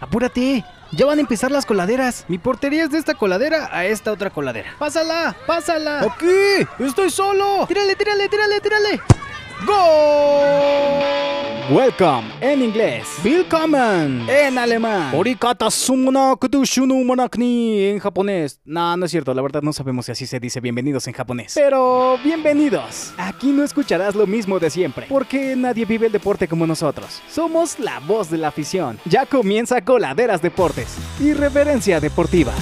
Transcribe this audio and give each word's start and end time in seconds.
Apúrate, 0.00 0.64
ya 0.92 1.06
van 1.06 1.18
a 1.18 1.20
empezar 1.22 1.50
las 1.50 1.66
coladeras. 1.66 2.24
Mi 2.28 2.38
portería 2.38 2.84
es 2.84 2.90
de 2.90 2.98
esta 2.98 3.14
coladera 3.14 3.68
a 3.72 3.86
esta 3.86 4.12
otra 4.12 4.30
coladera. 4.30 4.74
¡Pásala! 4.78 5.34
¡Pásala! 5.46 6.00
¡Aquí! 6.00 6.66
¡Estoy 6.78 7.10
solo! 7.10 7.66
¡Tírale, 7.66 7.96
tírale, 7.96 8.28
tírale, 8.28 8.60
tírale! 8.60 9.00
¡Gol! 9.66 11.25
Welcome 11.68 12.28
en 12.40 12.62
inglés. 12.62 13.08
Willkommen 13.24 14.24
En 14.28 14.56
alemán. 14.56 15.12
Orikata 15.12 15.68
sumuna 15.68 16.36
kutushunu 16.36 17.02
monakni 17.02 17.86
En 17.86 17.98
japonés. 17.98 18.60
No, 18.64 18.96
no 18.96 19.04
es 19.04 19.10
cierto, 19.10 19.34
la 19.34 19.42
verdad 19.42 19.62
no 19.62 19.72
sabemos 19.72 20.06
si 20.06 20.12
así 20.12 20.26
se 20.28 20.38
dice 20.38 20.60
bienvenidos 20.60 21.08
en 21.08 21.14
japonés. 21.14 21.54
Pero 21.56 22.18
bienvenidos. 22.22 23.12
Aquí 23.18 23.48
no 23.48 23.64
escucharás 23.64 24.14
lo 24.14 24.28
mismo 24.28 24.60
de 24.60 24.70
siempre, 24.70 25.06
porque 25.08 25.56
nadie 25.56 25.84
vive 25.84 26.06
el 26.06 26.12
deporte 26.12 26.46
como 26.46 26.68
nosotros. 26.68 27.20
Somos 27.28 27.80
la 27.80 27.98
voz 27.98 28.30
de 28.30 28.38
la 28.38 28.48
afición. 28.48 29.00
Ya 29.04 29.26
comienza 29.26 29.84
Coladeras 29.84 30.40
Deportes. 30.40 30.96
Irreverencia 31.18 31.98
deportiva. 31.98 32.52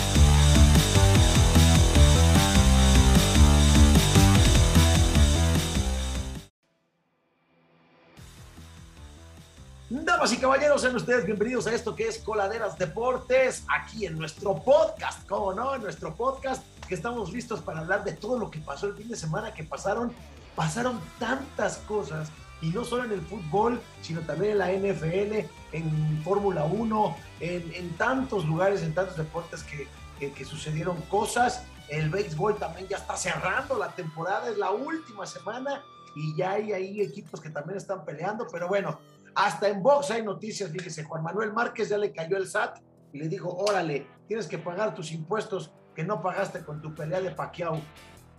Damas 10.02 10.32
y 10.32 10.38
caballeros, 10.38 10.80
sean 10.80 10.96
ustedes 10.96 11.24
bienvenidos 11.24 11.68
a 11.68 11.72
esto 11.72 11.94
que 11.94 12.08
es 12.08 12.18
Coladeras 12.18 12.76
Deportes, 12.76 13.62
aquí 13.68 14.06
en 14.06 14.18
nuestro 14.18 14.56
podcast, 14.56 15.24
¿cómo 15.28 15.54
no? 15.54 15.76
En 15.76 15.82
nuestro 15.82 16.12
podcast, 16.16 16.64
que 16.88 16.96
estamos 16.96 17.32
listos 17.32 17.60
para 17.60 17.78
hablar 17.78 18.02
de 18.02 18.12
todo 18.12 18.36
lo 18.36 18.50
que 18.50 18.58
pasó 18.58 18.88
el 18.88 18.96
fin 18.96 19.08
de 19.08 19.14
semana, 19.14 19.54
que 19.54 19.62
pasaron, 19.62 20.12
pasaron 20.56 21.00
tantas 21.20 21.76
cosas, 21.78 22.28
y 22.60 22.70
no 22.70 22.84
solo 22.84 23.04
en 23.04 23.12
el 23.12 23.20
fútbol, 23.20 23.80
sino 24.02 24.20
también 24.22 24.52
en 24.52 24.58
la 24.58 24.72
NFL, 24.72 25.46
en 25.70 26.22
Fórmula 26.24 26.64
1, 26.64 27.16
en, 27.38 27.72
en, 27.74 27.96
tantos 27.96 28.44
lugares, 28.46 28.82
en 28.82 28.94
tantos 28.94 29.16
deportes 29.16 29.62
que, 29.62 29.86
que, 30.18 30.32
que 30.32 30.44
sucedieron 30.44 31.00
cosas. 31.02 31.62
El 31.88 32.10
béisbol 32.10 32.56
también 32.56 32.88
ya 32.88 32.96
está 32.96 33.16
cerrando 33.16 33.78
la 33.78 33.94
temporada, 33.94 34.50
es 34.50 34.58
la 34.58 34.72
última 34.72 35.24
semana, 35.24 35.84
y 36.16 36.34
ya 36.36 36.52
hay 36.52 36.72
ahí 36.72 37.00
equipos 37.00 37.40
que 37.40 37.50
también 37.50 37.76
están 37.76 38.04
peleando, 38.04 38.46
pero 38.50 38.68
bueno, 38.68 38.98
hasta 39.34 39.68
en 39.68 39.82
box 39.82 40.10
hay 40.10 40.22
noticias, 40.22 40.70
fíjese, 40.70 41.04
Juan 41.04 41.22
Manuel 41.22 41.52
Márquez 41.52 41.88
ya 41.88 41.98
le 41.98 42.12
cayó 42.12 42.36
el 42.36 42.46
SAT 42.46 42.78
y 43.12 43.18
le 43.18 43.28
dijo, 43.28 43.48
órale, 43.48 44.06
tienes 44.28 44.46
que 44.46 44.58
pagar 44.58 44.94
tus 44.94 45.12
impuestos 45.12 45.72
que 45.94 46.04
no 46.04 46.20
pagaste 46.20 46.64
con 46.64 46.80
tu 46.80 46.94
pelea 46.94 47.20
de 47.20 47.30
Pacquiao. 47.30 47.80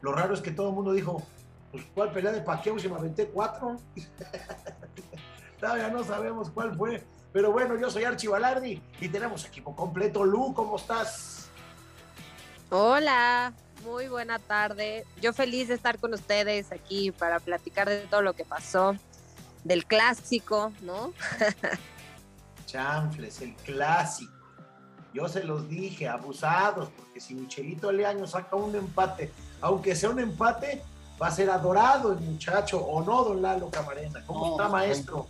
Lo 0.01 0.13
raro 0.13 0.33
es 0.33 0.41
que 0.41 0.51
todo 0.51 0.69
el 0.69 0.75
mundo 0.75 0.93
dijo, 0.93 1.21
pues 1.71 1.85
¿cuál 1.93 2.11
pelea 2.11 2.31
de 2.31 2.41
Pacquiao 2.41 2.77
si 2.79 2.87
me 2.87 2.95
aventé 2.95 3.27
cuatro? 3.27 3.77
Todavía 5.59 5.89
no 5.89 6.03
sabemos 6.03 6.49
cuál 6.49 6.75
fue. 6.75 7.03
Pero 7.31 7.51
bueno, 7.51 7.77
yo 7.77 7.89
soy 7.89 8.03
Archie 8.03 8.29
Balardi 8.29 8.81
y 8.99 9.09
tenemos 9.09 9.45
equipo 9.45 9.75
completo. 9.75 10.23
Lu, 10.23 10.53
¿cómo 10.53 10.77
estás? 10.77 11.49
Hola, 12.69 13.53
muy 13.83 14.07
buena 14.07 14.39
tarde. 14.39 15.05
Yo 15.21 15.33
feliz 15.33 15.67
de 15.67 15.73
estar 15.73 15.99
con 15.99 16.13
ustedes 16.13 16.71
aquí 16.71 17.11
para 17.11 17.39
platicar 17.39 17.89
de 17.89 17.99
todo 18.07 18.21
lo 18.21 18.33
que 18.33 18.45
pasó 18.45 18.95
del 19.65 19.85
clásico, 19.85 20.71
¿no? 20.81 21.11
Chanfles, 22.65 23.41
el 23.41 23.53
clásico. 23.55 24.31
Yo 25.13 25.27
se 25.27 25.43
los 25.43 25.67
dije, 25.67 26.07
abusados, 26.07 26.89
porque 26.95 27.19
si 27.19 27.35
Michelito 27.35 27.91
Leaño 27.91 28.27
saca 28.27 28.55
un 28.55 28.75
empate, 28.75 29.31
aunque 29.61 29.95
sea 29.95 30.09
un 30.09 30.19
empate, 30.19 30.83
va 31.21 31.27
a 31.27 31.31
ser 31.31 31.49
adorado 31.49 32.13
el 32.13 32.19
muchacho, 32.19 32.79
¿o 32.79 33.03
no, 33.03 33.23
don 33.23 33.41
Lalo 33.41 33.69
Camarena? 33.69 34.23
¿Cómo 34.25 34.45
no, 34.45 34.51
está, 34.51 34.69
maestro? 34.69 35.27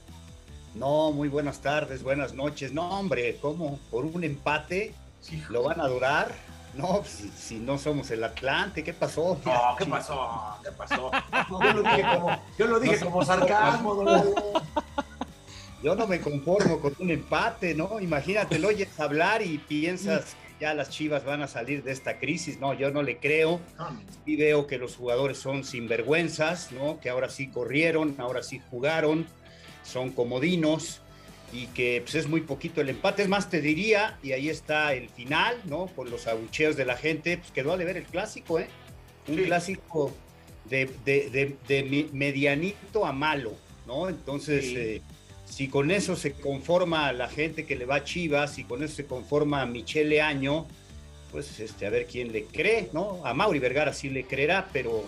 No, 0.73 1.11
muy 1.11 1.29
buenas 1.29 1.59
tardes, 1.59 2.03
buenas 2.03 2.33
noches. 2.33 2.73
No, 2.73 2.99
hombre, 2.99 3.37
¿cómo? 3.41 3.79
¿Por 3.89 4.05
un 4.05 4.23
empate? 4.23 4.93
Sí, 5.21 5.41
¿Lo 5.49 5.63
van 5.63 5.79
a 5.79 5.85
adorar? 5.85 6.33
No, 6.75 7.03
si, 7.05 7.29
si, 7.29 7.55
no 7.55 7.77
somos 7.77 8.11
el 8.11 8.23
Atlante, 8.23 8.83
¿qué 8.83 8.93
pasó? 8.93 9.39
No, 9.45 9.75
¿qué 9.77 9.85
pasó? 9.85 10.59
¿Qué 10.63 10.71
pasó? 10.71 11.09
Yo 11.49 11.73
lo 11.73 11.83
dije 11.83 12.01
como, 12.01 12.41
yo 12.57 12.67
lo 12.67 12.79
dije 12.79 12.97
no, 12.99 13.05
como 13.05 13.25
sarcasmo, 13.25 14.03
Yo 15.83 15.95
no 15.95 16.07
me 16.07 16.19
conformo 16.19 16.79
con 16.79 16.95
un 16.99 17.11
empate, 17.11 17.75
¿no? 17.75 17.99
Imagínate, 17.99 18.57
lo 18.57 18.69
oyes 18.69 18.99
hablar 18.99 19.41
y 19.43 19.59
piensas 19.59 20.33
que 20.33 20.65
ya 20.65 20.73
las 20.73 20.89
chivas 20.89 21.23
van 21.23 21.43
a 21.43 21.47
salir 21.47 21.83
de 21.83 21.91
esta 21.91 22.17
crisis. 22.17 22.59
No, 22.59 22.73
yo 22.73 22.89
no 22.89 23.03
le 23.03 23.19
creo. 23.19 23.59
Y 24.25 24.35
veo 24.35 24.65
que 24.65 24.79
los 24.79 24.95
jugadores 24.95 25.37
son 25.37 25.63
sinvergüenzas, 25.63 26.71
¿no? 26.71 26.99
Que 26.99 27.09
ahora 27.09 27.29
sí 27.29 27.49
corrieron, 27.49 28.15
ahora 28.17 28.41
sí 28.41 28.61
jugaron, 28.71 29.27
son 29.83 30.11
comodinos 30.11 31.01
y 31.51 31.67
que 31.67 32.01
pues, 32.03 32.15
es 32.15 32.27
muy 32.27 32.41
poquito 32.41 32.81
el 32.81 32.89
empate. 32.89 33.23
Es 33.23 33.29
más, 33.29 33.49
te 33.49 33.61
diría, 33.61 34.17
y 34.23 34.31
ahí 34.31 34.49
está 34.49 34.93
el 34.93 35.09
final, 35.09 35.55
¿no? 35.65 35.87
Con 35.87 36.09
los 36.09 36.27
abucheos 36.27 36.75
de 36.75 36.85
la 36.85 36.97
gente, 36.97 37.37
pues 37.37 37.51
quedó 37.51 37.73
a 37.73 37.77
deber 37.77 37.97
el 37.97 38.05
clásico, 38.05 38.59
¿eh? 38.59 38.67
Un 39.27 39.37
sí. 39.37 39.43
clásico 39.43 40.13
de, 40.69 40.89
de, 41.05 41.29
de, 41.29 41.55
de, 41.67 42.09
medianito 42.11 43.05
a 43.05 43.11
malo, 43.11 43.53
¿no? 43.87 44.09
Entonces, 44.09 44.65
sí. 44.65 44.75
eh, 44.77 45.01
si 45.45 45.67
con 45.67 45.91
eso 45.91 46.15
se 46.15 46.33
conforma 46.33 47.11
la 47.13 47.29
gente 47.29 47.65
que 47.65 47.75
le 47.75 47.85
va 47.85 47.95
a 47.95 48.03
Chivas, 48.03 48.57
y 48.57 48.63
con 48.63 48.83
eso 48.83 48.95
se 48.95 49.05
conforma 49.05 49.61
a 49.61 49.65
Michele 49.65 50.21
Año, 50.21 50.67
pues 51.31 51.59
este, 51.59 51.85
a 51.85 51.89
ver 51.89 52.07
quién 52.07 52.31
le 52.31 52.45
cree, 52.45 52.89
¿no? 52.93 53.21
A 53.25 53.33
Mauri 53.33 53.59
Vergara 53.59 53.93
sí 53.93 54.09
le 54.09 54.25
creerá, 54.25 54.69
pero, 54.73 55.03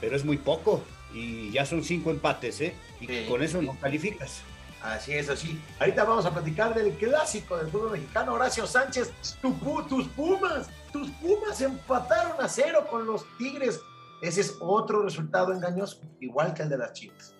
pero 0.00 0.16
es 0.16 0.24
muy 0.24 0.38
poco. 0.38 0.82
Y 1.14 1.52
ya 1.52 1.64
son 1.64 1.84
cinco 1.84 2.10
empates, 2.10 2.60
¿eh? 2.60 2.74
Y 3.00 3.06
sí. 3.06 3.26
con 3.28 3.42
eso 3.42 3.62
no 3.62 3.78
calificas. 3.78 4.42
Así 4.84 5.14
es, 5.14 5.30
así. 5.30 5.58
Ahorita 5.80 6.04
vamos 6.04 6.26
a 6.26 6.30
platicar 6.30 6.74
del 6.74 6.92
clásico 6.92 7.56
del 7.56 7.68
fútbol 7.68 7.92
mexicano. 7.92 8.34
Horacio 8.34 8.66
Sánchez, 8.66 9.14
tu, 9.40 9.54
tus 9.88 10.06
Pumas, 10.08 10.68
tus 10.92 11.10
Pumas 11.12 11.58
empataron 11.62 12.32
a 12.38 12.46
cero 12.46 12.86
con 12.90 13.06
los 13.06 13.24
Tigres. 13.38 13.80
Ese 14.20 14.42
es 14.42 14.58
otro 14.60 15.02
resultado 15.02 15.54
engañoso, 15.54 16.02
igual 16.20 16.52
que 16.52 16.64
el 16.64 16.68
de 16.68 16.76
las 16.76 16.92
Chivas. 16.92 17.34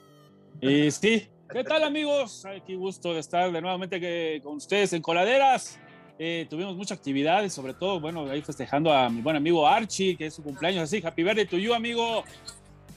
Y 0.59 0.91
sí. 0.91 1.28
¿Qué 1.53 1.62
tal, 1.62 1.82
amigos? 1.82 2.47
Ay, 2.47 2.62
qué 2.66 2.77
gusto 2.77 3.12
de 3.12 3.21
estar 3.21 3.53
de 3.53 3.61
nuevamente 3.61 4.41
con 4.43 4.56
ustedes 4.56 4.94
en 4.94 5.03
Coladeras. 5.03 5.78
Eh, 6.19 6.47
tuvimos 6.49 6.75
mucha 6.75 6.94
actividad 6.94 7.43
y 7.43 7.50
sobre 7.50 7.75
todo, 7.75 8.00
bueno, 8.00 8.31
ahí 8.31 8.41
festejando 8.41 8.91
a 8.91 9.11
mi 9.11 9.21
buen 9.21 9.37
amigo 9.37 9.69
Archie, 9.69 10.16
que 10.16 10.26
es 10.26 10.34
su 10.34 10.43
cumpleaños. 10.43 10.84
Así, 10.84 11.03
happy 11.05 11.22
birthday 11.22 11.47
to 11.47 11.59
you, 11.59 11.75
amigo. 11.75 12.25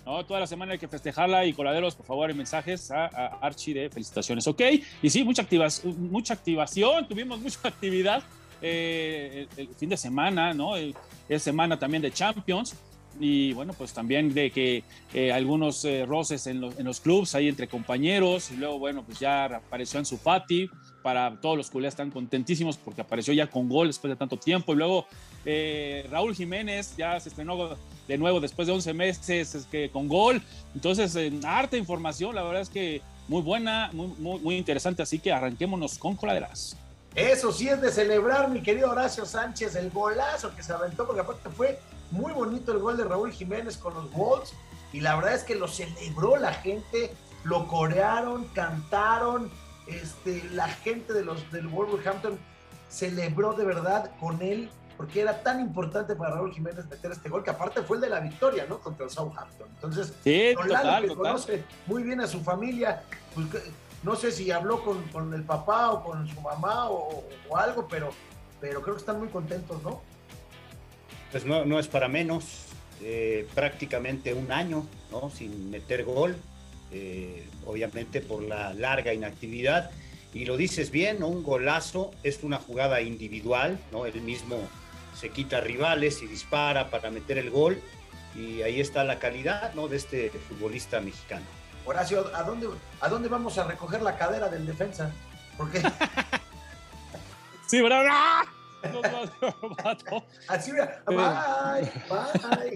¿No? 0.08 0.26
Toda 0.26 0.40
la 0.40 0.48
semana 0.48 0.72
hay 0.72 0.80
que 0.80 0.88
festejarla 0.88 1.46
y 1.46 1.52
coladeros, 1.52 1.94
por 1.94 2.06
favor, 2.06 2.32
en 2.32 2.38
mensajes 2.38 2.90
a, 2.92 3.08
Archie 3.42 3.74
de 3.74 3.90
felicitaciones, 3.90 4.48
¿ok? 4.48 4.62
Y 5.02 5.10
sí, 5.10 5.24
mucha, 5.26 5.42
activa, 5.42 5.68
mucha 5.98 6.34
activación, 6.34 7.08
tuvimos 7.10 7.42
mucha 7.42 7.60
actividad 7.68 8.24
eh, 8.62 9.48
el, 9.58 9.68
fin 9.76 9.90
de 9.90 9.98
semana, 9.98 10.54
¿no? 10.54 10.78
Es 10.78 11.44
semana 11.44 11.78
también 11.78 12.02
de 12.02 12.12
Champions 12.12 12.76
y 13.20 13.52
bueno, 13.52 13.74
pues 13.74 13.94
también 13.94 14.34
de 14.34 14.50
que 14.50 14.84
eh, 15.14 15.34
algunos 15.34 15.84
eh, 15.84 16.06
roces 16.06 16.48
en 16.48 16.62
los, 16.62 16.80
en 16.80 16.86
los 16.86 17.02
clubs 17.02 17.36
ahí 17.36 17.50
entre 17.50 17.68
compañeros 17.68 18.50
y 18.52 18.56
luego, 18.56 18.80
bueno, 18.80 19.04
pues 19.04 19.20
ya 19.20 19.46
apareció 19.46 20.00
en 20.00 20.06
su 20.06 20.18
Fati, 20.18 20.70
para 21.08 21.40
todos 21.40 21.56
los 21.56 21.70
culés 21.70 21.94
están 21.94 22.12
contentísimos 22.12 22.76
porque 22.76 23.00
apareció 23.00 23.34
ya 23.34 23.48
con 23.48 23.70
gol 23.70 23.88
después 23.88 24.10
de 24.12 24.18
tanto 24.18 24.36
tiempo. 24.36 24.74
Y 24.74 24.76
luego 24.76 25.08
eh, 25.46 26.06
Raúl 26.12 26.36
Jiménez 26.36 26.98
ya 26.98 27.18
se 27.22 27.30
estrenó 27.30 27.78
de 28.10 28.18
nuevo 28.18 28.42
después 28.42 28.68
de 28.68 28.74
11 28.74 28.94
meses 28.94 29.56
es 29.56 29.66
que 29.68 29.90
con 29.90 30.10
gol, 30.10 30.42
entonces 30.76 31.16
en 31.16 31.46
harta 31.46 31.78
información, 31.78 32.36
la 32.36 32.44
verdad 32.44 32.62
es 32.62 32.68
que 32.68 33.02
muy 33.30 33.42
buena, 33.42 33.90
muy, 33.94 34.08
muy, 34.18 34.40
muy 34.42 34.58
interesante, 34.58 35.02
así 35.02 35.18
que 35.18 35.32
arranquémonos 35.32 35.98
con 35.98 36.18
coladeras. 36.18 36.76
Eso 37.16 37.54
sí 37.54 37.70
es 37.70 37.82
de 37.82 37.90
celebrar, 37.90 38.50
mi 38.50 38.62
querido 38.62 38.92
Horacio 38.92 39.26
Sánchez, 39.26 39.78
el 39.78 39.90
golazo 39.92 40.54
que 40.58 40.62
se 40.62 40.74
aventó, 40.74 41.06
porque 41.06 41.22
aparte 41.22 41.50
fue 41.52 41.80
muy 42.12 42.34
bonito 42.34 42.74
el 42.74 42.80
gol 42.80 42.98
de 42.98 43.06
Raúl 43.06 43.32
Jiménez 43.32 43.78
con 43.78 43.94
los 43.94 44.12
Wolves 44.12 44.52
y 44.92 45.00
la 45.00 45.16
verdad 45.16 45.36
es 45.36 45.46
que 45.46 45.56
lo 45.56 45.70
celebró 45.70 46.36
la 46.36 46.54
gente, 46.54 47.14
lo 47.46 47.66
corearon, 47.66 48.44
cantaron, 48.54 49.50
este, 49.88 50.44
la 50.54 50.68
gente 50.68 51.14
de 51.14 51.24
los, 51.24 51.52
del 51.52 51.68
Wolverhampton 51.68 52.38
celebró 52.90 53.54
de 53.54 53.66
verdad 53.66 54.12
con 54.20 54.42
él 54.42 54.70
porque 54.96 55.22
era 55.22 55.44
tan 55.44 55.60
importante 55.60 56.16
para 56.16 56.36
Raúl 56.36 56.54
Jiménez 56.54 56.86
meter 56.88 57.12
este 57.12 57.30
gol 57.30 57.44
que 57.44 57.52
aparte 57.52 57.84
fue 57.84 57.98
el 57.98 58.02
de 58.02 58.10
la 58.10 58.20
victoria, 58.20 58.66
¿no? 58.68 58.80
Contra 58.80 59.06
el 59.06 59.12
Southampton. 59.12 59.68
Entonces, 59.76 60.14
sí, 60.24 60.54
total, 60.56 61.04
que 61.04 61.08
total. 61.10 61.16
conoce 61.16 61.64
muy 61.86 62.02
bien 62.02 62.20
a 62.20 62.28
su 62.28 62.42
familia, 62.42 63.04
pues, 63.36 63.48
no 64.02 64.16
sé 64.16 64.32
si 64.32 64.50
habló 64.50 64.84
con, 64.84 65.04
con, 65.10 65.34
el 65.34 65.44
papá 65.44 65.92
o 65.92 66.04
con 66.04 66.28
su 66.28 66.42
mamá 66.42 66.90
o, 66.90 67.24
o 67.48 67.58
algo, 67.58 67.88
pero, 67.88 68.10
pero 68.60 68.82
creo 68.82 68.96
que 68.96 69.02
están 69.02 69.20
muy 69.20 69.28
contentos, 69.28 69.84
¿no? 69.84 70.02
pues 71.32 71.46
no, 71.46 71.66
no 71.66 71.80
es 71.80 71.88
para 71.88 72.08
menos, 72.08 72.66
eh, 73.02 73.48
prácticamente 73.54 74.34
un 74.34 74.52
año, 74.52 74.86
¿no? 75.12 75.30
Sin 75.30 75.70
meter 75.70 76.04
gol, 76.04 76.36
eh, 76.92 77.48
obviamente 77.66 78.22
por 78.22 78.44
la 78.44 78.74
larga 78.74 79.14
inactividad. 79.14 79.92
Y 80.34 80.46
lo 80.46 80.58
dices 80.58 80.92
bien, 80.92 81.20
¿no? 81.20 81.28
Un 81.28 81.44
golazo 81.44 82.12
es 82.24 82.44
una 82.44 82.58
jugada 82.58 83.02
individual, 83.02 83.80
¿no? 83.92 84.06
Él 84.06 84.22
mismo 84.22 84.58
se 85.16 85.30
quita 85.30 85.62
rivales 85.62 86.22
y 86.22 86.28
dispara 86.28 86.90
para 86.90 87.10
meter 87.10 87.38
el 87.38 87.50
gol. 87.50 87.82
Y 88.36 88.62
ahí 88.62 88.80
está 88.80 89.04
la 89.04 89.20
calidad, 89.20 89.74
¿no? 89.74 89.88
De 89.88 89.98
este 89.98 90.30
futbolista 90.30 91.00
mexicano. 91.00 91.46
Horacio, 91.86 92.30
¿a 92.36 92.44
dónde, 92.44 92.68
¿a 93.00 93.10
dónde 93.10 93.30
vamos 93.30 93.58
a 93.58 93.64
recoger 93.64 94.02
la 94.02 94.18
cadera 94.18 94.50
del 94.50 94.66
defensa? 94.66 95.12
Porque 95.58 95.82
Sí, 97.68 97.82
Así, 100.48 100.72
bye, 100.72 101.16
bye. 101.16 102.74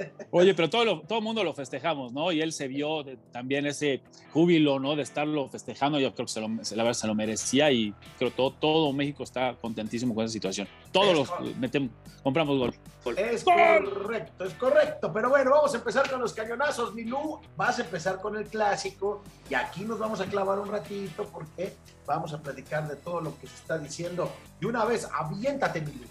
Oye, 0.30 0.54
pero 0.54 0.70
todo, 0.70 0.84
lo, 0.84 1.00
todo 1.02 1.18
el 1.18 1.24
mundo 1.24 1.44
lo 1.44 1.52
festejamos, 1.54 2.12
¿no? 2.12 2.32
Y 2.32 2.40
él 2.40 2.52
se 2.52 2.68
vio 2.68 3.02
de, 3.02 3.16
también 3.32 3.66
ese 3.66 4.02
júbilo, 4.32 4.78
¿no? 4.78 4.96
De 4.96 5.02
estarlo 5.02 5.48
festejando. 5.48 5.98
Yo 5.98 6.14
creo 6.14 6.26
que 6.26 6.32
se 6.32 6.40
lo, 6.40 6.48
la 6.48 6.82
verdad 6.82 6.92
se 6.92 7.06
lo 7.06 7.14
merecía 7.14 7.70
y 7.70 7.92
creo 8.18 8.30
que 8.30 8.36
todo, 8.36 8.52
todo 8.52 8.92
México 8.92 9.22
está 9.22 9.54
contentísimo 9.60 10.14
con 10.14 10.24
esa 10.24 10.32
situación. 10.32 10.68
Todos 10.92 11.16
los 11.16 11.56
metemos, 11.58 11.90
compramos 12.22 12.58
gol. 12.58 12.74
gol. 13.04 13.18
Es 13.18 13.44
correcto, 13.44 14.44
es 14.44 14.54
correcto. 14.54 15.12
Pero 15.12 15.30
bueno, 15.30 15.50
vamos 15.50 15.74
a 15.74 15.78
empezar 15.78 16.08
con 16.10 16.20
los 16.20 16.32
cañonazos. 16.32 16.94
Milú, 16.94 17.40
vas 17.56 17.78
a 17.78 17.82
empezar 17.82 18.20
con 18.20 18.36
el 18.36 18.46
clásico 18.46 19.22
y 19.48 19.54
aquí 19.54 19.84
nos 19.84 19.98
vamos 19.98 20.20
a 20.20 20.26
clavar 20.26 20.58
un 20.58 20.68
ratito 20.68 21.28
porque 21.32 21.74
vamos 22.06 22.32
a 22.32 22.38
platicar 22.38 22.88
de 22.88 22.96
todo 22.96 23.20
lo 23.20 23.38
que 23.38 23.46
se 23.46 23.54
está 23.54 23.78
diciendo. 23.78 24.32
Y 24.60 24.66
una 24.66 24.84
vez, 24.84 25.08
aviéntate, 25.12 25.80
Milú. 25.80 26.04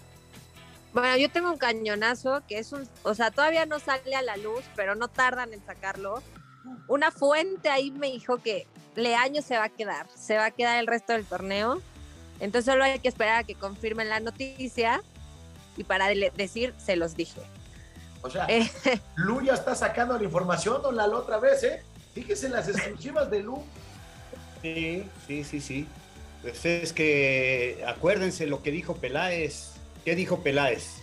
Bueno, 0.92 1.16
yo 1.16 1.30
tengo 1.30 1.50
un 1.50 1.58
cañonazo 1.58 2.42
que 2.48 2.58
es 2.58 2.72
un, 2.72 2.88
o 3.04 3.14
sea, 3.14 3.30
todavía 3.30 3.64
no 3.64 3.78
sale 3.78 4.14
a 4.16 4.22
la 4.22 4.36
luz, 4.36 4.64
pero 4.74 4.94
no 4.94 5.08
tardan 5.08 5.52
en 5.52 5.64
sacarlo. 5.64 6.22
Una 6.88 7.10
fuente 7.10 7.68
ahí 7.68 7.90
me 7.92 8.08
dijo 8.08 8.38
que 8.38 8.66
Leaño 8.96 9.40
se 9.42 9.56
va 9.56 9.64
a 9.64 9.68
quedar, 9.68 10.06
se 10.14 10.36
va 10.36 10.46
a 10.46 10.50
quedar 10.50 10.80
el 10.80 10.86
resto 10.86 11.12
del 11.12 11.24
torneo. 11.24 11.80
Entonces 12.40 12.72
solo 12.72 12.84
hay 12.84 12.98
que 12.98 13.08
esperar 13.08 13.36
a 13.36 13.44
que 13.44 13.54
confirmen 13.54 14.08
la 14.08 14.18
noticia 14.18 15.02
y 15.76 15.84
para 15.84 16.08
decir, 16.08 16.74
se 16.78 16.96
los 16.96 17.14
dije. 17.14 17.40
O 18.22 18.30
sea, 18.30 18.46
eh. 18.48 18.68
Lu 19.16 19.40
ya 19.42 19.54
está 19.54 19.74
sacando 19.74 20.18
la 20.18 20.24
información, 20.24 20.82
don 20.82 20.96
Lalo, 20.96 21.18
otra 21.18 21.38
vez, 21.38 21.62
¿eh? 21.62 21.82
Fíjese 22.14 22.48
las 22.48 22.68
exclusivas 22.68 23.30
de 23.30 23.42
Lu. 23.42 23.62
Sí, 24.62 25.04
sí, 25.26 25.44
sí, 25.44 25.60
sí. 25.60 25.86
Pues 26.42 26.64
es 26.64 26.92
que 26.92 27.82
acuérdense 27.86 28.46
lo 28.46 28.62
que 28.62 28.70
dijo 28.70 28.96
Peláez 28.96 29.80
¿Qué 30.04 30.14
dijo 30.14 30.42
Peláez? 30.42 31.02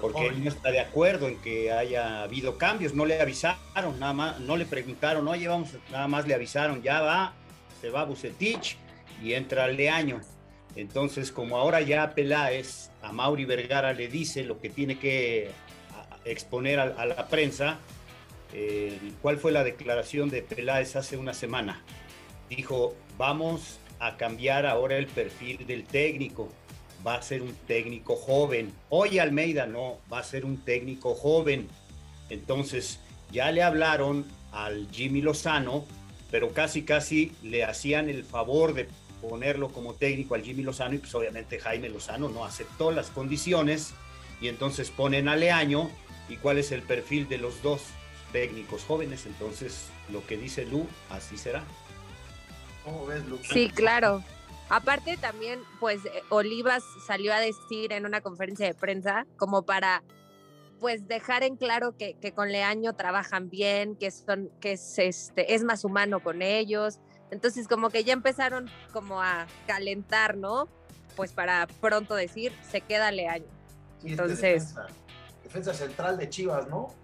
Porque 0.00 0.26
él 0.26 0.42
no 0.42 0.48
está 0.48 0.70
de 0.70 0.80
acuerdo 0.80 1.28
en 1.28 1.40
que 1.42 1.70
haya 1.70 2.22
habido 2.22 2.56
cambios, 2.56 2.94
no 2.94 3.04
le 3.04 3.20
avisaron, 3.20 4.00
nada 4.00 4.14
más, 4.14 4.40
no 4.40 4.56
le 4.56 4.64
preguntaron, 4.64 5.28
oye, 5.28 5.46
vamos, 5.46 5.70
nada 5.92 6.08
más 6.08 6.26
le 6.26 6.34
avisaron, 6.34 6.82
ya 6.82 7.02
va, 7.02 7.34
se 7.80 7.90
va 7.90 8.04
Bucetich 8.04 8.78
y 9.22 9.34
entra 9.34 9.68
Leaño. 9.68 10.22
Entonces, 10.74 11.30
como 11.30 11.58
ahora 11.58 11.82
ya 11.82 12.14
Peláez 12.14 12.90
a 13.02 13.12
Mauri 13.12 13.44
Vergara 13.44 13.92
le 13.92 14.08
dice 14.08 14.42
lo 14.42 14.58
que 14.58 14.70
tiene 14.70 14.98
que 14.98 15.50
exponer 16.24 16.80
a, 16.80 17.04
la 17.04 17.28
prensa, 17.28 17.78
eh, 18.54 18.98
¿cuál 19.20 19.36
fue 19.36 19.52
la 19.52 19.62
declaración 19.62 20.30
de 20.30 20.42
Peláez 20.42 20.96
hace 20.96 21.18
una 21.18 21.34
semana? 21.34 21.82
Dijo, 22.48 22.94
vamos 23.16 23.78
a 23.98 24.16
cambiar 24.16 24.66
ahora 24.66 24.96
el 24.96 25.06
perfil 25.06 25.66
del 25.66 25.84
técnico 25.84 26.50
va 27.06 27.16
a 27.16 27.22
ser 27.22 27.42
un 27.42 27.54
técnico 27.66 28.16
joven. 28.16 28.72
Hoy 28.88 29.18
Almeida 29.18 29.66
no, 29.66 29.98
va 30.12 30.20
a 30.20 30.24
ser 30.24 30.44
un 30.44 30.58
técnico 30.58 31.14
joven. 31.14 31.68
Entonces, 32.30 32.98
ya 33.30 33.50
le 33.52 33.62
hablaron 33.62 34.24
al 34.52 34.88
Jimmy 34.90 35.20
Lozano, 35.20 35.84
pero 36.30 36.52
casi 36.52 36.82
casi 36.82 37.32
le 37.42 37.64
hacían 37.64 38.08
el 38.08 38.24
favor 38.24 38.72
de 38.72 38.88
ponerlo 39.20 39.68
como 39.68 39.94
técnico 39.94 40.34
al 40.34 40.42
Jimmy 40.42 40.62
Lozano 40.62 40.94
y 40.94 40.98
pues 40.98 41.14
obviamente 41.14 41.58
Jaime 41.58 41.88
Lozano 41.88 42.28
no 42.28 42.44
aceptó 42.44 42.90
las 42.90 43.10
condiciones 43.10 43.94
y 44.40 44.48
entonces 44.48 44.90
ponen 44.90 45.28
a 45.28 45.36
Leaño 45.36 45.90
y 46.28 46.36
cuál 46.36 46.58
es 46.58 46.72
el 46.72 46.82
perfil 46.82 47.28
de 47.28 47.38
los 47.38 47.62
dos 47.62 47.82
técnicos 48.32 48.84
jóvenes. 48.84 49.26
Entonces, 49.26 49.88
lo 50.10 50.26
que 50.26 50.36
dice 50.36 50.64
Lu, 50.66 50.86
así 51.10 51.36
será. 51.36 51.64
¿Cómo 52.84 53.06
ves, 53.06 53.24
Lu? 53.26 53.38
Sí, 53.42 53.70
claro. 53.70 54.22
Aparte 54.68 55.16
también, 55.16 55.60
pues 55.80 56.04
eh, 56.04 56.22
Olivas 56.30 56.82
salió 57.06 57.32
a 57.32 57.40
decir 57.40 57.92
en 57.92 58.06
una 58.06 58.20
conferencia 58.20 58.66
de 58.66 58.74
prensa 58.74 59.26
como 59.36 59.62
para 59.62 60.02
pues 60.80 61.06
dejar 61.06 61.42
en 61.44 61.56
claro 61.56 61.96
que, 61.96 62.14
que 62.14 62.32
con 62.32 62.52
Leaño 62.52 62.94
trabajan 62.94 63.48
bien, 63.48 63.96
que 63.96 64.10
son, 64.10 64.50
que 64.60 64.72
es 64.72 64.98
este, 64.98 65.54
es 65.54 65.64
más 65.64 65.84
humano 65.84 66.20
con 66.20 66.42
ellos. 66.42 66.98
Entonces 67.30 67.68
como 67.68 67.90
que 67.90 68.04
ya 68.04 68.12
empezaron 68.12 68.70
como 68.92 69.22
a 69.22 69.46
calentar, 69.66 70.36
¿no? 70.36 70.68
Pues 71.16 71.32
para 71.32 71.66
pronto 71.80 72.14
decir, 72.14 72.52
se 72.70 72.80
queda 72.80 73.10
Leaño. 73.12 73.46
Entonces. 74.02 74.40
Defensa, 74.40 74.86
defensa, 75.42 75.74
central 75.74 76.18
de 76.18 76.28
Chivas, 76.28 76.68
¿no? 76.68 76.94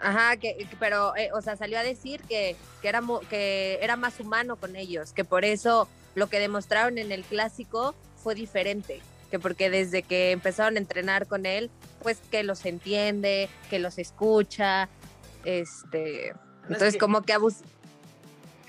Ajá, 0.00 0.36
que, 0.36 0.68
pero, 0.78 1.16
eh, 1.16 1.30
o 1.34 1.42
sea, 1.42 1.56
salió 1.56 1.78
a 1.78 1.82
decir 1.82 2.22
que, 2.22 2.56
que, 2.82 2.88
era, 2.88 3.02
que 3.28 3.78
era 3.82 3.96
más 3.96 4.20
humano 4.20 4.56
con 4.56 4.76
ellos, 4.76 5.12
que 5.12 5.24
por 5.24 5.44
eso 5.44 5.88
lo 6.14 6.28
que 6.28 6.38
demostraron 6.38 6.98
en 6.98 7.10
el 7.12 7.24
clásico 7.24 7.94
fue 8.22 8.34
diferente, 8.34 9.00
que 9.30 9.38
porque 9.38 9.70
desde 9.70 10.02
que 10.02 10.30
empezaron 10.30 10.76
a 10.76 10.78
entrenar 10.78 11.26
con 11.26 11.46
él, 11.46 11.70
pues 12.02 12.18
que 12.30 12.42
los 12.44 12.64
entiende, 12.64 13.48
que 13.70 13.78
los 13.78 13.98
escucha, 13.98 14.88
este, 15.44 16.32
entonces 16.68 16.96
como 16.96 17.22
que 17.22 17.32
abus 17.32 17.56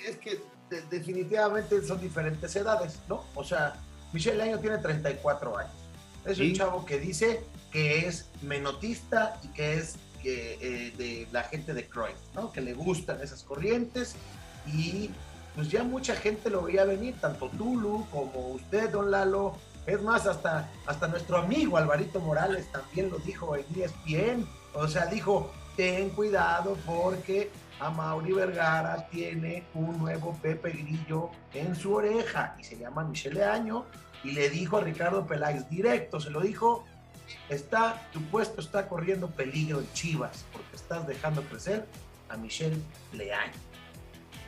Es 0.07 0.17
que 0.17 0.41
definitivamente 0.89 1.85
son 1.85 1.99
diferentes 1.99 2.55
edades, 2.55 2.99
¿no? 3.07 3.25
O 3.35 3.43
sea, 3.43 3.75
Michelle 4.13 4.41
Año 4.41 4.59
tiene 4.59 4.77
34 4.77 5.57
años. 5.57 5.71
Es 6.25 6.39
un 6.39 6.53
chavo 6.53 6.85
que 6.85 6.99
dice 6.99 7.41
que 7.71 8.07
es 8.07 8.27
menotista 8.41 9.39
y 9.43 9.47
que 9.49 9.75
es 9.75 9.95
eh, 10.23 10.93
de 10.97 11.27
la 11.31 11.43
gente 11.43 11.73
de 11.73 11.87
Cruyff, 11.87 12.17
¿no? 12.35 12.51
Que 12.51 12.61
le 12.61 12.73
gustan 12.73 13.21
esas 13.21 13.43
corrientes 13.43 14.15
y 14.67 15.09
pues 15.55 15.69
ya 15.69 15.83
mucha 15.83 16.15
gente 16.15 16.49
lo 16.49 16.63
veía 16.63 16.85
venir, 16.85 17.15
tanto 17.19 17.49
Tulu 17.49 18.05
como 18.11 18.49
usted, 18.49 18.89
don 18.91 19.11
Lalo. 19.11 19.55
Es 19.85 20.01
más, 20.01 20.27
hasta, 20.27 20.69
hasta 20.85 21.07
nuestro 21.07 21.37
amigo 21.37 21.77
Alvarito 21.77 22.19
Morales 22.19 22.71
también 22.71 23.09
lo 23.09 23.17
dijo 23.19 23.55
en 23.55 23.65
ESPN. 23.75 24.47
O 24.73 24.87
sea, 24.87 25.07
dijo, 25.07 25.51
ten 25.75 26.09
cuidado 26.11 26.77
porque 26.85 27.49
a 27.79 27.89
Mauri 27.89 28.33
Vergara 28.33 29.07
tiene 29.09 29.63
un 29.73 29.97
nuevo 29.97 30.37
Pepe 30.41 30.71
Grillo 30.71 31.29
en 31.53 31.75
su 31.75 31.93
oreja 31.93 32.55
y 32.59 32.63
se 32.63 32.77
llama 32.77 33.03
Michele 33.03 33.43
Año 33.43 33.85
y 34.23 34.31
le 34.31 34.49
dijo 34.49 34.77
a 34.77 34.81
Ricardo 34.81 35.25
Peláez 35.25 35.69
directo, 35.69 36.19
se 36.19 36.29
lo 36.29 36.41
dijo, 36.41 36.85
está, 37.49 38.09
tu 38.11 38.21
puesto 38.23 38.61
está 38.61 38.87
corriendo 38.87 39.29
peligro 39.29 39.79
en 39.79 39.91
Chivas 39.93 40.45
porque 40.51 40.75
estás 40.75 41.07
dejando 41.07 41.43
crecer 41.43 41.85
a 42.29 42.37
Michelle 42.37 42.77
Leaño. 43.13 43.53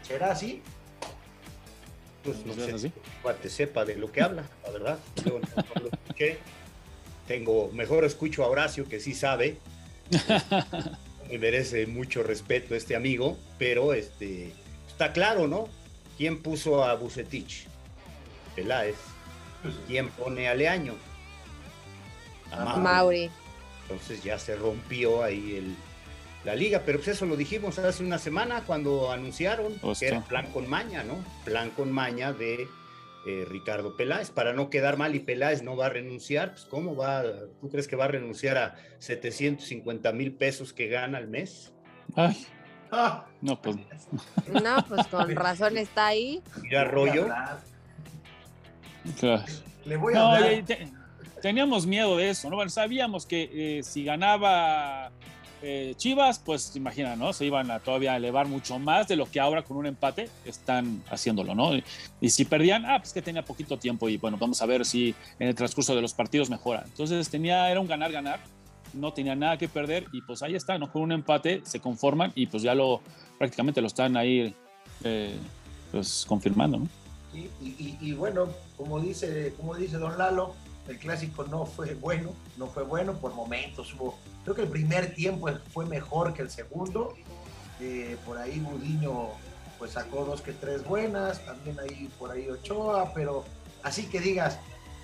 ¿Será 0.03 0.31
así? 0.31 0.61
Pues 2.23 2.45
no 2.45 2.53
sé, 2.53 2.91
te 3.41 3.49
sepa 3.49 3.83
de 3.83 3.95
lo 3.95 4.11
que 4.11 4.21
habla, 4.21 4.43
la 4.63 4.71
verdad. 4.71 4.99
Yo 5.25 5.39
no, 5.39 5.81
lo 5.81 5.89
escuché. 5.89 6.37
Tengo, 7.27 7.71
mejor 7.73 8.03
escucho 8.05 8.43
a 8.43 8.47
Horacio, 8.47 8.87
que 8.87 8.99
sí 8.99 9.13
sabe. 9.13 9.57
Me 11.29 11.37
merece 11.37 11.87
mucho 11.87 12.23
respeto 12.23 12.75
este 12.75 12.95
amigo, 12.95 13.37
pero 13.57 13.93
este, 13.93 14.51
está 14.87 15.13
claro, 15.13 15.47
¿no? 15.47 15.69
¿Quién 16.17 16.43
puso 16.43 16.83
a 16.83 16.93
Bucetich? 16.95 17.67
Peláez. 18.55 18.97
Pues 19.63 19.75
¿Quién 19.87 20.09
pone 20.09 20.49
a 20.49 20.55
Leaño? 20.55 20.95
A 22.51 22.77
Mauri. 22.77 23.29
Entonces 23.83 24.23
ya 24.23 24.39
se 24.39 24.55
rompió 24.55 25.23
ahí 25.23 25.55
el, 25.55 25.75
la 26.43 26.55
liga, 26.55 26.83
pero 26.85 26.99
pues 26.99 27.09
eso 27.09 27.25
lo 27.25 27.35
dijimos 27.35 27.77
hace 27.79 28.03
una 28.03 28.17
semana 28.17 28.63
cuando 28.65 29.11
anunciaron 29.11 29.73
que 29.99 30.07
era 30.07 30.21
plan 30.21 30.47
con 30.51 30.69
maña, 30.69 31.03
¿no? 31.03 31.23
Plan 31.43 31.69
con 31.71 31.91
maña 31.91 32.33
de 32.33 32.67
eh, 33.27 33.45
Ricardo 33.47 33.95
Peláez, 33.95 34.31
para 34.31 34.53
no 34.53 34.69
quedar 34.69 34.97
mal 34.97 35.13
y 35.13 35.19
Peláez 35.19 35.61
no 35.61 35.75
va 35.75 35.87
a 35.87 35.89
renunciar, 35.89 36.53
pues 36.53 36.65
¿cómo 36.65 36.95
va? 36.95 37.23
¿Tú 37.59 37.69
crees 37.69 37.87
que 37.87 37.95
va 37.95 38.05
a 38.05 38.07
renunciar 38.07 38.57
a 38.57 38.75
750 38.99 40.11
mil 40.13 40.33
pesos 40.33 40.73
que 40.73 40.87
gana 40.87 41.19
al 41.19 41.27
mes? 41.27 41.71
Ay. 42.15 42.47
Ah. 42.91 43.25
No, 43.41 43.61
pues. 43.61 43.77
No, 44.63 44.83
pues 44.87 45.07
con 45.07 45.33
razón 45.35 45.77
está 45.77 46.07
ahí. 46.07 46.41
Mira, 46.61 46.83
rollo. 46.85 47.27
Le 49.85 49.97
voy 49.97 50.13
a 50.15 50.35
hablar. 50.35 50.63
Teníamos 51.41 51.85
miedo 51.85 52.17
de 52.17 52.29
eso, 52.29 52.49
¿no? 52.49 52.69
sabíamos 52.69 53.25
que 53.25 53.49
eh, 53.79 53.83
si 53.83 54.03
ganaba 54.03 55.11
eh, 55.63 55.93
Chivas, 55.95 56.39
pues 56.39 56.75
imagina, 56.75 57.15
¿no? 57.15 57.33
Se 57.33 57.45
iban 57.45 57.69
a 57.69 57.79
todavía 57.79 58.15
elevar 58.15 58.47
mucho 58.47 58.79
más 58.79 59.07
de 59.07 59.15
lo 59.15 59.29
que 59.29 59.39
ahora 59.39 59.63
con 59.63 59.77
un 59.77 59.85
empate 59.85 60.29
están 60.43 61.03
haciéndolo, 61.09 61.53
¿no? 61.53 61.73
Y, 62.19 62.29
si 62.29 62.45
perdían, 62.45 62.85
ah, 62.85 62.97
pues 62.99 63.13
que 63.13 63.21
tenía 63.21 63.45
poquito 63.45 63.77
tiempo 63.77 64.09
y 64.09 64.17
bueno, 64.17 64.37
vamos 64.39 64.61
a 64.61 64.65
ver 64.65 64.85
si 64.85 65.13
en 65.37 65.49
el 65.49 65.55
transcurso 65.55 65.95
de 65.95 66.01
los 66.01 66.13
partidos 66.13 66.49
mejora. 66.49 66.83
Entonces 66.85 67.29
tenía, 67.29 67.69
era 67.69 67.79
un 67.79 67.87
ganar-ganar, 67.87 68.39
no 68.93 69.13
tenía 69.13 69.35
nada 69.35 69.57
que 69.57 69.67
perder 69.67 70.07
y 70.11 70.21
pues 70.21 70.41
ahí 70.41 70.55
está, 70.55 70.79
¿no? 70.79 70.91
Con 70.91 71.03
un 71.03 71.11
empate 71.11 71.61
se 71.63 71.79
conforman 71.79 72.31
y 72.33 72.47
pues 72.47 72.63
ya 72.63 72.73
lo, 72.73 73.01
prácticamente 73.37 73.81
lo 73.81 73.87
están 73.87 74.17
ahí, 74.17 74.55
eh, 75.03 75.35
pues 75.91 76.25
confirmando, 76.27 76.79
¿no? 76.79 76.87
Y, 77.33 77.97
y, 78.01 78.11
bueno, 78.11 78.49
como 78.75 78.99
dice, 78.99 79.53
como 79.55 79.75
dice 79.75 79.97
Don 79.97 80.17
Lalo, 80.17 80.53
el 80.87 80.97
clásico 80.97 81.43
no 81.45 81.65
fue 81.65 81.93
bueno, 81.95 82.31
no 82.57 82.67
fue 82.67 82.83
bueno 82.83 83.13
por 83.13 83.33
momentos. 83.33 83.93
Hubo, 83.93 84.17
creo 84.43 84.55
que 84.55 84.63
el 84.63 84.69
primer 84.69 85.13
tiempo 85.13 85.49
fue 85.71 85.85
mejor 85.85 86.33
que 86.33 86.41
el 86.41 86.49
segundo. 86.49 87.15
Eh, 87.79 88.17
por 88.25 88.37
ahí 88.37 88.59
Budiño 88.59 89.29
pues 89.79 89.91
sacó 89.91 90.25
dos 90.25 90.41
que 90.41 90.53
tres 90.53 90.83
buenas, 90.83 91.43
también 91.43 91.79
ahí 91.79 92.07
por 92.19 92.29
ahí 92.29 92.47
Ochoa, 92.47 93.11
pero 93.15 93.43
así 93.81 94.05
que 94.05 94.19
digas, 94.19 94.59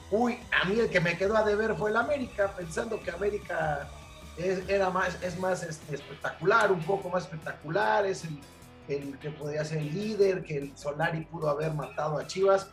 Uy, 0.09 0.39
a 0.51 0.65
mí 0.65 0.79
el 0.79 0.89
que 0.89 1.01
me 1.01 1.17
quedó 1.17 1.35
a 1.35 1.43
deber 1.43 1.75
fue 1.75 1.89
el 1.89 1.97
América, 1.97 2.53
pensando 2.55 3.01
que 3.01 3.11
América 3.11 3.89
es, 4.37 4.67
era 4.69 4.89
más, 4.89 5.21
es 5.21 5.37
más 5.37 5.63
este, 5.63 5.95
espectacular, 5.95 6.71
un 6.71 6.81
poco 6.81 7.09
más 7.09 7.23
espectacular, 7.23 8.05
es 8.05 8.23
el, 8.23 8.39
el, 8.87 9.19
que 9.19 9.31
podía 9.31 9.65
ser 9.65 9.79
el 9.79 9.93
líder, 9.93 10.43
que 10.43 10.57
el 10.59 10.77
Solari 10.77 11.25
pudo 11.25 11.49
haber 11.49 11.73
matado 11.73 12.17
a 12.17 12.25
Chivas. 12.25 12.69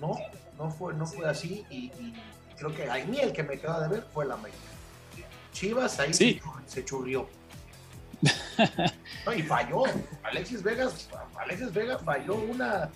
No, 0.00 0.16
no 0.58 0.70
fue, 0.70 0.94
no 0.94 1.06
fue 1.06 1.28
así 1.28 1.64
y, 1.70 1.90
creo 2.56 2.74
que 2.74 2.90
a 2.90 2.94
mí 3.04 3.18
el 3.20 3.32
que 3.32 3.44
me 3.44 3.58
quedó 3.58 3.72
a 3.72 3.80
deber 3.80 4.04
fue 4.12 4.24
el 4.24 4.32
América. 4.32 4.58
Chivas 5.52 5.98
ahí 6.00 6.12
se, 6.12 6.40
se 6.66 6.84
churrió. 6.84 7.28
y 9.36 9.42
falló. 9.42 9.84
Alexis 10.24 10.62
Vegas, 10.62 11.08
Alexis 11.38 11.72
Vegas 11.72 12.02
falló 12.04 12.34
una 12.34 12.90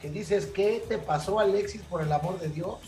que 0.00 0.10
dices, 0.10 0.46
¿qué 0.46 0.84
te 0.88 0.98
pasó 0.98 1.40
Alexis 1.40 1.82
por 1.82 2.02
el 2.02 2.12
amor 2.12 2.38
de 2.38 2.48
Dios? 2.48 2.78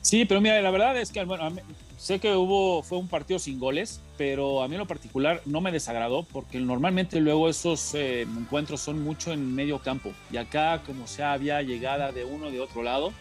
Sí, 0.00 0.24
pero 0.24 0.40
mira, 0.40 0.60
la 0.60 0.70
verdad 0.70 0.96
es 0.96 1.10
que 1.10 1.24
bueno, 1.24 1.50
sé 1.96 2.18
que 2.18 2.34
hubo, 2.34 2.82
fue 2.82 2.98
un 2.98 3.08
partido 3.08 3.38
sin 3.38 3.58
goles, 3.58 4.00
pero 4.16 4.62
a 4.62 4.68
mí 4.68 4.74
en 4.74 4.80
lo 4.80 4.86
particular 4.86 5.40
no 5.44 5.60
me 5.60 5.72
desagradó 5.72 6.24
porque 6.24 6.58
normalmente 6.60 7.20
luego 7.20 7.48
esos 7.48 7.94
eh, 7.94 8.22
encuentros 8.22 8.80
son 8.80 9.02
mucho 9.02 9.32
en 9.32 9.54
medio 9.54 9.78
campo 9.78 10.12
y 10.30 10.36
acá 10.36 10.82
como 10.86 11.06
sea 11.06 11.32
había 11.32 11.62
llegada 11.62 12.12
de 12.12 12.24
uno 12.24 12.50
de 12.50 12.60
otro 12.60 12.82
lado 12.82 13.12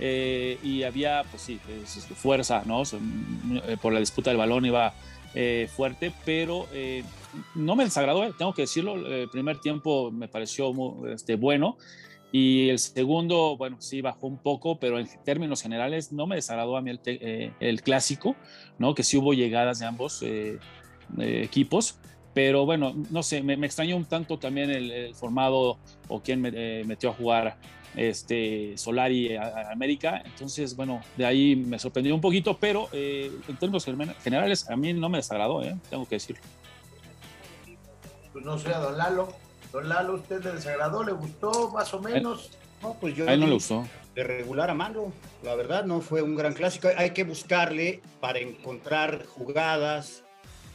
eh, 0.00 0.58
y 0.62 0.84
había 0.84 1.24
pues 1.30 1.42
sí, 1.42 1.60
fuerza, 2.14 2.62
¿no? 2.64 2.82
Eh, 2.82 3.76
por 3.80 3.92
la 3.92 4.00
disputa 4.00 4.30
del 4.30 4.38
balón 4.38 4.64
iba 4.64 4.94
fuerte, 5.76 6.12
pero 6.24 6.66
no 7.54 7.76
me 7.76 7.84
desagradó, 7.84 8.32
tengo 8.32 8.52
que 8.54 8.62
decirlo, 8.62 8.96
el 9.06 9.28
primer 9.28 9.60
tiempo 9.60 10.10
me 10.10 10.26
pareció 10.26 10.74
este, 11.12 11.36
bueno 11.36 11.76
y 12.30 12.68
el 12.68 12.78
segundo, 12.78 13.56
bueno, 13.56 13.76
sí 13.80 14.02
bajó 14.02 14.26
un 14.26 14.36
poco, 14.36 14.78
pero 14.78 14.98
en 14.98 15.08
términos 15.24 15.62
generales 15.62 16.12
no 16.12 16.26
me 16.26 16.36
desagradó 16.36 16.76
a 16.76 16.82
mí 16.82 16.90
el, 16.90 17.00
eh, 17.06 17.52
el 17.60 17.82
clásico, 17.82 18.36
¿no? 18.78 18.94
Que 18.94 19.02
sí 19.02 19.16
hubo 19.16 19.32
llegadas 19.32 19.78
de 19.78 19.86
ambos 19.86 20.22
eh, 20.22 20.58
eh, 21.18 21.42
equipos, 21.42 21.98
pero 22.34 22.66
bueno, 22.66 22.94
no 23.10 23.22
sé, 23.22 23.42
me, 23.42 23.54
extrañó 23.54 23.96
un 23.96 24.04
tanto 24.04 24.38
también 24.38 24.70
el, 24.70 25.14
formado 25.14 25.78
o 26.08 26.20
quién 26.20 26.42
me, 26.42 26.84
metió 26.84 27.10
a 27.10 27.14
jugar 27.14 27.56
este 27.96 28.76
Solari 28.76 29.34
América, 29.72 30.22
entonces 30.24 30.76
bueno, 30.76 31.00
de 31.16 31.24
ahí 31.24 31.56
me 31.56 31.78
sorprendió 31.78 32.14
un 32.14 32.20
poquito, 32.20 32.58
pero 32.58 32.88
en 32.92 33.56
términos 33.58 33.86
generales 34.22 34.68
a 34.68 34.76
mí 34.76 34.92
no 34.92 35.08
me 35.08 35.18
desagradó, 35.18 35.62
tengo 35.88 36.06
que 36.06 36.16
decirlo. 36.16 36.42
Pues 38.32 38.44
no 38.44 38.58
sé, 38.58 38.68
Don 38.68 38.96
Lalo. 38.98 39.47
Don 39.72 39.88
Lalo, 39.88 40.14
¿usted 40.14 40.42
le 40.42 40.52
desagradó? 40.52 41.04
¿Le 41.04 41.12
gustó 41.12 41.70
más 41.70 41.92
o 41.92 42.00
menos? 42.00 42.50
No, 42.82 42.94
pues 43.00 43.14
yo. 43.14 43.28
A 43.28 43.34
él 43.34 43.40
no 43.40 43.46
le 43.46 43.54
gustó. 43.54 43.86
De 44.14 44.24
regular 44.24 44.70
a 44.70 44.74
mano. 44.74 45.12
La 45.42 45.54
verdad, 45.54 45.84
no 45.84 46.00
fue 46.00 46.22
un 46.22 46.36
gran 46.36 46.54
clásico. 46.54 46.88
Hay 46.96 47.10
que 47.10 47.24
buscarle 47.24 48.00
para 48.20 48.38
encontrar 48.38 49.24
jugadas. 49.26 50.24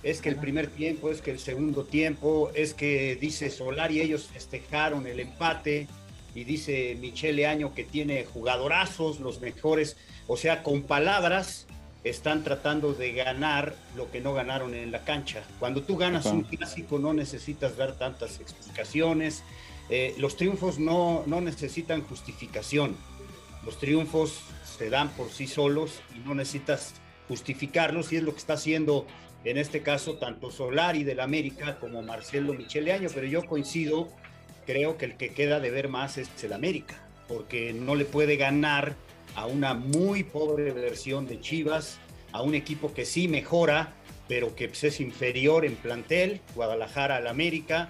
Es 0.04 0.22
que 0.22 0.30
el 0.30 0.36
primer 0.36 0.68
tiempo, 0.68 1.10
es 1.10 1.22
que 1.22 1.32
el 1.32 1.40
segundo 1.40 1.86
tiempo, 1.86 2.52
es 2.54 2.74
que 2.74 3.16
dice 3.16 3.50
Solari, 3.50 4.02
ellos 4.02 4.28
festejaron 4.32 5.08
el 5.08 5.20
empate. 5.20 5.88
Y 6.36 6.44
dice 6.44 6.98
Michele 7.00 7.46
Año 7.48 7.74
que 7.74 7.84
tiene 7.84 8.26
jugadorazos, 8.26 9.20
los 9.20 9.40
mejores. 9.40 9.98
O 10.28 10.38
sea, 10.38 10.64
con 10.64 10.84
palabras 10.84 11.68
están 12.04 12.44
tratando 12.44 12.94
de 12.94 13.14
ganar 13.14 13.76
lo 13.96 14.12
que 14.12 14.20
no 14.20 14.34
ganaron 14.34 14.74
en 14.74 14.92
la 14.92 15.04
cancha. 15.04 15.44
Cuando 15.60 15.84
tú 15.84 15.98
ganas 15.98 16.26
un 16.26 16.44
clásico 16.44 17.00
no 17.00 17.14
necesitas 17.14 17.78
dar 17.78 17.94
tantas 17.94 18.40
explicaciones. 18.40 19.44
Eh, 19.90 20.16
los 20.18 20.36
triunfos 20.36 20.80
no, 20.80 21.24
no 21.26 21.42
necesitan 21.42 22.02
justificación. 22.02 22.96
Los 23.66 23.80
triunfos 23.80 24.40
se 24.78 24.90
dan 24.90 25.10
por 25.10 25.30
sí 25.30 25.48
solos 25.48 26.02
y 26.16 26.20
no 26.28 26.36
necesitas 26.36 26.96
justificarlos 27.28 28.12
y 28.12 28.18
es 28.18 28.24
lo 28.24 28.34
que 28.34 28.40
está 28.40 28.54
haciendo 28.54 29.06
en 29.46 29.58
este 29.58 29.82
caso 29.82 30.16
tanto 30.16 30.52
Solari 30.52 31.04
del 31.04 31.20
América 31.20 31.78
como 31.80 32.02
Marcelo 32.02 32.54
Micheleaño, 32.54 33.10
pero 33.14 33.28
yo 33.28 33.46
coincido, 33.46 34.08
creo 34.66 34.98
que 34.98 35.06
el 35.06 35.18
que 35.18 35.34
queda 35.34 35.60
de 35.60 35.70
ver 35.70 35.90
más 35.90 36.18
es 36.18 36.30
el 36.44 36.54
América, 36.54 36.96
porque 37.28 37.74
no 37.74 37.96
le 37.96 38.06
puede 38.06 38.38
ganar 38.38 38.96
a 39.36 39.46
una 39.46 39.74
muy 39.74 40.24
pobre 40.24 40.72
versión 40.72 41.28
de 41.28 41.40
Chivas, 41.40 41.98
a 42.32 42.42
un 42.42 42.56
equipo 42.56 42.94
que 42.94 43.06
sí 43.06 43.28
mejora, 43.28 43.94
pero 44.28 44.56
que 44.56 44.68
pues, 44.68 44.84
es 44.84 45.00
inferior 45.00 45.66
en 45.66 45.76
plantel, 45.76 46.42
Guadalajara 46.56 47.18
al 47.18 47.28
América 47.28 47.90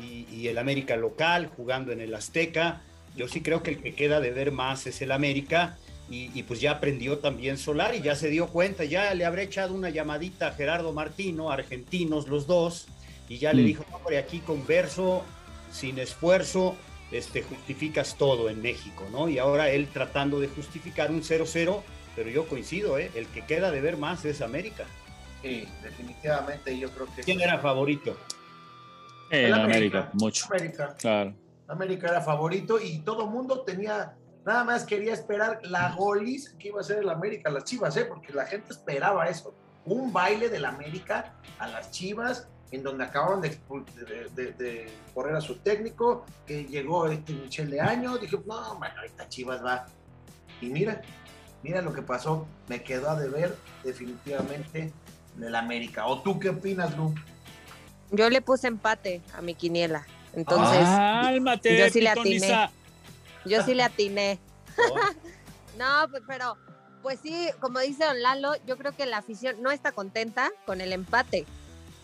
y, 0.00 0.48
el 0.48 0.58
América 0.58 0.96
local 0.96 1.50
jugando 1.56 1.92
en 1.92 2.00
el 2.00 2.14
Azteca. 2.14 2.82
Yo 3.16 3.28
sí 3.28 3.42
creo 3.42 3.62
que 3.62 3.70
el 3.70 3.82
que 3.82 3.94
queda 3.94 4.20
de 4.20 4.30
ver 4.30 4.52
más 4.52 4.86
es 4.86 5.02
el 5.02 5.12
América 5.12 5.78
y, 6.10 6.42
pues 6.42 6.60
ya 6.60 6.72
aprendió 6.72 7.18
también 7.18 7.56
Solar 7.56 7.94
y 7.94 8.02
ya 8.02 8.14
se 8.16 8.28
dio 8.28 8.48
cuenta, 8.48 8.84
ya 8.84 9.14
le 9.14 9.24
habré 9.24 9.44
echado 9.44 9.72
una 9.72 9.88
llamadita 9.88 10.48
a 10.48 10.52
Gerardo 10.52 10.92
Martino, 10.92 11.50
argentinos 11.50 12.28
los 12.28 12.46
dos, 12.46 12.86
y 13.30 13.38
ya 13.38 13.54
le 13.54 13.62
mm. 13.62 13.66
dijo, 13.66 13.84
hombre, 13.92 14.18
aquí 14.18 14.40
converso, 14.40 15.22
sin 15.72 15.98
esfuerzo, 15.98 16.76
este, 17.12 17.42
justificas 17.42 18.16
todo 18.16 18.48
en 18.48 18.62
México, 18.62 19.06
¿no? 19.12 19.28
Y 19.28 19.38
ahora 19.38 19.70
él 19.70 19.88
tratando 19.92 20.40
de 20.40 20.48
justificar 20.48 21.10
un 21.10 21.22
0-0, 21.22 21.82
pero 22.16 22.30
yo 22.30 22.48
coincido, 22.48 22.98
¿eh? 22.98 23.10
El 23.14 23.26
que 23.28 23.44
queda 23.44 23.70
de 23.70 23.80
ver 23.80 23.96
más 23.96 24.24
es 24.24 24.40
América. 24.40 24.84
Sí, 25.42 25.68
definitivamente 25.82 26.78
yo 26.78 26.90
creo 26.90 27.06
que... 27.14 27.22
¿Quién 27.22 27.40
era 27.40 27.58
favorito? 27.58 28.16
el 29.30 29.54
América, 29.54 30.10
mucho. 30.12 30.46
América. 30.50 30.94
Claro. 30.98 31.34
América 31.68 32.08
era 32.08 32.20
favorito 32.20 32.78
y 32.78 32.98
todo 32.98 33.26
mundo 33.26 33.62
tenía, 33.62 34.14
nada 34.44 34.62
más 34.62 34.84
quería 34.84 35.14
esperar 35.14 35.60
la 35.62 35.94
golis 35.94 36.54
que 36.58 36.68
iba 36.68 36.80
a 36.80 36.84
ser 36.84 36.98
el 36.98 37.08
América, 37.08 37.50
las 37.50 37.64
Chivas, 37.64 37.96
¿eh? 37.96 38.04
Porque 38.04 38.32
la 38.32 38.44
gente 38.44 38.72
esperaba 38.72 39.28
eso. 39.28 39.54
Un 39.86 40.12
baile 40.12 40.48
del 40.50 40.66
América 40.66 41.34
a 41.58 41.66
las 41.66 41.90
Chivas 41.90 42.48
en 42.72 42.82
donde 42.82 43.04
acabaron 43.04 43.42
de, 43.42 43.50
de, 44.34 44.90
correr 45.14 45.36
a 45.36 45.40
su 45.42 45.56
técnico, 45.56 46.24
que 46.46 46.64
llegó 46.64 47.06
este 47.06 47.34
Michel 47.34 47.70
de 47.70 47.80
Año, 47.80 48.16
dije, 48.16 48.38
no, 48.46 48.76
bueno, 48.78 48.94
ahorita 48.96 49.28
Chivas 49.28 49.62
va. 49.62 49.86
Y 50.62 50.66
mira, 50.66 51.02
mira 51.62 51.82
lo 51.82 51.92
que 51.92 52.00
pasó, 52.00 52.46
me 52.68 52.82
quedó 52.82 53.10
a 53.10 53.20
deber 53.20 53.54
definitivamente 53.84 54.90
en 55.36 55.44
el 55.44 55.54
América. 55.54 56.06
¿O 56.06 56.22
tú 56.22 56.38
qué 56.40 56.48
opinas, 56.48 56.96
Lu? 56.96 57.14
Yo 58.10 58.30
le 58.30 58.40
puse 58.40 58.68
empate 58.68 59.20
a 59.34 59.42
mi 59.42 59.54
quiniela, 59.54 60.06
entonces 60.32 60.80
yo 61.62 61.90
sí 61.90 62.00
le 62.00 62.08
atiné. 62.08 62.70
Yo 63.44 63.62
sí 63.64 63.74
le 63.74 63.82
atiné. 63.82 64.38
no, 65.78 66.08
pues, 66.10 66.22
pero 66.26 66.56
pues 67.02 67.20
sí, 67.20 67.50
como 67.60 67.80
dice 67.80 68.04
Don 68.04 68.22
Lalo, 68.22 68.54
yo 68.66 68.78
creo 68.78 68.92
que 68.92 69.04
la 69.04 69.18
afición 69.18 69.60
no 69.60 69.70
está 69.70 69.92
contenta 69.92 70.50
con 70.64 70.80
el 70.80 70.92
empate 70.92 71.44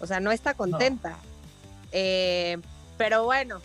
o 0.00 0.06
sea, 0.06 0.20
no 0.20 0.30
está 0.30 0.54
contenta. 0.54 1.16
Eh, 1.92 2.58
pero 2.96 3.24
bueno, 3.24 3.60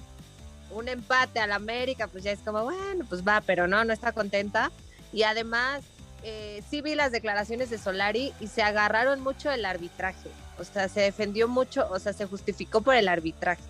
un 0.71 0.87
empate 0.87 1.39
al 1.39 1.51
América, 1.51 2.07
pues 2.07 2.23
ya 2.23 2.31
es 2.31 2.39
como, 2.39 2.63
bueno, 2.63 3.05
pues 3.07 3.25
va, 3.27 3.41
pero 3.41 3.67
no, 3.67 3.83
no 3.83 3.93
está 3.93 4.11
contenta. 4.11 4.71
Y 5.11 5.23
además, 5.23 5.83
eh, 6.23 6.63
sí 6.69 6.81
vi 6.81 6.95
las 6.95 7.11
declaraciones 7.11 7.69
de 7.69 7.77
Solari 7.77 8.33
y 8.39 8.47
se 8.47 8.63
agarraron 8.63 9.21
mucho 9.21 9.49
del 9.49 9.65
arbitraje. 9.65 10.29
O 10.57 10.63
sea, 10.63 10.87
se 10.87 11.01
defendió 11.01 11.47
mucho, 11.47 11.87
o 11.89 11.99
sea, 11.99 12.13
se 12.13 12.25
justificó 12.25 12.81
por 12.81 12.95
el 12.95 13.07
arbitraje. 13.07 13.63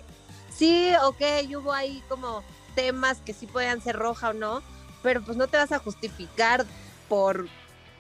Sí, 0.55 0.91
ok, 1.03 1.21
hubo 1.57 1.73
ahí 1.73 2.03
como 2.07 2.43
temas 2.75 3.17
que 3.19 3.33
sí 3.33 3.47
podían 3.47 3.81
ser 3.81 3.95
roja 3.95 4.29
o 4.29 4.33
no, 4.33 4.61
pero 5.01 5.23
pues 5.23 5.37
no 5.37 5.47
te 5.47 5.57
vas 5.57 5.71
a 5.71 5.79
justificar 5.79 6.65
por 7.09 7.47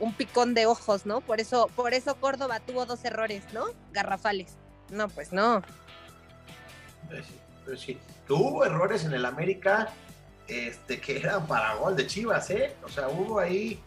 un 0.03 0.13
picón 0.13 0.53
de 0.53 0.65
ojos, 0.65 1.05
¿no? 1.05 1.21
Por 1.21 1.39
eso, 1.39 1.69
por 1.75 1.93
eso 1.93 2.15
Córdoba 2.15 2.59
tuvo 2.59 2.85
dos 2.85 3.03
errores, 3.05 3.43
¿no? 3.53 3.65
Garrafales. 3.91 4.53
No, 4.89 5.07
pues 5.09 5.31
no. 5.31 5.61
Pues 7.65 7.79
sí, 7.79 7.97
pues. 8.27 8.39
Hubo 8.39 8.65
errores 8.65 9.05
en 9.05 9.13
el 9.13 9.25
América 9.25 9.89
este, 10.47 10.99
que 10.99 11.17
eran 11.17 11.47
para 11.47 11.75
gol 11.75 11.95
de 11.95 12.05
Chivas, 12.07 12.49
¿eh? 12.49 12.75
O 12.83 12.89
sea, 12.89 13.07
hubo 13.07 13.39
ahí 13.39 13.79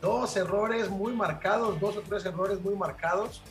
dos 0.00 0.36
errores 0.36 0.88
muy 0.88 1.12
marcados, 1.12 1.78
dos 1.78 1.96
o 1.96 2.00
tres 2.00 2.24
errores 2.24 2.60
muy 2.60 2.74
marcados 2.74 3.42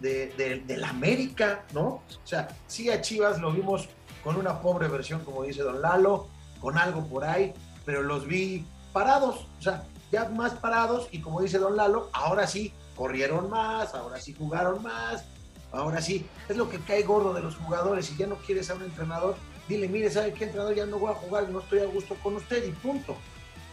de, 0.00 0.62
del 0.66 0.84
América, 0.84 1.64
¿no? 1.72 1.86
O 1.86 2.26
sea, 2.26 2.48
sí 2.66 2.90
a 2.90 3.00
Chivas 3.00 3.40
lo 3.40 3.52
vimos 3.52 3.88
con 4.22 4.36
una 4.36 4.60
pobre 4.60 4.88
versión, 4.88 5.24
como 5.24 5.44
dice 5.44 5.62
Don 5.62 5.80
Lalo, 5.80 6.28
con 6.60 6.76
algo 6.76 7.06
por 7.06 7.24
ahí, 7.24 7.54
pero 7.86 8.02
los 8.02 8.26
vi 8.26 8.66
parados, 8.92 9.46
o 9.58 9.62
sea, 9.62 9.84
ya 10.12 10.28
más 10.28 10.54
parados 10.54 11.08
y 11.10 11.20
como 11.20 11.40
dice 11.40 11.58
Don 11.58 11.76
Lalo, 11.76 12.08
ahora 12.12 12.46
sí 12.46 12.72
corrieron 12.96 13.50
más, 13.50 13.94
ahora 13.94 14.20
sí 14.20 14.34
jugaron 14.34 14.82
más, 14.82 15.24
ahora 15.72 16.00
sí, 16.00 16.26
es 16.48 16.56
lo 16.56 16.68
que 16.68 16.78
cae 16.78 17.02
gordo 17.02 17.34
de 17.34 17.42
los 17.42 17.56
jugadores, 17.56 18.06
si 18.06 18.16
ya 18.16 18.26
no 18.26 18.36
quieres 18.36 18.70
a 18.70 18.74
un 18.74 18.82
entrenador, 18.82 19.36
dile, 19.68 19.88
mire, 19.88 20.10
¿sabe 20.10 20.32
qué 20.32 20.44
entrenador? 20.44 20.74
Ya 20.74 20.86
no 20.86 20.98
voy 20.98 21.10
a 21.10 21.14
jugar, 21.14 21.48
no 21.48 21.60
estoy 21.60 21.80
a 21.80 21.86
gusto 21.86 22.14
con 22.22 22.36
usted 22.36 22.64
y 22.64 22.70
punto. 22.70 23.16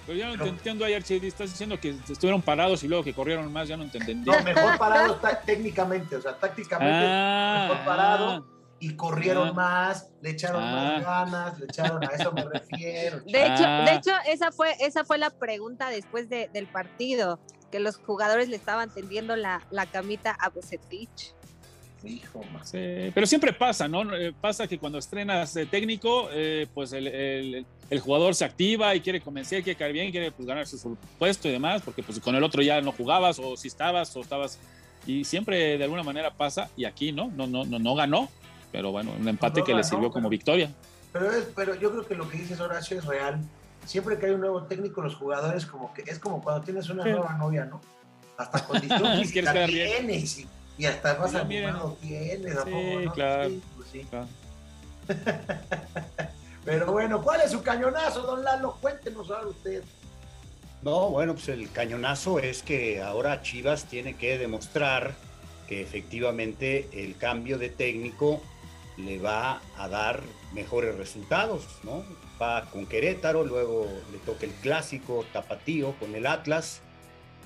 Pero 0.05 0.17
ya 0.17 0.35
no 0.35 0.45
entiendo 0.45 0.83
ayer, 0.83 1.03
si 1.03 1.15
estás 1.15 1.51
diciendo 1.51 1.79
que 1.79 1.95
estuvieron 2.09 2.41
parados 2.41 2.83
y 2.83 2.87
luego 2.87 3.03
que 3.03 3.13
corrieron 3.13 3.51
más, 3.53 3.67
ya 3.67 3.77
no 3.77 3.83
entendí. 3.83 4.15
No, 4.15 4.41
mejor 4.43 4.77
parados 4.77 5.17
técnicamente, 5.45 6.15
o 6.15 6.21
sea, 6.21 6.33
tácticamente, 6.35 7.05
ah, 7.07 7.67
mejor 7.69 7.85
parado. 7.85 8.45
Y 8.81 8.95
corrieron 8.95 9.49
Ah. 9.49 9.53
más, 9.53 10.09
le 10.21 10.31
echaron 10.31 10.61
más 10.61 11.01
Ah. 11.05 11.25
ganas, 11.25 11.59
le 11.59 11.65
echaron, 11.65 12.03
a 12.03 12.07
eso 12.07 12.31
me 12.33 12.43
refiero. 12.43 13.19
De 13.21 13.45
hecho, 13.45 13.63
Ah. 13.65 13.85
de 13.87 13.95
hecho 13.95 14.11
esa, 14.27 14.51
fue, 14.51 14.73
esa 14.81 15.05
fue 15.05 15.17
la 15.17 15.29
pregunta 15.29 15.89
después 15.89 16.27
de- 16.27 16.49
del 16.51 16.67
partido, 16.67 17.39
que 17.71 17.79
los 17.79 17.95
jugadores 17.97 18.49
le 18.49 18.57
estaban 18.57 18.93
tendiendo 18.93 19.35
la, 19.37 19.61
la 19.71 19.85
camita 19.85 20.35
a 20.39 20.49
Bucetich. 20.49 21.33
Hijo, 22.03 22.43
más. 22.51 22.69
Sí, 22.71 23.11
pero 23.13 23.27
siempre 23.27 23.53
pasa, 23.53 23.87
¿no? 23.87 24.13
Eh, 24.15 24.33
Pasa 24.41 24.67
que 24.67 24.79
cuando 24.79 24.97
estrenas 24.97 25.53
de 25.53 25.67
técnico, 25.67 26.29
eh, 26.33 26.65
pues 26.73 26.91
el, 26.93 27.05
el- 27.07 27.65
el 27.91 27.99
jugador 27.99 28.33
se 28.33 28.43
activa 28.43 28.95
y 28.95 29.01
quiere 29.01 29.21
convencer, 29.21 29.61
quiere 29.63 29.77
caer 29.77 29.93
bien, 29.93 30.09
quiere 30.11 30.31
pues, 30.31 30.47
ganarse 30.47 30.79
su 30.79 30.97
puesto 31.19 31.47
y 31.47 31.51
demás, 31.51 31.83
porque 31.85 32.01
pues 32.01 32.19
con 32.19 32.35
el 32.35 32.43
otro 32.43 32.63
ya 32.63 32.81
no 32.81 32.91
jugabas 32.91 33.37
o 33.37 33.55
si 33.55 33.67
estabas 33.67 34.15
o 34.15 34.21
estabas 34.21 34.57
y 35.05 35.23
siempre 35.25 35.77
de 35.77 35.83
alguna 35.83 36.01
manera 36.01 36.31
pasa 36.31 36.69
y 36.75 36.85
aquí 36.85 37.11
no, 37.11 37.27
no, 37.35 37.45
no, 37.45 37.65
no, 37.65 37.77
no 37.77 37.93
ganó, 37.95 38.29
pero 38.71 38.91
bueno, 38.91 39.11
un 39.19 39.27
empate 39.27 39.59
No 39.61 39.65
que 39.65 39.73
le 39.73 39.83
sirvió 39.83 40.09
como 40.09 40.23
pero- 40.23 40.29
victoria. 40.29 40.71
Pero, 41.13 41.29
es, 41.31 41.45
pero 41.55 41.75
yo 41.75 41.91
creo 41.91 42.05
que 42.07 42.15
lo 42.15 42.29
que 42.29 42.37
dices 42.37 42.59
Horacio 42.61 42.97
es 42.97 43.05
real. 43.05 43.39
Siempre 43.85 44.17
que 44.17 44.27
hay 44.27 44.31
un 44.31 44.39
nuevo 44.41 44.63
técnico, 44.63 45.01
los 45.01 45.15
jugadores 45.15 45.65
como 45.65 45.93
que 45.93 46.03
es 46.07 46.19
como 46.19 46.41
cuando 46.41 46.63
tienes 46.63 46.87
una 46.89 47.03
Sí. 47.03 47.09
nueva 47.09 47.33
novia, 47.33 47.65
¿no? 47.65 47.81
Hasta 48.37 48.63
condición 48.65 48.99
Quieres 49.01 49.19
física 49.21 49.53
tienes 49.65 50.39
y, 50.39 50.47
y 50.77 50.85
hasta 50.85 51.15
vas 51.15 51.33
Ya, 51.33 51.41
a 51.41 51.43
miren. 51.43 51.73
lo 51.73 51.93
tienes, 52.01 52.55
¿a 52.55 52.63
Sí, 52.63 52.69
poco, 52.71 52.99
no? 53.05 53.13
claro. 53.13 53.49
Sí, 53.49 53.61
pues 53.75 53.87
sí. 53.91 54.07
Claro. 54.09 54.27
Pero 56.63 56.91
bueno, 56.91 57.21
¿cuál 57.23 57.41
es 57.41 57.51
su 57.51 57.61
cañonazo, 57.63 58.21
don 58.21 58.43
Lalo? 58.43 58.77
Cuéntenos 58.79 59.29
ahora 59.31 59.47
usted. 59.47 59.83
No, 60.83 61.09
bueno, 61.09 61.33
pues 61.33 61.49
el 61.49 61.71
cañonazo 61.71 62.39
es 62.39 62.63
que 62.63 63.01
ahora 63.01 63.41
Chivas 63.41 63.85
tiene 63.85 64.15
que 64.15 64.37
demostrar 64.37 65.13
que 65.67 65.81
efectivamente 65.81 66.87
el 66.93 67.17
cambio 67.17 67.57
de 67.57 67.69
técnico 67.69 68.41
le 68.97 69.19
va 69.19 69.61
a 69.77 69.87
dar 69.87 70.21
mejores 70.53 70.95
resultados, 70.95 71.65
¿no? 71.83 72.03
Va 72.41 72.69
con 72.69 72.85
Querétaro, 72.85 73.45
luego 73.45 73.87
le 74.11 74.17
toca 74.19 74.45
el 74.45 74.51
clásico 74.51 75.25
tapatío 75.31 75.95
con 75.99 76.15
el 76.15 76.27
Atlas 76.27 76.81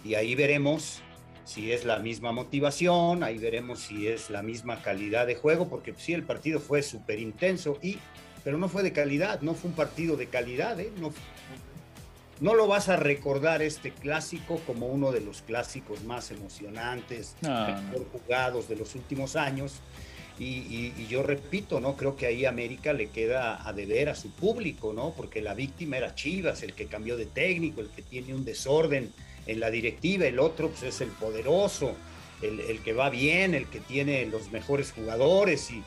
y 0.03 0.15
ahí 0.15 0.35
veremos 0.35 1.01
si 1.45 1.71
es 1.71 1.85
la 1.85 1.99
misma 1.99 2.31
motivación, 2.31 3.23
ahí 3.23 3.37
veremos 3.37 3.79
si 3.79 4.07
es 4.07 4.29
la 4.29 4.41
misma 4.41 4.81
calidad 4.81 5.27
de 5.27 5.35
juego, 5.35 5.67
porque 5.69 5.93
sí, 5.95 6.13
el 6.13 6.23
partido 6.23 6.59
fue 6.59 6.81
súper 6.81 7.19
intenso, 7.19 7.77
y, 7.83 7.99
pero 8.43 8.57
no 8.57 8.67
fue 8.67 8.81
de 8.81 8.91
calidad, 8.91 9.41
no 9.41 9.53
fue 9.53 9.69
un 9.69 9.75
partido 9.75 10.17
de 10.17 10.27
calidad, 10.27 10.79
¿eh? 10.79 10.91
no, 10.97 11.13
no 12.41 12.55
lo 12.55 12.67
vas 12.67 12.89
a 12.89 12.97
recordar 12.97 13.61
este 13.61 13.91
clásico 13.91 14.59
como 14.65 14.87
uno 14.87 15.11
de 15.11 15.21
los 15.21 15.41
clásicos 15.41 16.03
más 16.03 16.31
emocionantes, 16.31 17.35
No, 17.41 17.67
jugados 18.11 18.67
de 18.67 18.75
los 18.75 18.95
últimos 18.95 19.35
años. 19.35 19.81
Y, 20.37 20.43
y- 20.43 20.93
y 20.97 21.07
yo 21.07 21.23
repito, 21.23 21.79
¿no? 21.79 21.95
Creo 21.95 22.17
que 22.17 22.25
ahí 22.25 22.45
América 22.45 22.91
le 22.91 23.07
queda 23.09 23.65
a 23.67 23.71
deber 23.71 24.09
a 24.09 24.15
su 24.15 24.31
público, 24.31 24.91
¿no? 24.93 25.13
Porque 25.15 25.41
la 25.41 25.53
víctima 25.53 25.97
era 25.97 26.13
Chivas, 26.13 26.61
el 26.63 26.73
que 26.73 26.87
cambió 26.87 27.15
de 27.15 27.25
técnico, 27.25 27.79
el 27.81 27.89
que 27.89 28.01
tiene 28.01 28.33
un 28.33 28.43
desorden 28.43 29.11
en 29.47 29.59
la 29.59 29.69
directiva, 29.71 30.25
el 30.25 30.39
otro 30.39 30.69
pues, 30.69 30.83
es 30.83 30.99
el 31.01 31.09
poderoso, 31.09 31.95
el, 32.41 32.59
el 32.59 32.79
que 32.81 32.91
va 32.93 33.09
bien, 33.09 33.53
el 33.53 33.67
que 33.67 33.79
tiene 33.79 34.25
los 34.25 34.51
mejores 34.51 34.91
jugadores 34.91 35.69
y, 35.71 35.83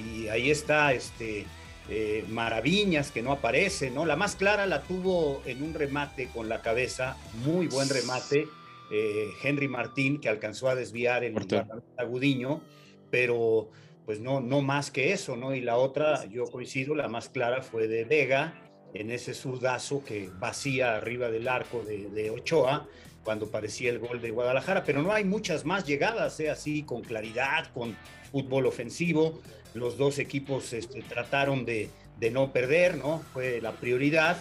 y 0.00 0.28
ahí 0.28 0.50
está 0.50 0.92
este 0.94 1.44
eh, 1.88 2.24
Maraviñas 2.28 3.10
que 3.12 3.22
no 3.22 3.32
aparece, 3.32 3.90
¿no? 3.90 4.04
La 4.06 4.16
más 4.16 4.34
clara 4.34 4.66
la 4.66 4.82
tuvo 4.82 5.42
en 5.46 5.62
un 5.62 5.74
remate 5.74 6.28
con 6.28 6.48
la 6.48 6.60
cabeza, 6.62 7.16
muy 7.44 7.66
buen 7.68 7.88
remate, 7.88 8.48
eh, 8.90 9.28
Henry 9.42 9.68
Martín 9.68 10.20
que 10.20 10.28
alcanzó 10.28 10.68
a 10.68 10.74
desviar 10.74 11.22
el 11.22 11.34
Portero. 11.34 11.64
guardameta 11.66 12.02
Gudiño, 12.04 12.62
pero 13.10 13.68
pues 14.12 14.20
no, 14.20 14.40
no 14.40 14.60
más 14.60 14.90
que 14.90 15.14
eso, 15.14 15.36
¿no? 15.36 15.54
Y 15.54 15.62
la 15.62 15.78
otra, 15.78 16.26
yo 16.26 16.44
coincido, 16.44 16.94
la 16.94 17.08
más 17.08 17.30
clara 17.30 17.62
fue 17.62 17.88
de 17.88 18.04
Vega, 18.04 18.52
en 18.92 19.10
ese 19.10 19.32
zurdazo 19.32 20.04
que 20.04 20.28
vacía 20.38 20.96
arriba 20.96 21.30
del 21.30 21.48
arco 21.48 21.82
de, 21.82 22.10
de 22.10 22.28
Ochoa, 22.28 22.86
cuando 23.24 23.50
parecía 23.50 23.88
el 23.88 23.98
gol 23.98 24.20
de 24.20 24.30
Guadalajara, 24.30 24.84
pero 24.84 25.00
no 25.00 25.12
hay 25.12 25.24
muchas 25.24 25.64
más 25.64 25.86
llegadas, 25.86 26.38
¿eh? 26.40 26.50
así 26.50 26.82
con 26.82 27.00
claridad, 27.00 27.72
con 27.72 27.96
fútbol 28.30 28.66
ofensivo. 28.66 29.40
Los 29.72 29.96
dos 29.96 30.18
equipos 30.18 30.74
este, 30.74 31.00
trataron 31.00 31.64
de, 31.64 31.88
de 32.20 32.30
no 32.30 32.52
perder, 32.52 32.98
¿no? 32.98 33.22
Fue 33.32 33.62
la 33.62 33.72
prioridad. 33.72 34.36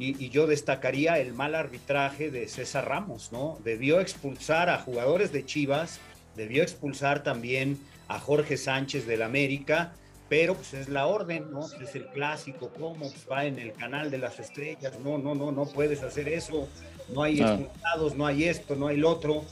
Y, 0.00 0.20
y 0.20 0.30
yo 0.30 0.48
destacaría 0.48 1.20
el 1.20 1.32
mal 1.32 1.54
arbitraje 1.54 2.32
de 2.32 2.48
César 2.48 2.88
Ramos, 2.88 3.30
¿no? 3.30 3.56
Debió 3.62 4.00
expulsar 4.00 4.68
a 4.68 4.80
jugadores 4.80 5.30
de 5.30 5.46
Chivas, 5.46 6.00
debió 6.34 6.64
expulsar 6.64 7.22
también 7.22 7.78
a 8.08 8.18
Jorge 8.18 8.56
Sánchez 8.56 9.06
del 9.06 9.22
América, 9.22 9.92
pero 10.28 10.54
pues 10.54 10.72
es 10.74 10.88
la 10.88 11.06
orden, 11.06 11.50
¿no? 11.50 11.66
Es 11.66 11.94
el 11.94 12.06
clásico, 12.06 12.70
¿cómo? 12.78 13.00
Pues 13.00 13.26
va 13.30 13.44
en 13.44 13.58
el 13.58 13.72
canal 13.72 14.10
de 14.10 14.18
las 14.18 14.38
estrellas, 14.40 14.98
no, 15.04 15.18
no, 15.18 15.34
no, 15.34 15.52
no 15.52 15.66
puedes 15.66 16.02
hacer 16.02 16.28
eso, 16.28 16.68
no 17.12 17.22
hay 17.22 17.40
Ah. 17.42 17.54
expulsados, 17.54 18.14
no 18.16 18.26
hay 18.26 18.44
esto, 18.44 18.74
no 18.76 18.86
hay 18.88 18.96
lo 18.96 19.10
otro. 19.10 19.44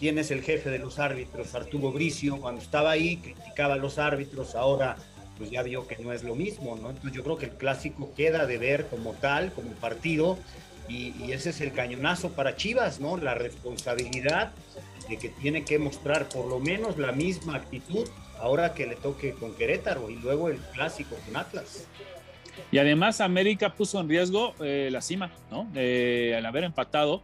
¿Quién 0.00 0.18
es 0.18 0.32
el 0.32 0.42
jefe 0.42 0.70
de 0.70 0.80
los 0.80 0.98
árbitros? 0.98 1.54
Arturo 1.54 1.92
Bricio, 1.92 2.40
cuando 2.40 2.60
estaba 2.60 2.90
ahí 2.90 3.16
criticaba 3.18 3.74
a 3.74 3.76
los 3.76 3.98
árbitros, 3.98 4.54
ahora 4.56 4.96
pues 5.38 5.50
ya 5.50 5.62
vio 5.62 5.86
que 5.86 5.96
no 5.98 6.12
es 6.12 6.22
lo 6.24 6.34
mismo, 6.34 6.76
¿no? 6.76 6.90
Entonces 6.90 7.12
yo 7.12 7.22
creo 7.22 7.36
que 7.36 7.46
el 7.46 7.52
clásico 7.52 8.12
queda 8.16 8.46
de 8.46 8.58
ver 8.58 8.86
como 8.86 9.12
tal, 9.14 9.52
como 9.52 9.70
partido, 9.72 10.36
y, 10.88 11.14
y 11.22 11.32
ese 11.32 11.50
es 11.50 11.60
el 11.60 11.72
cañonazo 11.72 12.32
para 12.32 12.56
Chivas, 12.56 13.00
¿no? 13.00 13.16
La 13.16 13.34
responsabilidad 13.34 14.52
de 15.08 15.16
que 15.18 15.28
tiene 15.28 15.64
que 15.64 15.78
mostrar 15.78 16.28
por 16.28 16.46
lo 16.46 16.58
menos 16.60 16.98
la 16.98 17.12
misma 17.12 17.56
actitud 17.56 18.08
ahora 18.38 18.74
que 18.74 18.86
le 18.86 18.96
toque 18.96 19.32
con 19.32 19.54
Querétaro 19.54 20.10
y 20.10 20.16
luego 20.16 20.48
el 20.48 20.58
clásico 20.58 21.16
con 21.26 21.36
Atlas. 21.36 21.86
Y 22.70 22.78
además 22.78 23.20
América 23.20 23.74
puso 23.74 24.00
en 24.00 24.08
riesgo 24.08 24.54
eh, 24.60 24.88
la 24.90 25.00
cima, 25.00 25.30
¿no? 25.50 25.68
Eh, 25.74 26.34
al 26.36 26.46
haber 26.46 26.64
empatado, 26.64 27.22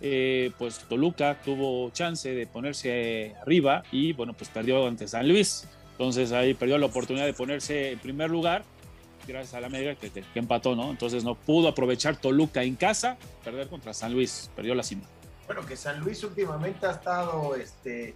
eh, 0.00 0.52
pues 0.58 0.78
Toluca 0.88 1.40
tuvo 1.44 1.90
chance 1.90 2.32
de 2.32 2.46
ponerse 2.46 3.34
arriba 3.42 3.82
y 3.92 4.12
bueno, 4.14 4.32
pues 4.32 4.48
perdió 4.48 4.86
ante 4.86 5.06
San 5.06 5.28
Luis. 5.28 5.68
Entonces 5.92 6.32
ahí 6.32 6.54
perdió 6.54 6.78
la 6.78 6.86
oportunidad 6.86 7.26
de 7.26 7.34
ponerse 7.34 7.92
en 7.92 7.98
primer 7.98 8.30
lugar, 8.30 8.62
gracias 9.26 9.54
a 9.54 9.60
la 9.60 9.66
América 9.66 9.94
que, 9.94 10.10
que 10.10 10.38
empató, 10.38 10.74
¿no? 10.74 10.90
Entonces 10.90 11.24
no 11.24 11.34
pudo 11.34 11.68
aprovechar 11.68 12.16
Toluca 12.16 12.62
en 12.62 12.76
casa, 12.76 13.16
perder 13.44 13.68
contra 13.68 13.94
San 13.94 14.12
Luis, 14.12 14.50
perdió 14.54 14.74
la 14.74 14.82
cima. 14.82 15.02
Bueno, 15.46 15.66
que 15.66 15.76
San 15.76 15.98
Luis 16.00 16.22
últimamente 16.22 16.86
ha 16.86 16.92
estado 16.92 17.56
este, 17.56 18.14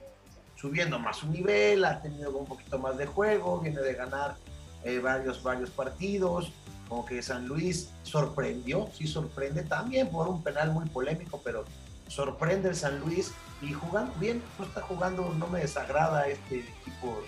subiendo 0.56 0.98
más 0.98 1.18
su 1.18 1.28
nivel, 1.28 1.84
ha 1.84 2.00
tenido 2.00 2.30
un 2.36 2.46
poquito 2.46 2.78
más 2.78 2.96
de 2.96 3.06
juego, 3.06 3.60
viene 3.60 3.80
de 3.80 3.94
ganar 3.94 4.36
eh, 4.84 4.98
varios, 4.98 5.42
varios 5.42 5.70
partidos, 5.70 6.52
como 6.88 7.04
que 7.04 7.22
San 7.22 7.46
Luis 7.46 7.90
sorprendió, 8.02 8.88
sí 8.96 9.06
sorprende 9.06 9.62
también 9.62 10.08
por 10.08 10.28
un 10.28 10.42
penal 10.42 10.72
muy 10.72 10.88
polémico, 10.88 11.40
pero 11.44 11.64
sorprende 12.08 12.68
el 12.68 12.76
San 12.76 13.00
Luis 13.00 13.32
y 13.62 13.72
jugando 13.72 14.14
bien, 14.20 14.42
no 14.58 14.64
está 14.64 14.80
jugando, 14.82 15.34
no 15.38 15.46
me 15.48 15.60
desagrada 15.60 16.28
este 16.28 16.60
equipo 16.60 17.22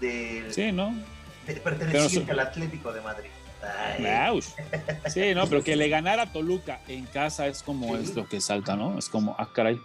de, 0.00 0.46
Sí, 0.50 0.72
¿no? 0.72 0.94
Perteneciente 1.62 2.32
al 2.32 2.40
Atlético 2.40 2.92
de 2.92 3.00
Madrid. 3.00 3.28
Sí, 5.08 5.34
no, 5.34 5.46
pero 5.48 5.62
que 5.62 5.74
le 5.76 5.88
ganara 5.88 6.22
a 6.24 6.32
Toluca 6.32 6.80
en 6.88 7.06
casa 7.06 7.46
es 7.46 7.62
como 7.62 7.96
Sí. 7.96 8.02
es 8.02 8.14
lo 8.14 8.28
que 8.28 8.40
salta, 8.40 8.76
¿no? 8.76 8.98
Es 8.98 9.08
como, 9.08 9.34
ah, 9.38 9.48
caray. 9.54 9.80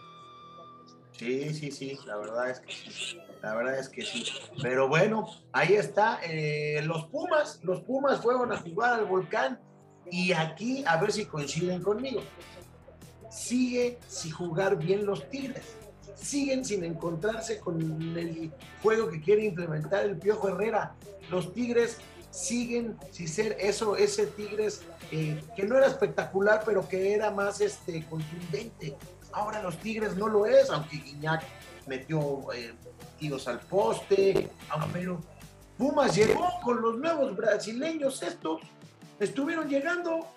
Sí, 1.13 1.53
sí, 1.53 1.71
sí, 1.71 1.99
la 2.05 2.17
verdad 2.17 2.49
es 2.49 2.59
que 2.61 2.71
sí. 2.73 3.19
La 3.41 3.55
verdad 3.55 3.79
es 3.79 3.87
que 3.89 4.01
sí. 4.03 4.25
Pero 4.61 4.87
bueno, 4.89 5.27
ahí 5.53 5.73
está. 5.73 6.19
eh, 6.23 6.81
los 6.83 7.05
Pumas, 7.07 7.59
los 7.63 7.81
Pumas 7.81 8.21
fueron 8.21 8.51
a 8.51 8.57
jugar 8.57 8.99
al 8.99 9.05
volcán 9.05 9.59
y 10.11 10.33
aquí 10.33 10.83
a 10.85 10.97
ver 10.97 11.11
si 11.11 11.25
coinciden 11.25 11.81
conmigo. 11.81 12.21
Sigue 13.29 13.97
sin 14.07 14.31
jugar 14.31 14.77
bien 14.77 15.05
los 15.05 15.29
Tigres. 15.29 15.75
Siguen 16.15 16.65
sin 16.65 16.83
encontrarse 16.83 17.59
con 17.59 17.79
el 18.17 18.51
juego 18.81 19.09
que 19.09 19.21
quiere 19.21 19.45
implementar 19.45 20.05
el 20.05 20.17
Piojo 20.17 20.49
Herrera. 20.49 20.93
Los 21.29 21.53
Tigres 21.53 21.97
siguen 22.31 22.97
sin 23.11 23.27
ser 23.27 23.57
eso, 23.59 23.95
ese 23.95 24.27
Tigres 24.27 24.83
eh, 25.11 25.41
que 25.55 25.63
no 25.63 25.77
era 25.77 25.87
espectacular, 25.87 26.61
pero 26.65 26.87
que 26.87 27.13
era 27.13 27.31
más 27.31 27.61
este, 27.61 28.05
contundente. 28.05 28.95
Ahora 29.31 29.61
los 29.61 29.77
Tigres 29.77 30.15
no 30.15 30.27
lo 30.27 30.45
es, 30.45 30.69
aunque 30.69 30.97
Guiñac 30.97 31.43
metió 31.87 32.51
eh, 32.53 32.73
tiros 33.19 33.47
al 33.47 33.59
poste, 33.59 34.49
pero 34.93 35.19
Pumas 35.77 36.15
llegó 36.15 36.47
con 36.63 36.81
los 36.81 36.97
nuevos 36.97 37.35
brasileños 37.35 38.21
estos, 38.21 38.61
estuvieron 39.19 39.67
llegando 39.67 40.27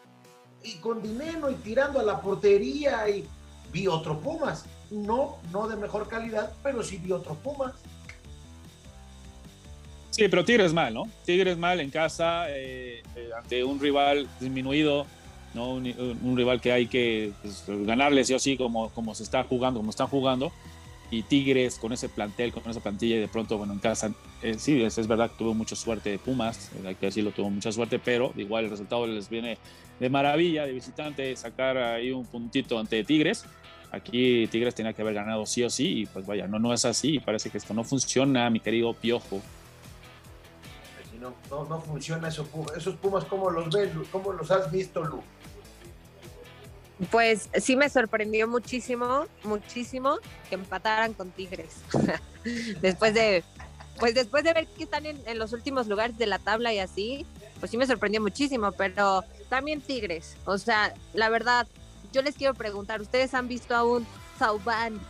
y 0.63 0.75
con 0.77 1.03
dinero 1.03 1.51
y 1.51 1.55
tirando 1.57 2.01
a 2.01 2.03
la 2.03 2.21
portería 2.21 3.09
y 3.09 3.29
vi 3.73 3.87
otro 3.87 4.19
Pumas, 4.21 4.67
no, 4.91 5.39
no 5.51 5.69
de 5.69 5.77
mejor 5.77 6.09
calidad, 6.09 6.53
pero 6.63 6.83
sí 6.83 6.99
vi 6.99 7.13
otro 7.13 7.35
Pumas. 7.35 7.73
Sí, 10.13 10.29
pero 10.29 10.45
Tigres 10.45 10.75
mal, 10.75 10.93
¿no? 10.93 11.09
Tigres 11.25 11.57
mal 11.57 11.81
en 11.81 11.89
casa, 11.89 12.45
eh, 12.51 13.03
eh, 13.17 13.31
ante 13.35 13.65
un 13.65 13.81
rival 13.81 14.29
disminuido, 14.39 15.07
¿no? 15.55 15.73
Un, 15.73 16.37
rival 16.37 16.61
que 16.61 16.71
hay 16.71 16.87
que 16.87 17.33
pues, 17.41 17.65
ganarle 17.67 18.23
sí 18.23 18.35
o 18.35 18.39
sí, 18.39 18.59
como, 18.59 18.91
como 18.91 19.15
se 19.15 19.23
está 19.23 19.43
jugando, 19.45 19.81
como 19.81 19.89
están 19.89 20.09
jugando. 20.09 20.53
Y 21.11 21.23
Tigres 21.23 21.79
con 21.79 21.95
ese 21.95 22.11
plantel, 22.11 22.53
con 22.53 22.71
esa 22.71 22.81
plantilla, 22.81 23.17
y 23.17 23.21
de 23.21 23.29
pronto, 23.29 23.57
bueno, 23.57 23.73
en 23.73 23.79
casa 23.79 24.13
eh, 24.43 24.57
sí, 24.59 24.83
es, 24.83 24.99
es, 24.99 25.07
verdad 25.07 25.31
que 25.31 25.39
tuvo 25.39 25.55
mucha 25.55 25.77
suerte 25.77 26.19
Pumas, 26.19 26.71
hay 26.87 26.95
que 26.95 27.07
decirlo, 27.07 27.31
tuvo 27.31 27.49
mucha 27.49 27.73
suerte, 27.73 27.99
pero 27.99 28.35
igual 28.37 28.65
el 28.65 28.71
resultado 28.71 29.07
les 29.07 29.31
viene 29.31 29.57
de 29.99 30.11
maravilla 30.11 30.67
de 30.67 30.73
visitante 30.73 31.35
sacar 31.37 31.79
ahí 31.79 32.11
un 32.11 32.27
puntito 32.27 32.79
ante 32.79 33.03
Tigres. 33.03 33.47
Aquí 33.91 34.47
Tigres 34.49 34.75
tenía 34.75 34.93
que 34.93 35.01
haber 35.01 35.15
ganado 35.15 35.47
sí 35.47 35.63
o 35.63 35.71
sí, 35.71 36.01
y 36.01 36.07
pues 36.07 36.27
vaya, 36.27 36.47
no, 36.47 36.59
no 36.59 36.75
es 36.75 36.85
así, 36.85 37.19
parece 37.19 37.49
que 37.49 37.57
esto 37.57 37.73
no 37.73 37.83
funciona, 37.83 38.51
mi 38.51 38.61
querido 38.61 38.93
Piojo. 38.93 39.41
No, 41.23 41.33
no, 41.49 41.65
no 41.65 41.81
funciona 41.81 42.29
eso, 42.29 42.49
esos 42.77 42.97
Pumas, 42.97 43.25
¿cómo 43.27 43.49
los 43.49 43.73
ves? 43.73 43.91
¿Cómo 44.11 44.33
los 44.33 44.51
has 44.51 44.71
visto, 44.73 45.05
Lu? 45.05 45.23
Pues 47.13 47.49
sí 47.61 47.77
me 47.77 47.89
sorprendió 47.89 48.49
muchísimo, 48.49 49.27
muchísimo 49.45 50.19
que 50.49 50.57
empataran 50.57 51.15
con 51.15 51.31
Tigres. 51.31 51.77
después 52.81 53.15
de, 53.15 53.45
pues 54.01 54.15
después 54.15 54.43
de 54.43 54.53
ver 54.53 54.67
que 54.67 54.83
están 54.85 55.07
en, 55.07 55.21
en, 55.27 55.39
los 55.39 55.53
últimos 55.53 55.87
lugares 55.87 56.19
de 56.19 56.27
la 56.27 56.41
tabla 56.41 56.73
y 56.73 56.81
así, 56.81 57.25
pues 57.61 57.71
sí 57.71 57.77
me 57.77 57.87
sorprendió 57.87 58.21
muchísimo, 58.21 58.73
pero 58.73 59.23
también 59.49 59.81
Tigres. 59.81 60.37
O 60.45 60.59
sea, 60.59 60.93
la 61.15 61.29
verdad, 61.29 61.69
yo 62.13 62.23
les 62.23 62.35
quiero 62.35 62.55
preguntar, 62.55 63.01
¿ustedes 63.01 63.33
han 63.35 63.47
visto 63.47 63.77
a 63.77 63.85
un 63.85 64.05
Sauban 64.39 65.01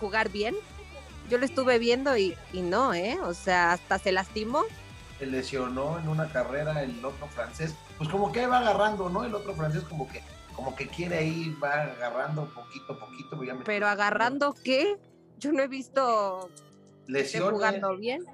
jugar 0.00 0.28
bien? 0.30 0.54
Yo 1.30 1.38
lo 1.38 1.46
estuve 1.46 1.78
viendo 1.78 2.14
y, 2.16 2.36
y 2.52 2.60
no, 2.60 2.92
¿eh? 2.92 3.18
O 3.22 3.32
sea, 3.32 3.72
hasta 3.72 3.98
se 3.98 4.12
lastimó. 4.12 4.64
Se 5.18 5.26
lesionó 5.26 5.98
en 5.98 6.08
una 6.08 6.28
carrera 6.28 6.82
el 6.82 7.02
otro 7.04 7.26
francés. 7.28 7.74
Pues 7.96 8.08
como 8.08 8.32
que 8.32 8.46
va 8.46 8.58
agarrando, 8.58 9.08
¿no? 9.08 9.24
El 9.24 9.34
otro 9.34 9.54
francés 9.54 9.82
como 9.84 10.08
que 10.08 10.22
como 10.56 10.74
que 10.74 10.88
quiere 10.88 11.18
ahí, 11.18 11.54
va 11.62 11.82
agarrando 11.82 12.48
poquito 12.54 12.94
a 12.94 12.98
poquito. 12.98 13.44
Ya 13.44 13.56
Pero 13.64 13.86
agarrando 13.86 14.54
qué? 14.64 14.96
Yo 15.38 15.52
no 15.52 15.62
he 15.62 15.68
visto 15.68 16.48
lesiones. 17.06 17.50
jugando 17.50 17.96
bien. 17.96 18.24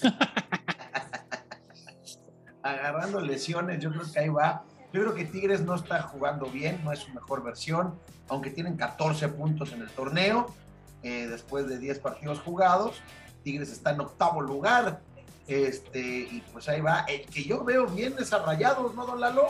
agarrando 2.62 3.20
lesiones, 3.20 3.80
yo 3.80 3.90
creo 3.90 4.10
que 4.10 4.18
ahí 4.20 4.28
va. 4.28 4.64
Yo 4.92 5.02
creo 5.02 5.14
que 5.14 5.24
Tigres 5.24 5.62
no 5.62 5.74
está 5.74 6.00
jugando 6.02 6.46
bien, 6.46 6.80
no 6.84 6.92
es 6.92 7.00
su 7.00 7.12
mejor 7.12 7.42
versión, 7.42 7.98
aunque 8.28 8.50
tienen 8.50 8.76
14 8.76 9.28
puntos 9.28 9.72
en 9.72 9.82
el 9.82 9.90
torneo, 9.90 10.54
eh, 11.02 11.26
después 11.26 11.66
de 11.66 11.78
10 11.78 11.98
partidos 11.98 12.38
jugados. 12.38 13.02
Tigres 13.42 13.72
está 13.72 13.90
en 13.90 14.00
octavo 14.00 14.40
lugar, 14.40 15.00
este, 15.46 16.00
y 16.00 16.42
pues 16.52 16.68
ahí 16.68 16.80
va. 16.80 17.04
El 17.08 17.22
que 17.26 17.44
yo 17.44 17.64
veo 17.64 17.86
bien 17.86 18.14
desarrollados, 18.16 18.94
¿no, 18.94 19.06
don 19.06 19.20
Lalo? 19.20 19.48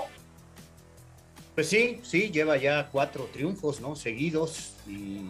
Pues 1.54 1.68
sí, 1.68 2.00
sí, 2.02 2.30
lleva 2.30 2.57
ya 2.57 2.88
cuatro 2.90 3.28
triunfos, 3.33 3.80
¿no? 3.80 3.94
Seguidos 3.94 4.72
y, 4.88 5.20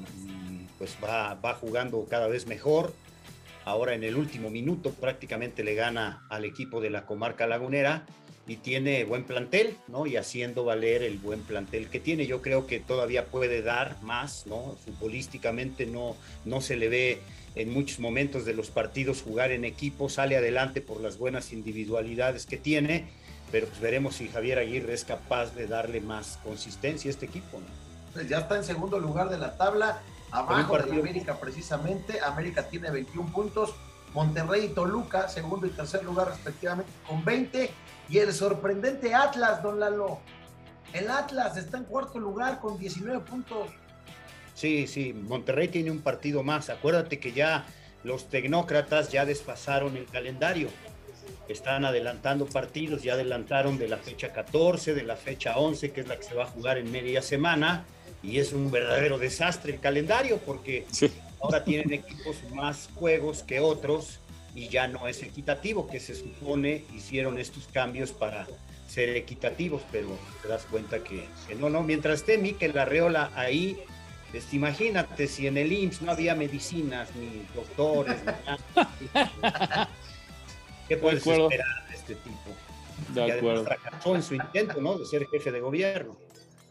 pues 0.78 0.96
va, 1.02 1.34
va 1.34 1.54
jugando 1.54 2.06
cada 2.08 2.28
vez 2.28 2.46
mejor. 2.46 2.94
Ahora 3.66 3.94
en 3.94 4.04
el 4.04 4.16
último 4.16 4.50
minuto 4.50 4.90
prácticamente 4.92 5.64
le 5.64 5.74
gana 5.74 6.26
al 6.30 6.44
equipo 6.44 6.80
de 6.80 6.90
la 6.90 7.06
comarca 7.06 7.46
lagunera 7.46 8.06
y 8.46 8.56
tiene 8.56 9.04
buen 9.04 9.24
plantel, 9.24 9.76
¿no? 9.88 10.06
Y 10.06 10.16
haciendo 10.16 10.64
valer 10.64 11.02
el 11.02 11.18
buen 11.18 11.40
plantel 11.40 11.88
que 11.88 12.00
tiene. 12.00 12.26
Yo 12.26 12.42
creo 12.42 12.66
que 12.66 12.80
todavía 12.80 13.26
puede 13.26 13.62
dar 13.62 14.02
más, 14.02 14.46
¿no? 14.46 14.76
Futbolísticamente 14.84 15.86
no, 15.86 16.16
no 16.44 16.60
se 16.60 16.76
le 16.76 16.88
ve 16.88 17.20
en 17.54 17.72
muchos 17.72 18.00
momentos 18.00 18.44
de 18.44 18.54
los 18.54 18.70
partidos 18.70 19.22
jugar 19.22 19.52
en 19.52 19.64
equipo, 19.64 20.08
sale 20.08 20.36
adelante 20.36 20.80
por 20.80 21.00
las 21.00 21.18
buenas 21.18 21.52
individualidades 21.52 22.46
que 22.46 22.56
tiene 22.56 23.06
pero 23.54 23.68
pues 23.68 23.80
veremos 23.80 24.16
si 24.16 24.28
Javier 24.28 24.58
Aguirre 24.58 24.94
es 24.94 25.04
capaz 25.04 25.54
de 25.54 25.68
darle 25.68 26.00
más 26.00 26.40
consistencia 26.42 27.08
a 27.08 27.12
este 27.12 27.26
equipo. 27.26 27.60
¿no? 27.60 27.66
Pues 28.12 28.28
ya 28.28 28.38
está 28.38 28.56
en 28.56 28.64
segundo 28.64 28.98
lugar 28.98 29.28
de 29.28 29.38
la 29.38 29.56
tabla, 29.56 30.00
abajo 30.32 30.76
de 30.76 30.98
América 30.98 31.38
precisamente. 31.38 32.20
América 32.20 32.64
tiene 32.64 32.90
21 32.90 33.30
puntos, 33.30 33.72
Monterrey 34.12 34.64
y 34.64 34.68
Toluca, 34.70 35.28
segundo 35.28 35.68
y 35.68 35.70
tercer 35.70 36.02
lugar 36.04 36.30
respectivamente, 36.30 36.90
con 37.06 37.24
20. 37.24 37.70
Y 38.08 38.18
el 38.18 38.32
sorprendente 38.32 39.14
Atlas, 39.14 39.62
don 39.62 39.78
Lalo. 39.78 40.18
El 40.92 41.08
Atlas 41.08 41.56
está 41.56 41.78
en 41.78 41.84
cuarto 41.84 42.18
lugar 42.18 42.58
con 42.60 42.76
19 42.76 43.20
puntos. 43.20 43.70
Sí, 44.54 44.86
sí, 44.86 45.12
Monterrey 45.12 45.68
tiene 45.68 45.90
un 45.90 46.00
partido 46.00 46.42
más. 46.42 46.70
Acuérdate 46.70 47.18
que 47.18 47.32
ya 47.32 47.66
los 48.02 48.28
tecnócratas 48.28 49.10
ya 49.10 49.24
desfasaron 49.24 49.96
el 49.96 50.06
calendario 50.06 50.68
están 51.48 51.84
adelantando 51.84 52.46
partidos, 52.46 53.02
ya 53.02 53.14
adelantaron 53.14 53.78
de 53.78 53.88
la 53.88 53.98
fecha 53.98 54.32
14, 54.32 54.94
de 54.94 55.02
la 55.02 55.16
fecha 55.16 55.58
11, 55.58 55.92
que 55.92 56.00
es 56.00 56.08
la 56.08 56.16
que 56.16 56.22
se 56.22 56.34
va 56.34 56.44
a 56.44 56.46
jugar 56.46 56.78
en 56.78 56.90
media 56.90 57.22
semana, 57.22 57.84
y 58.22 58.38
es 58.38 58.52
un 58.52 58.70
verdadero 58.70 59.18
desastre 59.18 59.74
el 59.74 59.80
calendario 59.80 60.38
porque 60.38 60.86
sí. 60.90 61.10
ahora 61.40 61.64
tienen 61.64 61.92
equipos 61.92 62.36
más 62.54 62.88
juegos 62.94 63.42
que 63.42 63.60
otros 63.60 64.20
y 64.54 64.68
ya 64.68 64.88
no 64.88 65.08
es 65.08 65.22
equitativo, 65.22 65.86
que 65.86 66.00
se 66.00 66.14
supone 66.14 66.84
hicieron 66.94 67.38
estos 67.38 67.66
cambios 67.66 68.12
para 68.12 68.46
ser 68.88 69.10
equitativos, 69.10 69.82
pero 69.90 70.16
te 70.40 70.48
das 70.48 70.64
cuenta 70.70 71.02
que, 71.02 71.26
que 71.46 71.54
no, 71.54 71.68
no, 71.68 71.82
mientras 71.82 72.20
esté 72.20 72.38
Miquel 72.38 72.78
Arreola 72.78 73.30
ahí, 73.34 73.78
pues, 74.40 74.52
imagínate 74.52 75.28
si 75.28 75.46
en 75.46 75.56
el 75.56 75.72
IMSS 75.72 76.02
no 76.02 76.10
había 76.10 76.34
medicinas, 76.34 77.14
ni 77.14 77.46
doctores, 77.54 78.16
ni 79.00 79.06
nada. 79.14 79.88
¿Qué 80.88 80.96
puedes 80.96 81.24
esperar 81.24 81.88
de 81.88 81.94
este 81.94 82.14
tipo? 82.16 82.40
De 83.14 83.28
y 83.28 83.30
acuerdo. 83.30 83.64
fracasó 83.64 84.16
en 84.16 84.22
su 84.24 84.34
intento, 84.34 84.80
¿no? 84.80 84.98
De 84.98 85.06
ser 85.06 85.26
jefe 85.28 85.52
de 85.52 85.60
gobierno. 85.60 86.16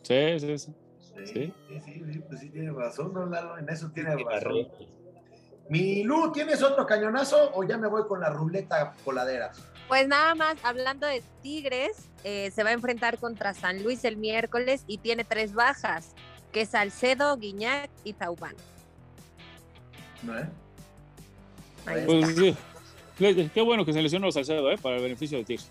Sí, 0.01 0.39
sí, 0.39 0.57
sí. 0.57 0.73
Sí, 1.25 1.25
sí, 1.25 1.53
sí, 1.85 2.03
sí 2.11 2.19
pues 2.27 2.41
sí 2.41 2.49
tiene 2.49 2.71
razón, 2.71 3.13
¿no, 3.13 3.25
Lalo? 3.27 3.57
En 3.57 3.69
eso 3.69 3.89
tiene 3.91 4.15
razón. 4.17 4.67
Mi 5.69 6.03
Lu, 6.03 6.33
¿tienes 6.33 6.61
otro 6.61 6.85
cañonazo 6.85 7.51
o 7.53 7.63
ya 7.63 7.77
me 7.77 7.87
voy 7.87 8.03
con 8.07 8.19
la 8.19 8.29
ruleta 8.29 8.93
coladera? 9.05 9.53
Pues 9.87 10.07
nada 10.09 10.35
más, 10.35 10.57
hablando 10.63 11.07
de 11.07 11.23
Tigres, 11.41 12.09
eh, 12.25 12.51
se 12.51 12.63
va 12.63 12.71
a 12.71 12.73
enfrentar 12.73 13.17
contra 13.19 13.53
San 13.53 13.83
Luis 13.83 14.03
el 14.03 14.17
miércoles 14.17 14.83
y 14.85 14.97
tiene 14.97 15.23
tres 15.23 15.53
bajas, 15.53 16.13
que 16.53 16.61
es 16.61 16.69
Salcedo, 16.69 17.35
Guiñac 17.37 17.89
y 18.05 18.13
Taubán. 18.13 18.55
¿No? 20.21 20.33
Ahí 21.85 22.05
Pues 22.05 22.29
está. 22.29 22.41
sí. 22.41 22.55
Qué 23.53 23.61
bueno 23.61 23.85
que 23.85 23.91
se 23.93 24.01
lesionó 24.01 24.31
Salcedo, 24.31 24.71
¿eh? 24.71 24.77
Para 24.77 24.95
el 24.95 25.01
beneficio 25.03 25.37
de 25.39 25.43
Tigres. 25.43 25.67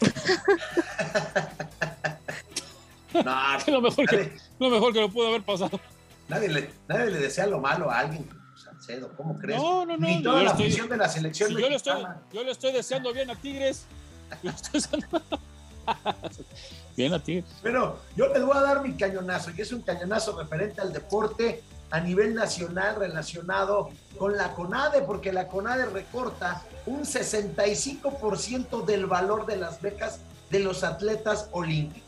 No, 3.24 3.56
Es 3.56 3.68
lo 3.68 3.80
mejor 3.80 4.06
que, 4.06 4.32
lo 4.58 4.70
mejor 4.70 4.92
que 4.92 5.00
lo 5.00 5.08
pudo 5.10 5.28
haber 5.28 5.42
pasado. 5.42 5.80
nadie 6.28 6.48
le, 6.48 6.70
nadie 6.88 7.10
le 7.12 7.18
desea 7.20 7.46
lo 7.46 7.60
malo 7.60 7.90
a 7.90 8.00
alguien 8.00 8.28
Salcedo, 8.62 9.14
¿cómo 9.16 9.38
crees? 9.38 9.58
No, 9.58 9.86
no, 9.86 9.96
no, 9.96 10.06
Ni 10.06 10.22
toda 10.22 10.42
la 10.42 10.50
estoy- 10.50 10.88
de 10.88 10.96
la 10.96 11.08
selección 11.08 11.48
Si 11.50 11.54
yo, 11.60 11.68
le 11.68 11.76
estoy, 11.76 12.04
yo 12.32 12.42
le 12.44 12.50
estoy 12.50 12.72
deseando 12.72 13.12
bien 13.14 13.30
a 13.30 13.36
Tigres. 13.36 13.86
Yo 14.42 14.50
le 14.50 14.56
estoy 14.56 14.80
deseando- 14.80 15.22
bien 16.96 17.14
a 17.14 17.22
Tigres. 17.22 17.44
Pero 17.62 17.98
yo 18.16 18.28
les 18.28 18.44
voy 18.44 18.56
a 18.56 18.60
dar 18.60 18.82
mi 18.82 18.94
cañonazo, 18.94 19.50
y 19.56 19.60
es 19.60 19.72
un 19.72 19.82
cañonazo 19.82 20.38
referente 20.38 20.80
al 20.80 20.92
deporte 20.92 21.62
a 21.90 22.00
nivel 22.00 22.34
nacional 22.34 22.96
relacionado 22.96 23.90
con 24.18 24.36
la 24.36 24.54
CONADE, 24.54 25.02
porque 25.02 25.32
la 25.32 25.48
CONADE 25.48 25.86
recorta 25.86 26.62
un 26.86 27.02
65% 27.02 28.84
del 28.84 29.06
valor 29.06 29.46
de 29.46 29.56
las 29.56 29.80
becas 29.80 30.20
de 30.50 30.60
los 30.60 30.84
atletas 30.84 31.48
olímpicos, 31.52 32.06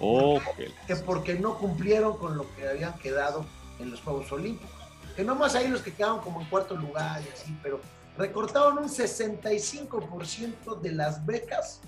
Oh, 0.00 0.40
que 0.86 0.94
porque 0.96 1.34
no 1.34 1.58
cumplieron 1.58 2.16
con 2.18 2.36
lo 2.36 2.46
que 2.54 2.68
habían 2.68 2.96
quedado 2.98 3.44
en 3.80 3.90
los 3.90 4.00
Juegos 4.00 4.30
Olímpicos. 4.30 4.70
Que 5.16 5.24
nomás 5.24 5.56
hay 5.56 5.66
los 5.68 5.82
que 5.82 5.92
quedaron 5.92 6.20
como 6.20 6.40
en 6.40 6.46
cuarto 6.46 6.76
lugar 6.76 7.20
y 7.20 7.28
así, 7.32 7.58
pero 7.62 7.80
recortaron 8.16 8.78
un 8.78 8.88
65% 8.88 10.80
de 10.80 10.92
las 10.92 11.26
becas 11.26 11.80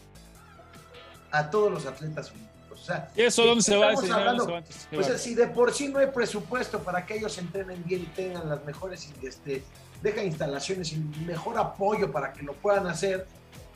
a 1.30 1.50
todos 1.50 1.70
los 1.70 1.86
atletas 1.86 2.30
olímpicos. 2.30 2.80
O 2.80 2.84
sea, 2.84 3.10
¿Y 3.14 3.22
eso 3.22 3.44
dónde 3.44 3.62
se 3.62 3.76
va? 3.76 3.90
hablando? 3.90 4.46
se 4.46 4.52
va 4.52 4.62
Pues 4.90 5.10
va. 5.10 5.18
si 5.18 5.34
de 5.34 5.46
por 5.48 5.72
sí 5.72 5.88
no 5.88 5.98
hay 5.98 6.06
presupuesto 6.08 6.80
para 6.80 7.04
que 7.04 7.16
ellos 7.16 7.36
entrenen 7.38 7.82
bien 7.84 8.02
y 8.02 8.06
tengan 8.06 8.48
las 8.48 8.64
mejores, 8.64 9.08
este, 9.22 9.62
deja 10.02 10.22
instalaciones 10.22 10.92
y 10.92 10.98
mejor 11.26 11.58
apoyo 11.58 12.10
para 12.10 12.32
que 12.32 12.42
lo 12.42 12.54
puedan 12.54 12.86
hacer, 12.86 13.26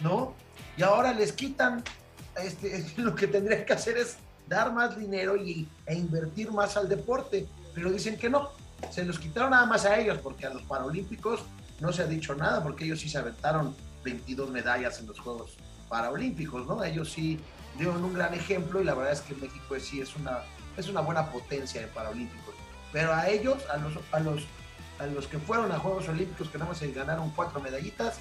¿no? 0.01 0.35
Y 0.77 0.83
ahora 0.83 1.13
les 1.13 1.33
quitan, 1.33 1.83
este, 2.37 2.85
lo 2.97 3.15
que 3.15 3.27
tendrían 3.27 3.65
que 3.65 3.73
hacer 3.73 3.97
es 3.99 4.17
dar 4.49 4.73
más 4.73 4.97
dinero 4.97 5.37
y, 5.37 5.69
e 5.87 5.95
invertir 5.95 6.51
más 6.51 6.77
al 6.77 6.89
deporte, 6.89 7.47
pero 7.75 7.91
dicen 7.91 8.17
que 8.17 8.29
no, 8.29 8.51
se 8.91 9.05
los 9.05 9.19
quitaron 9.19 9.51
nada 9.51 9.67
más 9.67 9.85
a 9.85 9.99
ellos, 9.99 10.19
porque 10.23 10.47
a 10.47 10.51
los 10.51 10.63
Paralímpicos 10.63 11.41
no 11.81 11.93
se 11.93 12.03
ha 12.03 12.07
dicho 12.07 12.35
nada, 12.35 12.63
porque 12.63 12.85
ellos 12.85 13.01
sí 13.01 13.09
se 13.09 13.19
aventaron 13.19 13.75
22 14.05 14.51
medallas 14.51 14.99
en 15.01 15.07
los 15.07 15.19
Juegos 15.19 15.57
Paralímpicos, 15.95 16.67
¿no? 16.67 16.83
Ellos 16.83 17.13
sí 17.13 17.39
dieron 17.79 18.03
un 18.03 18.15
gran 18.15 18.35
ejemplo 18.35 18.81
y 18.81 18.85
la 18.85 18.95
verdad 18.95 19.13
es 19.13 19.21
que 19.21 19.33
México 19.37 19.79
sí 19.79 20.01
es 20.01 20.17
una, 20.17 20.41
es 20.77 20.89
una 20.89 21.01
buena 21.03 21.31
potencia 21.31 21.81
de 21.81 21.87
Paralímpicos. 21.87 22.53
Pero 22.93 23.15
a 23.15 23.29
ellos, 23.29 23.65
a 23.71 23.77
los, 23.77 23.93
a 24.11 24.19
los, 24.19 24.43
a 24.99 25.07
los 25.07 25.29
que 25.29 25.39
fueron 25.39 25.71
a 25.71 25.79
Juegos 25.79 26.09
Olímpicos, 26.09 26.49
que 26.49 26.59
nada 26.59 26.71
más 26.71 26.79
se 26.79 26.91
ganaron 26.91 27.31
cuatro 27.31 27.61
medallitas, 27.61 28.19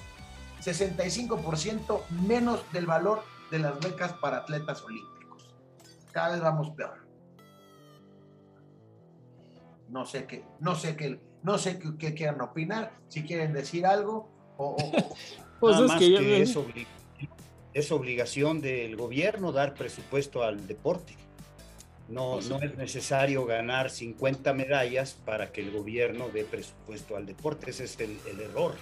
65% 0.62 2.02
menos 2.10 2.60
del 2.72 2.86
valor 2.86 3.24
de 3.50 3.58
las 3.58 3.80
becas 3.80 4.12
para 4.12 4.36
atletas 4.36 4.80
olímpicos. 4.84 5.50
Cada 6.12 6.30
vez 6.30 6.40
vamos 6.40 6.70
peor. 6.70 7.04
No 9.88 10.06
sé 10.06 10.26
qué, 10.26 10.44
no 10.60 10.76
sé 10.76 10.94
qué, 10.94 11.20
no 11.42 11.58
sé 11.58 11.80
qué, 11.80 11.96
qué 11.98 12.14
quieran 12.14 12.40
opinar, 12.40 12.92
si 13.08 13.24
quieren 13.24 13.52
decir 13.52 13.84
algo 13.84 14.32
pues 15.60 15.78
es 15.78 15.92
que, 15.92 16.46
es, 17.74 17.92
obligación 17.92 18.60
del 18.60 18.96
gobierno 18.96 19.52
dar 19.52 19.74
presupuesto 19.74 20.42
al 20.42 20.66
deporte. 20.66 21.14
No, 22.08 22.40
no 22.42 22.60
es 22.60 22.76
necesario 22.76 23.46
ganar 23.46 23.90
50 23.90 24.52
medallas 24.52 25.16
para 25.24 25.52
que 25.52 25.62
el 25.62 25.70
gobierno 25.70 26.28
dé 26.28 26.44
presupuesto 26.44 27.16
al 27.16 27.26
deporte. 27.26 27.70
Ese 27.70 27.84
es 27.84 27.98
el, 27.98 28.40
error, 28.40 28.74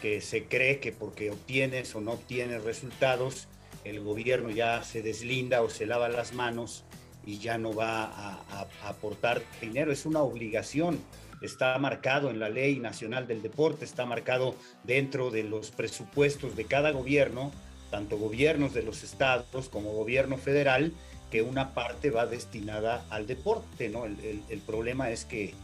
que 0.00 0.20
se 0.20 0.44
cree 0.44 0.78
que 0.78 0.92
porque 0.92 1.30
obtienes 1.30 1.94
o 1.96 2.00
no 2.00 2.12
obtienes 2.12 2.62
resultados, 2.62 3.48
el 3.84 4.00
gobierno 4.00 4.50
ya 4.50 4.82
se 4.84 5.02
deslinda 5.02 5.62
o 5.62 5.70
se 5.70 5.86
lava 5.86 6.08
las 6.08 6.32
manos 6.32 6.84
y 7.26 7.38
ya 7.38 7.58
no 7.58 7.74
va 7.74 8.04
a, 8.04 8.66
aportar 8.84 9.42
dinero. 9.60 9.92
Es 9.92 10.06
una 10.06 10.22
obligación. 10.22 10.98
Está 11.42 11.78
marcado 11.78 12.30
en 12.30 12.40
la 12.40 12.48
ley 12.48 12.78
nacional 12.78 13.26
del 13.26 13.42
deporte, 13.42 13.84
está 13.84 14.06
marcado 14.06 14.56
dentro 14.82 15.30
de 15.30 15.44
los 15.44 15.70
presupuestos 15.70 16.56
de 16.56 16.64
cada 16.64 16.90
gobierno, 16.90 17.52
tanto 17.90 18.18
gobiernos 18.18 18.74
de 18.74 18.82
los 18.82 19.02
estados 19.02 19.68
como 19.68 19.92
gobierno 19.92 20.36
federal, 20.36 20.92
que 21.30 21.42
una 21.42 21.74
parte 21.74 22.10
va 22.10 22.26
destinada 22.26 23.04
al 23.10 23.26
deporte, 23.26 23.88
¿no? 23.88 24.04
El, 24.06 24.62
problema 24.66 25.10
es 25.10 25.24
que 25.24 25.54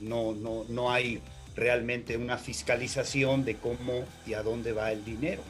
no, 0.00 0.32
no, 0.32 0.64
no 0.68 0.90
hay 0.90 1.20
realmente 1.54 2.16
una 2.16 2.38
fiscalización 2.38 3.44
de 3.44 3.56
cómo 3.56 4.04
y 4.26 4.34
a 4.34 4.42
dónde 4.42 4.72
va 4.72 4.90
el 4.90 5.04
dinero, 5.04 5.42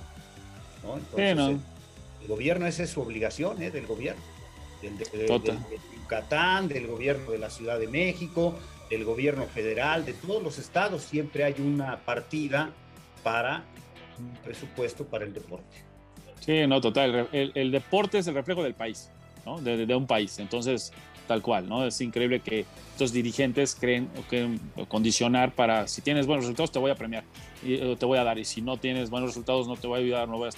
¿no? 0.82 0.96
Entonces, 0.96 1.60
el, 2.20 2.28
gobierno, 2.28 2.66
esa 2.66 2.82
es 2.82 2.90
su 2.90 3.00
obligación, 3.00 3.62
¿eh? 3.62 3.70
Del 3.70 3.86
gobierno. 3.86 4.22
Del, 4.82 4.98
de, 4.98 5.58
Yucatán, 5.96 6.68
del 6.68 6.86
gobierno 6.86 7.30
de 7.30 7.38
la 7.38 7.50
Ciudad 7.50 7.78
de 7.78 7.88
México, 7.88 8.54
del 8.90 9.04
gobierno 9.04 9.46
federal, 9.46 10.04
de 10.04 10.12
todos 10.12 10.42
los 10.42 10.58
estados, 10.58 11.02
siempre 11.02 11.44
hay 11.44 11.54
una 11.58 11.98
partida 12.04 12.72
para 13.22 13.64
un 14.18 14.36
presupuesto 14.44 15.06
para 15.06 15.24
el 15.24 15.32
deporte. 15.32 15.91
Sí, 16.44 16.66
no, 16.66 16.80
total. 16.80 17.28
el 17.32 17.70
deporte 17.70 18.18
es 18.18 18.26
el 18.26 18.34
reflejo 18.34 18.62
del 18.62 18.74
país 18.74 19.08
de, 19.62 19.94
un 19.94 20.06
país. 20.06 20.38
Entonces, 20.38 20.92
tal 21.26 21.42
cual, 21.42 21.68
¿no? 21.68 21.84
Es 21.86 22.00
increíble 22.00 22.40
que 22.40 22.64
estos 22.92 23.12
dirigentes 23.12 23.76
creen 23.78 24.08
que 24.28 24.58
condicionar 24.88 25.52
para, 25.54 25.88
si 25.88 26.02
tienes 26.02 26.26
buenos 26.26 26.44
resultados, 26.44 26.72
te 26.72 26.78
voy 26.78 26.90
a 26.90 26.94
premiar, 26.94 27.24
y 27.62 27.74
eh, 27.74 27.96
te 27.98 28.06
voy 28.06 28.18
a 28.18 28.24
dar, 28.24 28.38
y 28.38 28.44
si 28.44 28.60
no 28.60 28.76
tienes 28.76 29.10
buenos 29.10 29.30
resultados, 29.30 29.66
no 29.66 29.76
te 29.76 29.86
voy 29.86 30.00
a 30.00 30.02
ayudar, 30.02 30.28
no 30.28 30.38
voy 30.38 30.48
a... 30.48 30.52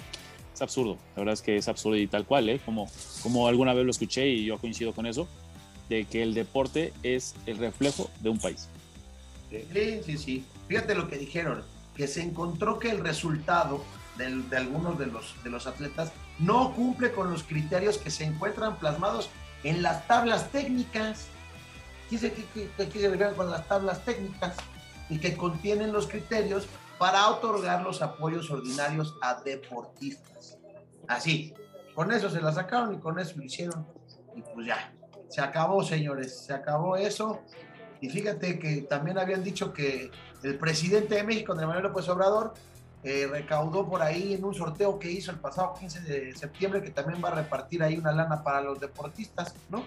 Es 0.55 0.63
absurdo, 0.63 0.99
la 1.17 1.21
verdad 1.21 1.35
es 1.35 1.43
que 1.43 1.57
es 1.57 1.67
absurdo 1.67 1.97
y 1.97 2.07
tal 2.07 2.25
cual, 2.25 2.49
¿eh? 2.49 2.61
Como, 2.65 2.89
como 3.25 3.49
alguna 3.49 3.75
vez 3.75 3.85
lo 3.85 3.91
escuché 3.91 4.29
y 4.29 4.45
yo 4.45 4.59
coincido 4.59 4.93
con 4.93 5.05
eso, 5.05 5.27
de 5.89 6.05
que 6.05 6.23
el 6.23 6.33
deporte 6.33 6.93
es 7.03 7.35
el 7.47 7.59
reflejo 7.59 8.09
de 8.21 8.29
un 8.29 8.39
país. 8.39 8.69
Sí, 9.51 10.01
sí, 10.05 10.19
sí. 10.19 10.45
Fíjate 10.69 10.95
lo 10.95 11.09
que 11.09 11.19
dijeron, 11.19 11.63
que 11.97 12.07
se 12.07 12.23
encontró 12.23 12.79
que 12.79 12.91
el 12.91 13.01
resultado 13.01 13.85
de, 14.17 14.57
algunos 14.57 14.99
de 14.99 15.07
los, 15.07 15.35
de 15.43 15.51
los 15.51 15.67
atletas 15.67 16.13
no 16.39 16.75
cumple 16.75 17.13
con 17.13 17.31
los 17.31 17.43
criterios 17.43 17.99
que 17.99 18.11
se 18.11 18.25
encuentran 18.25 18.77
plasmados 18.77 19.31
en 19.63 19.83
las 19.83 20.07
tablas 20.07 20.51
técnicas. 20.51 21.27
Aquí 22.07 22.19
se, 22.19 22.35
refiere 22.77 23.33
con 23.35 23.51
las 23.51 23.67
tablas 23.67 24.05
técnicas 24.05 24.57
y 25.09 25.19
que 25.19 25.37
contienen 25.37 25.93
los 25.93 26.07
criterios 26.07 26.67
para 26.99 27.29
otorgar 27.29 27.83
los 27.83 28.03
apoyos 28.03 28.51
ordinarios 28.51 29.15
a 29.21 29.41
deportistas. 29.43 30.59
Así, 31.09 31.53
con 31.95 32.13
eso 32.13 32.31
se 32.31 32.41
la 32.41 32.53
sacaron 32.53 32.95
y 32.95 32.99
con 32.99 33.19
eso 33.19 33.35
lo 33.37 33.45
hicieron. 33.45 33.87
Y 34.37 34.43
pues 34.43 34.67
ya, 34.67 34.93
se 35.29 35.41
acabó, 35.41 35.83
señores, 35.83 36.45
se 36.45 36.53
acabó 36.53 36.97
eso. 36.97 37.41
Y 38.01 38.09
fíjate 38.09 38.59
que 38.59 38.83
también 38.83 39.19
habían 39.19 39.43
dicho 39.43 39.73
que 39.73 40.11
el 40.43 40.59
presidente 40.59 41.15
de 41.17 41.25
México, 41.25 41.53
Andrés 41.53 41.69
Manuel 41.69 41.87
López 41.87 42.09
Obrador, 42.09 42.55
eh, 43.05 43.29
recaudó 43.31 43.87
por 43.87 44.01
ahí 44.01 44.33
en 44.33 44.45
un 44.45 44.55
sorteo 44.55 44.99
que 44.99 45.11
hizo 45.11 45.31
el 45.31 45.39
pasado 45.39 45.75
15 45.79 46.01
de 46.01 46.35
septiembre, 46.35 46.83
que 46.83 46.91
también 46.91 47.23
va 47.23 47.29
a 47.29 47.35
repartir 47.35 47.83
ahí 47.83 47.99
una 47.99 48.13
lana 48.13 48.43
para 48.43 48.63
los 48.63 48.81
deportistas, 48.81 49.55
¿no? 49.69 49.85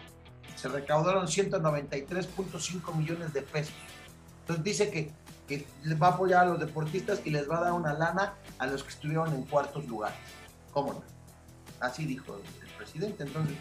Se 0.55 0.67
recaudaron 0.69 1.25
193.5 1.25 2.95
millones 2.95 3.33
de 3.33 3.41
pesos. 3.41 3.73
Entonces 4.41 4.63
dice 4.63 4.91
que, 4.91 5.11
que 5.47 5.65
les 5.83 6.01
va 6.01 6.07
a 6.07 6.11
apoyar 6.11 6.43
a 6.43 6.49
los 6.49 6.59
deportistas 6.59 7.21
y 7.25 7.31
les 7.31 7.49
va 7.49 7.57
a 7.57 7.61
dar 7.61 7.73
una 7.73 7.93
lana 7.93 8.35
a 8.59 8.67
los 8.67 8.83
que 8.83 8.89
estuvieron 8.89 9.33
en 9.33 9.43
cuartos 9.43 9.85
lugares. 9.87 10.17
¿Cómo 10.71 10.93
no? 10.93 11.03
Así 11.79 12.05
dijo 12.05 12.35
el 12.35 12.69
presidente. 12.77 13.23
Entonces, 13.23 13.57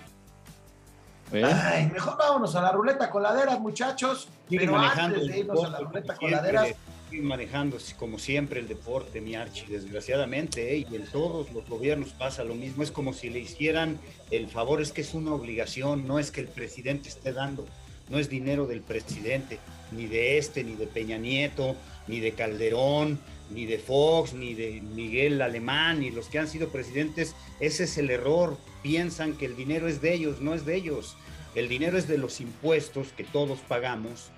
Ay, 1.32 1.90
mejor 1.92 2.16
vámonos 2.16 2.54
a 2.54 2.62
la 2.62 2.72
ruleta 2.72 3.10
coladeras, 3.10 3.58
muchachos. 3.58 4.28
pero 4.48 4.76
antes 4.78 5.26
de 5.26 5.38
irnos 5.40 5.64
a 5.64 5.70
la 5.70 5.78
ruleta 5.80 6.14
coladeras, 6.14 6.68
manejando 7.12 7.78
como 7.98 8.18
siempre 8.18 8.60
el 8.60 8.68
deporte, 8.68 9.20
mi 9.20 9.34
Archi, 9.34 9.66
desgraciadamente, 9.66 10.74
¿eh? 10.74 10.86
y 10.90 10.96
en 10.96 11.04
todos 11.06 11.50
los 11.52 11.68
gobiernos 11.68 12.10
pasa 12.10 12.44
lo 12.44 12.54
mismo, 12.54 12.82
es 12.82 12.90
como 12.90 13.12
si 13.12 13.30
le 13.30 13.38
hicieran 13.38 13.98
el 14.30 14.48
favor, 14.48 14.82
es 14.82 14.92
que 14.92 15.02
es 15.02 15.14
una 15.14 15.32
obligación, 15.32 16.06
no 16.06 16.18
es 16.18 16.30
que 16.30 16.40
el 16.40 16.48
presidente 16.48 17.08
esté 17.08 17.32
dando, 17.32 17.66
no 18.08 18.18
es 18.18 18.28
dinero 18.28 18.66
del 18.66 18.80
presidente, 18.80 19.58
ni 19.92 20.06
de 20.06 20.38
este, 20.38 20.64
ni 20.64 20.74
de 20.74 20.86
Peña 20.86 21.18
Nieto, 21.18 21.76
ni 22.08 22.20
de 22.20 22.32
Calderón, 22.32 23.18
ni 23.50 23.66
de 23.66 23.78
Fox, 23.78 24.34
ni 24.34 24.54
de 24.54 24.80
Miguel 24.80 25.40
Alemán, 25.40 26.00
ni 26.00 26.10
los 26.10 26.26
que 26.26 26.38
han 26.38 26.48
sido 26.48 26.68
presidentes, 26.68 27.34
ese 27.60 27.84
es 27.84 27.98
el 27.98 28.10
error, 28.10 28.58
piensan 28.82 29.34
que 29.34 29.46
el 29.46 29.56
dinero 29.56 29.88
es 29.88 30.00
de 30.00 30.14
ellos, 30.14 30.40
no 30.40 30.54
es 30.54 30.66
de 30.66 30.74
ellos, 30.74 31.16
el 31.54 31.68
dinero 31.68 31.96
es 31.96 32.08
de 32.08 32.18
los 32.18 32.40
impuestos 32.40 33.08
que 33.16 33.24
todos 33.24 33.60
pagamos 33.60 34.30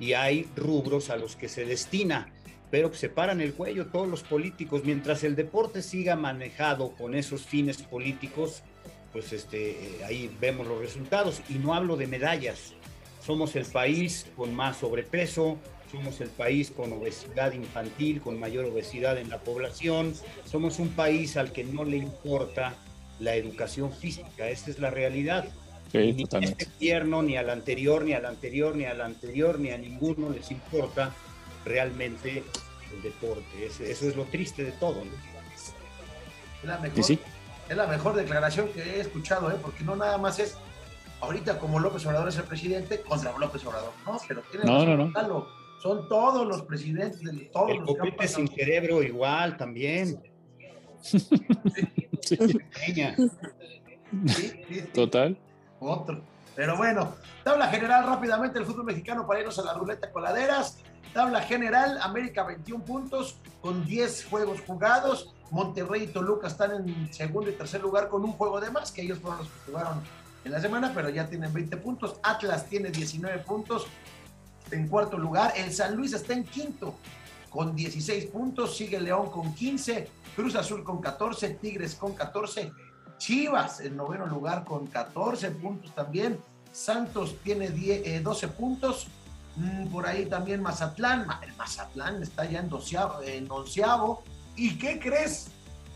y 0.00 0.12
hay 0.14 0.48
rubros 0.56 1.10
a 1.10 1.16
los 1.16 1.36
que 1.36 1.48
se 1.48 1.64
destina, 1.64 2.28
pero 2.70 2.92
se 2.92 3.08
paran 3.08 3.40
el 3.40 3.54
cuello 3.54 3.86
todos 3.86 4.08
los 4.08 4.22
políticos. 4.22 4.82
Mientras 4.84 5.24
el 5.24 5.36
deporte 5.36 5.82
siga 5.82 6.16
manejado 6.16 6.92
con 6.92 7.14
esos 7.14 7.42
fines 7.42 7.82
políticos, 7.82 8.62
pues 9.12 9.32
este, 9.32 9.70
eh, 9.70 10.04
ahí 10.04 10.34
vemos 10.40 10.66
los 10.66 10.80
resultados. 10.80 11.42
Y 11.48 11.54
no 11.54 11.74
hablo 11.74 11.96
de 11.96 12.06
medallas. 12.06 12.74
Somos 13.24 13.54
el 13.56 13.64
país 13.64 14.26
con 14.36 14.54
más 14.54 14.78
sobrepeso, 14.78 15.58
somos 15.90 16.20
el 16.20 16.28
país 16.28 16.72
con 16.72 16.92
obesidad 16.92 17.52
infantil, 17.52 18.20
con 18.20 18.38
mayor 18.38 18.64
obesidad 18.64 19.16
en 19.16 19.30
la 19.30 19.38
población, 19.38 20.12
somos 20.44 20.78
un 20.78 20.88
país 20.88 21.36
al 21.36 21.52
que 21.52 21.64
no 21.64 21.84
le 21.84 21.96
importa 21.96 22.74
la 23.20 23.36
educación 23.36 23.92
física, 23.92 24.48
esa 24.50 24.70
es 24.70 24.80
la 24.80 24.90
realidad 24.90 25.46
ni 25.94 26.24
a 26.24 26.38
este 26.40 26.66
gobierno, 26.66 27.22
ni 27.22 27.36
al 27.36 27.50
anterior, 27.50 28.04
ni 28.04 28.12
al 28.12 28.26
anterior, 28.26 28.74
ni 28.74 28.84
al 28.84 29.00
anterior, 29.00 29.58
ni 29.58 29.70
a 29.70 29.78
ninguno 29.78 30.30
les 30.30 30.50
importa 30.50 31.12
realmente 31.64 32.42
el 32.92 33.02
deporte. 33.02 33.66
Eso, 33.66 33.84
es 33.84 34.16
lo 34.16 34.24
triste 34.24 34.64
de 34.64 34.72
todo. 34.72 35.02
Es 36.62 36.64
la 36.64 36.78
mejor, 36.78 37.18
es 37.68 37.76
la 37.76 37.86
mejor 37.86 38.14
declaración 38.14 38.68
que 38.68 38.82
he 38.82 39.00
escuchado, 39.00 39.50
¿eh? 39.50 39.56
porque 39.60 39.84
no 39.84 39.96
nada 39.96 40.18
más 40.18 40.38
es 40.38 40.56
ahorita 41.20 41.58
como 41.58 41.78
López 41.78 42.04
Obrador 42.06 42.28
es 42.28 42.36
el 42.36 42.44
presidente 42.44 43.00
contra 43.00 43.36
López 43.38 43.64
Obrador, 43.64 43.92
no, 44.06 44.18
pero 44.26 44.42
tiene 44.50 44.66
no, 44.66 44.84
no, 44.84 44.96
no. 44.96 45.46
son 45.80 46.08
todos 46.08 46.46
los 46.46 46.62
presidentes 46.62 47.22
de 47.22 47.50
todos 47.52 47.70
el 47.70 47.78
los 47.78 48.30
sin 48.30 48.48
cerebro 48.48 49.02
igual 49.02 49.56
también. 49.56 50.20
Total 54.94 55.38
otro. 55.90 56.20
Pero 56.54 56.76
bueno, 56.76 57.14
tabla 57.42 57.68
general 57.68 58.06
rápidamente 58.06 58.58
el 58.58 58.66
fútbol 58.66 58.84
mexicano 58.84 59.26
para 59.26 59.40
irnos 59.40 59.58
a 59.58 59.64
la 59.64 59.74
ruleta 59.74 60.10
coladeras. 60.12 60.78
Tabla 61.12 61.40
general, 61.42 61.98
América 62.02 62.44
21 62.44 62.84
puntos 62.84 63.36
con 63.60 63.84
10 63.84 64.26
juegos 64.26 64.60
jugados. 64.66 65.34
Monterrey 65.50 66.04
y 66.04 66.06
Toluca 66.08 66.48
están 66.48 66.72
en 66.72 67.12
segundo 67.12 67.50
y 67.50 67.54
tercer 67.54 67.80
lugar 67.80 68.08
con 68.08 68.24
un 68.24 68.32
juego 68.32 68.60
de 68.60 68.70
más, 68.70 68.90
que 68.90 69.02
ellos 69.02 69.18
fueron 69.18 69.38
los 69.40 69.48
que 69.48 69.70
jugaron 69.70 70.02
en 70.44 70.52
la 70.52 70.60
semana, 70.60 70.92
pero 70.94 71.08
ya 71.08 71.28
tienen 71.28 71.52
20 71.52 71.76
puntos. 71.78 72.16
Atlas 72.22 72.66
tiene 72.66 72.90
19 72.90 73.38
puntos 73.40 73.86
en 74.70 74.88
cuarto 74.88 75.18
lugar. 75.18 75.52
El 75.56 75.72
San 75.72 75.96
Luis 75.96 76.12
está 76.12 76.32
en 76.34 76.44
quinto 76.44 76.94
con 77.50 77.74
16 77.74 78.26
puntos. 78.26 78.76
Sigue 78.76 79.00
León 79.00 79.30
con 79.30 79.54
15. 79.54 80.08
Cruz 80.36 80.54
Azul 80.56 80.84
con 80.84 81.00
14. 81.00 81.50
Tigres 81.54 81.94
con 81.94 82.14
14. 82.14 82.72
Chivas 83.24 83.80
en 83.80 83.96
noveno 83.96 84.26
lugar 84.26 84.64
con 84.64 84.86
14 84.86 85.50
puntos 85.52 85.94
también. 85.94 86.38
Santos 86.72 87.36
tiene 87.42 87.70
12 87.70 88.44
eh, 88.44 88.48
puntos. 88.50 89.06
Mm, 89.56 89.86
por 89.86 90.06
ahí 90.06 90.26
también 90.26 90.60
Mazatlán. 90.60 91.26
El 91.40 91.54
Mazatlán 91.54 92.22
está 92.22 92.44
ya 92.44 92.58
en, 92.60 92.68
en 93.24 93.50
onceavo. 93.50 94.22
¿Y 94.56 94.76
qué 94.76 94.98
crees? 94.98 95.46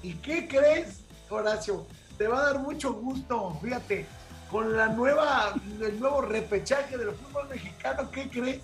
¿Y 0.03 0.15
qué 0.15 0.49
crees, 0.49 1.01
Horacio? 1.29 1.87
Te 2.17 2.27
va 2.29 2.41
a 2.41 2.45
dar 2.45 2.61
mucho 2.61 2.95
gusto. 2.95 3.59
Fíjate, 3.63 4.07
con 4.51 4.75
la 4.75 4.89
nueva, 4.89 5.53
el 5.83 6.01
nuevo 6.01 6.23
repechaje 6.23 6.97
del 6.97 7.11
fútbol 7.11 7.47
mexicano, 7.51 8.11
¿qué 8.11 8.31
crees? 8.31 8.63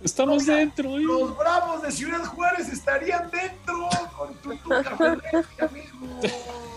Estamos 0.00 0.46
dentro. 0.46 0.96
¿eh? 0.96 1.02
Los 1.02 1.36
Bravos 1.36 1.82
de 1.82 1.90
Ciudad 1.90 2.24
Juárez 2.24 2.68
estarían 2.68 3.28
dentro 3.32 3.88
con 4.16 4.32
tu 4.34 4.52
amigo. 4.52 6.20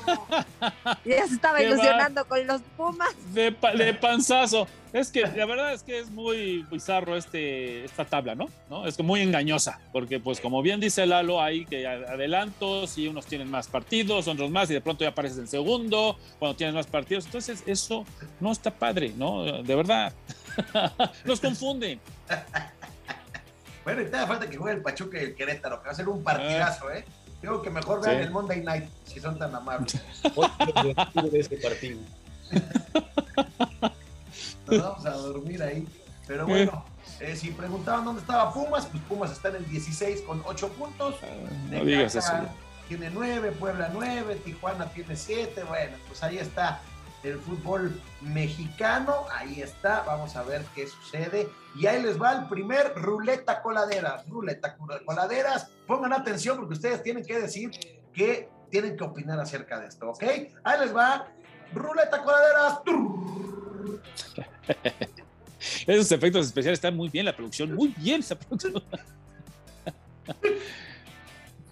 Ya 1.06 1.28
se 1.28 1.36
estaba 1.36 1.62
ilusionando 1.64 2.26
con 2.26 2.46
los 2.46 2.62
Pumas. 2.78 3.10
De, 3.34 3.52
pa- 3.52 3.74
de 3.74 3.94
panzazo. 3.94 4.68
Es 4.94 5.12
que 5.12 5.24
la 5.28 5.46
verdad 5.46 5.74
es 5.74 5.84
que 5.84 6.00
es 6.00 6.10
muy 6.10 6.66
bizarro 6.72 7.18
este, 7.18 7.84
esta 7.84 8.06
tabla, 8.06 8.34
¿no? 8.34 8.48
¿no? 8.70 8.88
Es 8.88 8.96
que 8.96 9.04
muy 9.04 9.20
engañosa, 9.22 9.82
porque 9.92 10.22
pues 10.22 10.40
como 10.40 10.62
bien 10.62 10.80
dice 10.80 11.06
Lalo, 11.06 11.42
hay 11.42 11.66
que 11.66 11.86
adelantos 11.86 12.98
y 12.98 13.10
unos 13.10 13.26
tienen 13.26 13.52
más 13.52 13.68
partidos, 13.68 14.30
otros 14.30 14.50
más, 14.52 14.70
y 14.70 14.74
de 14.74 14.80
pronto 14.80 15.04
ya 15.04 15.10
apareces 15.10 15.38
en 15.40 15.48
segundo 15.50 16.18
cuando 16.40 16.56
tienes 16.56 16.74
más 16.76 16.88
partidos. 16.88 17.26
Entonces 17.26 17.62
eso 17.66 18.06
no 18.40 18.54
está 18.54 18.72
padre, 18.72 19.12
¿no? 19.18 19.44
De 19.64 19.76
verdad. 19.76 20.14
Nos 21.26 21.42
confunden. 21.42 22.00
Bueno, 23.84 24.02
y 24.02 24.06
todavía 24.06 24.28
falta 24.28 24.50
que 24.50 24.58
juegue 24.58 24.78
el 24.78 24.82
Pachuca 24.82 25.20
y 25.22 25.26
el 25.26 25.36
Querétaro, 25.36 25.82
que 25.82 25.88
va 25.88 25.92
a 25.92 25.96
ser 25.96 26.08
un 26.08 26.24
partidazo, 26.24 26.90
¿eh? 26.92 27.04
Creo 27.46 27.62
que 27.62 27.70
mejor 27.70 28.02
vean 28.04 28.18
Sí. 28.18 28.24
el 28.24 28.32
Monday 28.32 28.62
Night, 28.64 28.86
si 29.06 29.20
son 29.20 29.38
tan 29.38 29.54
amables. 29.54 30.02
Otro 30.36 31.30
de 31.30 31.40
este 31.40 31.58
partido. 31.58 32.00
Nos 34.68 34.82
vamos 34.82 35.06
a 35.06 35.12
dormir 35.12 35.62
ahí. 35.62 35.88
Pero 36.26 36.48
bueno, 36.48 36.84
eh, 37.20 37.36
si 37.36 37.52
preguntaban 37.52 38.04
dónde 38.04 38.22
estaba 38.22 38.52
Pumas, 38.52 38.88
pues 38.88 39.04
Pumas 39.04 39.32
está 39.32 39.50
en 39.50 39.58
el 39.58 39.66
16 39.70 40.22
con 40.22 40.42
8 40.44 40.70
puntos. 40.70 41.16
No 41.70 41.86
digas 41.86 42.16
eso. 42.16 42.34
Tiene 42.88 43.12
9, 43.12 43.52
Puebla 43.52 43.92
9, 43.94 44.42
Tijuana 44.44 44.86
tiene 44.90 45.16
7. 45.16 45.64
Bueno, 45.66 45.98
pues 46.08 46.24
ahí 46.24 46.40
está 46.40 46.82
el 47.26 47.40
fútbol 47.40 48.00
mexicano. 48.22 49.26
Ahí 49.32 49.62
está. 49.62 50.04
Vamos 50.04 50.36
a 50.36 50.44
ver 50.44 50.64
qué 50.74 50.88
sucede. 50.88 51.50
Y 51.76 51.88
ahí 51.88 52.02
les 52.02 52.22
va 52.22 52.34
el 52.34 52.48
primer 52.48 52.94
ruleta 52.96 53.62
coladeras. 53.62 54.28
Ruleta 54.28 54.76
coladeras. 55.06 55.70
Pongan 55.88 56.14
atención 56.14 56.58
porque 56.58 56.74
ustedes 56.74 57.04
tienen 57.04 57.26
que 57.26 57.40
decir 57.40 57.72
que 58.14 58.50
tienen 58.70 58.98
que 58.98 59.04
opinar 59.04 59.40
acerca 59.40 59.80
de 59.80 59.88
esto, 59.88 60.10
¿ok? 60.10 60.24
Ahí 60.64 60.80
les 60.80 60.96
va. 60.96 61.28
Ruleta 61.74 62.24
coladeras. 62.24 62.80
Esos 65.88 66.12
efectos 66.12 66.46
especiales 66.46 66.78
están 66.78 66.96
muy 66.96 67.10
bien, 67.10 67.26
la 67.26 67.36
producción, 67.36 67.74
muy 67.74 67.88
bien 67.98 68.20
esa 68.20 68.36
producción. 68.36 68.84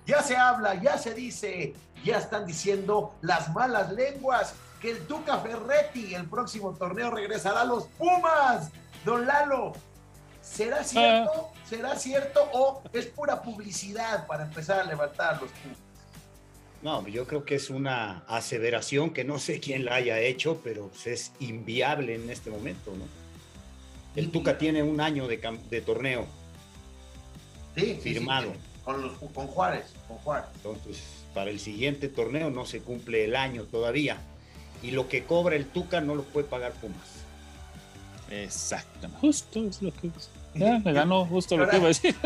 Ya 0.05 0.21
se 0.21 0.35
habla, 0.35 0.75
ya 0.75 0.97
se 0.97 1.13
dice, 1.13 1.73
ya 2.03 2.17
están 2.17 2.45
diciendo 2.45 3.15
las 3.21 3.53
malas 3.53 3.89
lenguas 3.93 4.53
que 4.83 4.91
el 4.91 5.07
Tuca 5.07 5.39
Ferretti 5.39 6.13
el 6.13 6.25
próximo 6.25 6.73
torneo 6.75 7.09
regresará 7.09 7.61
a 7.61 7.65
los 7.65 7.85
Pumas. 7.97 8.69
Don 9.05 9.25
Lalo, 9.25 9.71
¿será 10.41 10.83
cierto? 10.83 11.51
¿Será 11.67 11.95
cierto 11.95 12.41
o 12.51 12.83
es 12.91 13.05
pura 13.07 13.41
publicidad 13.41 14.27
para 14.27 14.43
empezar 14.43 14.81
a 14.81 14.83
levantar 14.83 15.35
a 15.35 15.39
los 15.41 15.49
Pumas? 15.51 15.77
No, 16.81 17.07
yo 17.07 17.25
creo 17.25 17.45
que 17.45 17.55
es 17.55 17.69
una 17.69 18.25
aseveración 18.27 19.11
que 19.11 19.23
no 19.23 19.39
sé 19.39 19.61
quién 19.61 19.85
la 19.85 19.95
haya 19.95 20.19
hecho, 20.19 20.59
pero 20.65 20.89
pues, 20.89 21.07
es 21.07 21.31
inviable 21.39 22.15
en 22.15 22.29
este 22.29 22.49
momento, 22.51 22.91
¿no? 22.91 23.05
El 24.17 24.31
Tuca 24.31 24.57
tiene 24.57 24.83
un 24.83 24.99
año 24.99 25.27
de, 25.29 25.41
cam- 25.41 25.61
de 25.69 25.79
torneo, 25.81 26.27
Sí, 27.75 27.85
sí, 27.85 27.99
sí, 28.03 28.13
Firmado. 28.15 28.51
que- 28.51 28.59
con, 28.83 29.01
los, 29.01 29.13
con 29.33 29.47
Juárez, 29.47 29.93
con 30.09 30.17
Juárez. 30.17 30.49
entonces 30.55 31.01
para 31.33 31.49
el 31.49 31.59
siguiente 31.61 32.09
torneo 32.09 32.49
no 32.51 32.65
se 32.65 32.81
cumple 32.81 33.23
el 33.23 33.35
año 33.37 33.63
todavía. 33.63 34.17
Y 34.83 34.91
lo 34.91 35.07
que 35.07 35.23
cobra 35.23 35.55
el 35.55 35.65
Tuca 35.65 36.01
no 36.01 36.13
lo 36.13 36.23
puede 36.23 36.45
pagar 36.45 36.73
Pumas. 36.73 37.23
Exacto, 38.29 39.07
justo 39.21 39.63
es 39.65 39.81
lo 39.81 39.91
que 39.93 40.09
ya 40.55 40.79
me 40.79 40.93
ganó 40.93 41.25
justo 41.25 41.57
lo 41.57 41.67
que 41.67 41.77
iba 41.77 41.85
a 41.85 41.87
decir. 41.89 42.15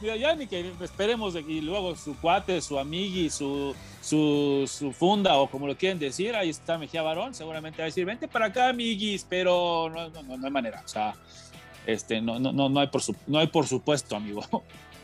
Mira, 0.00 0.16
ya 0.16 0.34
ni 0.34 0.46
que 0.46 0.72
esperemos 0.80 1.34
de- 1.34 1.40
y 1.40 1.60
luego 1.60 1.94
su 1.94 2.16
cuate, 2.18 2.60
su 2.62 2.78
amigui, 2.78 3.28
su, 3.28 3.74
su, 4.00 4.64
su 4.66 4.92
funda 4.92 5.36
o 5.36 5.50
como 5.50 5.66
lo 5.66 5.76
quieren 5.76 5.98
decir, 5.98 6.34
ahí 6.34 6.48
está 6.48 6.78
Mejía 6.78 7.02
Barón, 7.02 7.34
seguramente 7.34 7.78
va 7.78 7.84
a 7.84 7.86
decir, 7.86 8.06
vente 8.06 8.28
para 8.28 8.46
acá, 8.46 8.70
amiguis, 8.70 9.26
pero 9.28 9.90
no, 9.90 10.08
no, 10.08 10.36
no, 10.38 10.46
hay 10.46 10.50
manera, 10.50 10.82
o 10.84 10.88
sea, 10.88 11.14
este, 11.86 12.20
no, 12.22 12.38
no, 12.38 12.52
no, 12.52 12.68
no, 12.70 12.80
hay 12.80 12.86
por 12.86 13.02
su, 13.02 13.14
no 13.26 13.38
hay 13.40 13.48
por 13.48 13.66
supuesto, 13.66 14.16
amigo. 14.16 14.42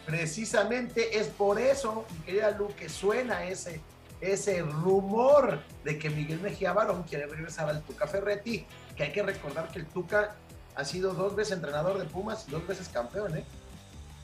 Precisamente 0.06 1.18
es 1.18 1.26
por 1.26 1.60
eso, 1.60 2.06
mi 2.10 2.24
querida 2.24 2.50
Lu, 2.52 2.68
que 2.74 2.88
suena 2.88 3.44
ese, 3.44 3.80
ese 4.20 4.62
rumor 4.62 5.60
de 5.84 5.98
que 5.98 6.10
Miguel 6.10 6.40
Mejía 6.40 6.72
Barón 6.72 7.04
quiere 7.04 7.26
regresar 7.26 7.68
al 7.68 7.82
Tuca 7.82 8.06
Ferretti, 8.06 8.66
que 8.96 9.04
hay 9.04 9.12
que 9.12 9.22
recordar 9.22 9.68
que 9.68 9.78
el 9.78 9.86
Tuca 9.86 10.34
ha 10.74 10.84
sido 10.84 11.14
dos 11.14 11.34
veces 11.34 11.54
entrenador 11.54 11.98
de 11.98 12.04
Pumas 12.04 12.46
y 12.48 12.50
dos 12.50 12.66
veces 12.66 12.88
campeón, 12.88 13.36
¿eh? 13.36 13.44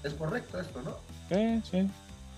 Es 0.02 0.14
correcto 0.14 0.60
esto, 0.60 0.82
¿no? 0.82 0.96
Sí, 1.28 1.62
sí. 1.70 1.76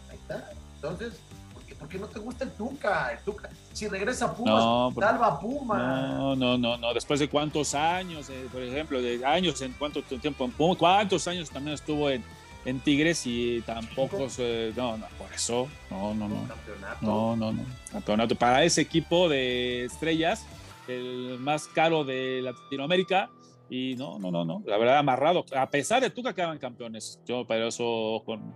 Ahí 0.09 0.17
está. 0.17 0.51
Entonces, 0.77 1.15
¿por 1.53 1.63
qué, 1.65 1.75
por 1.75 1.89
qué 1.89 1.99
no 1.99 2.07
te 2.07 2.19
gusta 2.19 2.45
el 2.45 2.53
Tuca? 2.53 3.13
El 3.13 3.19
Tuca, 3.21 3.51
si 3.73 3.89
regresa 3.89 4.27
a 4.27 4.35
Pumas, 4.35 4.63
No, 4.63 4.93
salva 4.99 5.27
a 5.27 5.41
Pumas. 5.41 5.79
No, 5.79 6.37
no, 6.37 6.57
no, 6.57 6.77
no. 6.77 6.95
Después 6.95 7.21
de 7.21 7.29
cuántos 7.29 7.75
años, 7.75 8.31
eh, 8.31 8.47
por 8.53 8.63
ejemplo, 8.63 9.03
de 9.03 9.25
años, 9.25 9.61
en 9.63 9.73
cuánto 9.73 10.03
tiempo, 10.03 10.45
en 10.45 10.53
Pumas, 10.53 10.79
cuántos 10.79 11.27
años 11.27 11.51
también 11.51 11.75
estuvo 11.75 12.09
en, 12.09 12.23
en 12.67 12.81
Tigres 12.81 13.27
y 13.27 13.63
tampoco 13.63 14.29
se, 14.29 14.73
no, 14.77 14.99
no, 14.99 15.07
por 15.17 15.33
eso, 15.33 15.69
no, 15.91 16.13
no, 16.15 16.29
no, 16.29 16.47
campeonato. 16.47 16.99
no, 17.07 17.37
no, 17.37 17.53
no. 17.53 17.65
Campeonato 17.93 18.35
para 18.35 18.63
ese 18.65 18.83
equipo 18.83 19.29
de 19.29 19.85
estrellas, 19.87 20.45
el 20.89 21.39
más 21.41 21.67
caro 21.69 22.05
de 22.05 22.43
Latinoamérica. 22.43 23.31
Y 23.69 23.97
no, 23.97 24.19
no, 24.21 24.31
no, 24.31 24.45
no. 24.45 24.63
La 24.65 24.79
verdad, 24.79 24.99
amarrado. 24.99 25.45
A 25.57 25.69
pesar 25.69 26.01
de 26.01 26.11
tú 26.11 26.23
que 26.23 26.29
acaban 26.29 26.57
campeones. 26.59 27.19
Yo, 27.27 27.45
pero 27.49 27.67
eso 27.69 28.23
con. 28.25 28.55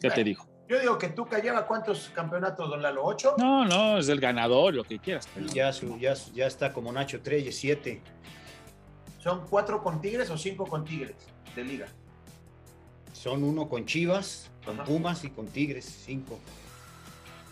¿Qué 0.00 0.10
te 0.10 0.24
digo? 0.24 0.44
Yo 0.68 0.80
digo 0.80 0.98
que 0.98 1.10
Tuca 1.10 1.38
lleva 1.38 1.66
cuántos 1.68 2.10
campeonatos, 2.14 2.68
don 2.68 2.82
Lalo, 2.82 3.04
¿ocho? 3.04 3.34
No, 3.38 3.64
no, 3.64 3.98
es 3.98 4.08
el 4.08 4.18
ganador, 4.18 4.74
lo 4.74 4.82
que 4.84 4.98
quieras. 4.98 5.28
pero- 5.32 5.46
Y 5.46 5.50
ya, 5.50 5.72
su- 5.72 5.98
ya, 5.98 6.14
ya 6.34 6.46
está 6.46 6.72
como 6.72 6.90
Nacho 6.90 7.20
Treyes, 7.20 7.56
siete. 7.56 8.00
¿Son 9.18 9.46
cuatro 9.48 9.82
con 9.82 10.00
Tigres 10.00 10.30
o 10.30 10.38
cinco 10.38 10.66
con 10.66 10.84
Tigres 10.84 11.14
de 11.54 11.62
liga? 11.64 11.86
Son 13.12 13.42
uno 13.44 13.68
con 13.68 13.86
Chivas, 13.86 14.50
con 14.64 14.74
Ajá. 14.76 14.84
Pumas 14.84 15.24
y 15.24 15.30
con 15.30 15.46
Tigres, 15.46 15.84
cinco. 16.04 16.38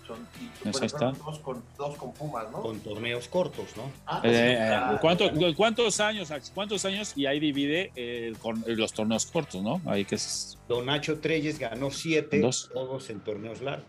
Son 0.07 0.18
y- 0.40 0.68
Pues 0.70 0.83
está. 0.83 1.12
Dos 1.12 1.38
con, 1.38 1.62
dos 1.79 1.96
con 1.96 2.12
Pumas, 2.12 2.51
¿no? 2.51 2.61
Con 2.62 2.81
torneos 2.81 3.29
cortos, 3.29 3.66
¿no? 3.77 3.90
Ah, 4.07 4.20
Eh, 4.25 4.59
ah, 4.61 4.99
¿cuánto- 5.01 5.31
¿Cuántos 5.57 6.01
años? 6.01 6.31
¿Cuántos 6.55 6.85
años? 6.85 7.12
Y 7.16 7.27
ahí 7.27 7.38
divide 7.38 7.92
eh, 7.94 8.35
con 8.42 8.64
los 8.66 8.92
torneos 8.92 9.27
cortos, 9.27 9.62
¿no? 9.62 9.81
Ahí 9.87 10.05
que 10.05 10.16
es. 10.16 10.59
Don 10.68 10.87
Nacho 10.87 11.20
Treyes 11.20 11.59
ganó 11.59 11.90
siete, 11.90 12.40
Dos. 12.40 12.70
todos 12.73 13.09
en 13.11 13.20
torneos 13.20 13.61
largos. 13.61 13.87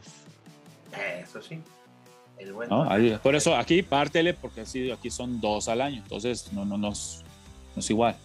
Eso 1.23 1.41
sí. 1.41 1.59
El 2.37 2.53
buen 2.53 2.69
¿no? 2.69 2.89
Ahí- 2.89 3.17
por 3.23 3.35
eso 3.35 3.55
aquí 3.55 3.81
pártele, 3.83 4.33
porque 4.33 4.61
así 4.61 4.91
aquí 4.91 5.09
son 5.09 5.39
dos 5.41 5.67
al 5.69 5.79
año. 5.81 6.01
Entonces, 6.03 6.51
no, 6.53 6.65
no, 6.65 6.77
no, 6.77 6.91
es, 6.91 7.23
no 7.75 7.79
es 7.79 7.89
igual. 7.89 8.15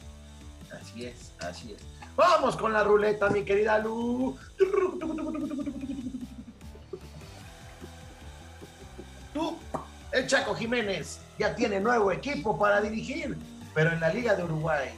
Así 0.81 1.05
es, 1.05 1.33
así 1.39 1.73
es. 1.73 1.83
Vamos 2.17 2.57
con 2.57 2.73
la 2.73 2.83
ruleta, 2.83 3.29
mi 3.29 3.45
querida 3.45 3.79
Lu. 3.79 4.37
Tú, 9.35 9.59
el 10.13 10.27
Chaco 10.27 10.55
Jiménez, 10.55 11.21
ya 11.39 11.55
tiene 11.55 11.79
nuevo 11.79 12.11
equipo 12.11 12.59
para 12.59 12.81
dirigir, 12.81 13.37
pero 13.75 13.93
en 13.93 14.01
la 14.01 14.09
Liga 14.09 14.35
de 14.35 14.45
Uruguay. 14.45 14.89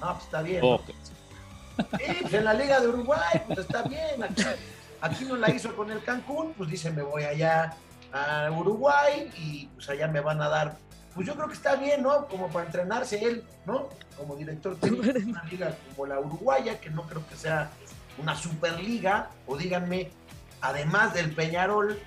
No, 0.00 0.12
pues 0.12 0.24
está 0.24 0.42
bien. 0.42 0.60
¿no? 0.60 0.74
Ok. 0.74 0.90
Sí, 1.76 2.16
pues 2.22 2.34
en 2.34 2.44
la 2.44 2.54
Liga 2.54 2.80
de 2.80 2.88
Uruguay, 2.88 3.42
pues 3.46 3.60
está 3.60 3.82
bien. 3.82 4.22
Aquí, 4.24 4.42
aquí 5.00 5.24
no 5.24 5.36
la 5.36 5.50
hizo 5.50 5.76
con 5.76 5.90
el 5.92 6.02
Cancún, 6.02 6.52
pues 6.54 6.68
dice, 6.68 6.90
me 6.90 7.02
voy 7.02 7.22
allá 7.22 7.76
a 8.12 8.50
Uruguay 8.50 9.30
y 9.36 9.66
pues 9.68 9.88
allá 9.88 10.08
me 10.08 10.20
van 10.20 10.42
a 10.42 10.48
dar. 10.48 10.78
Pues 11.16 11.26
yo 11.26 11.34
creo 11.34 11.48
que 11.48 11.54
está 11.54 11.74
bien, 11.76 12.02
¿no? 12.02 12.26
Como 12.26 12.48
para 12.48 12.66
entrenarse 12.66 13.18
él, 13.24 13.42
¿no? 13.64 13.88
Como 14.18 14.36
director 14.36 14.78
de 14.78 14.90
una 14.92 15.42
liga 15.50 15.76
como 15.90 16.06
la 16.06 16.20
uruguaya, 16.20 16.78
que 16.78 16.90
no 16.90 17.02
creo 17.08 17.26
que 17.26 17.36
sea 17.36 17.70
una 18.18 18.36
superliga, 18.36 19.30
o 19.46 19.56
díganme, 19.56 20.10
además 20.60 21.14
del 21.14 21.32
Peñarol, 21.34 21.98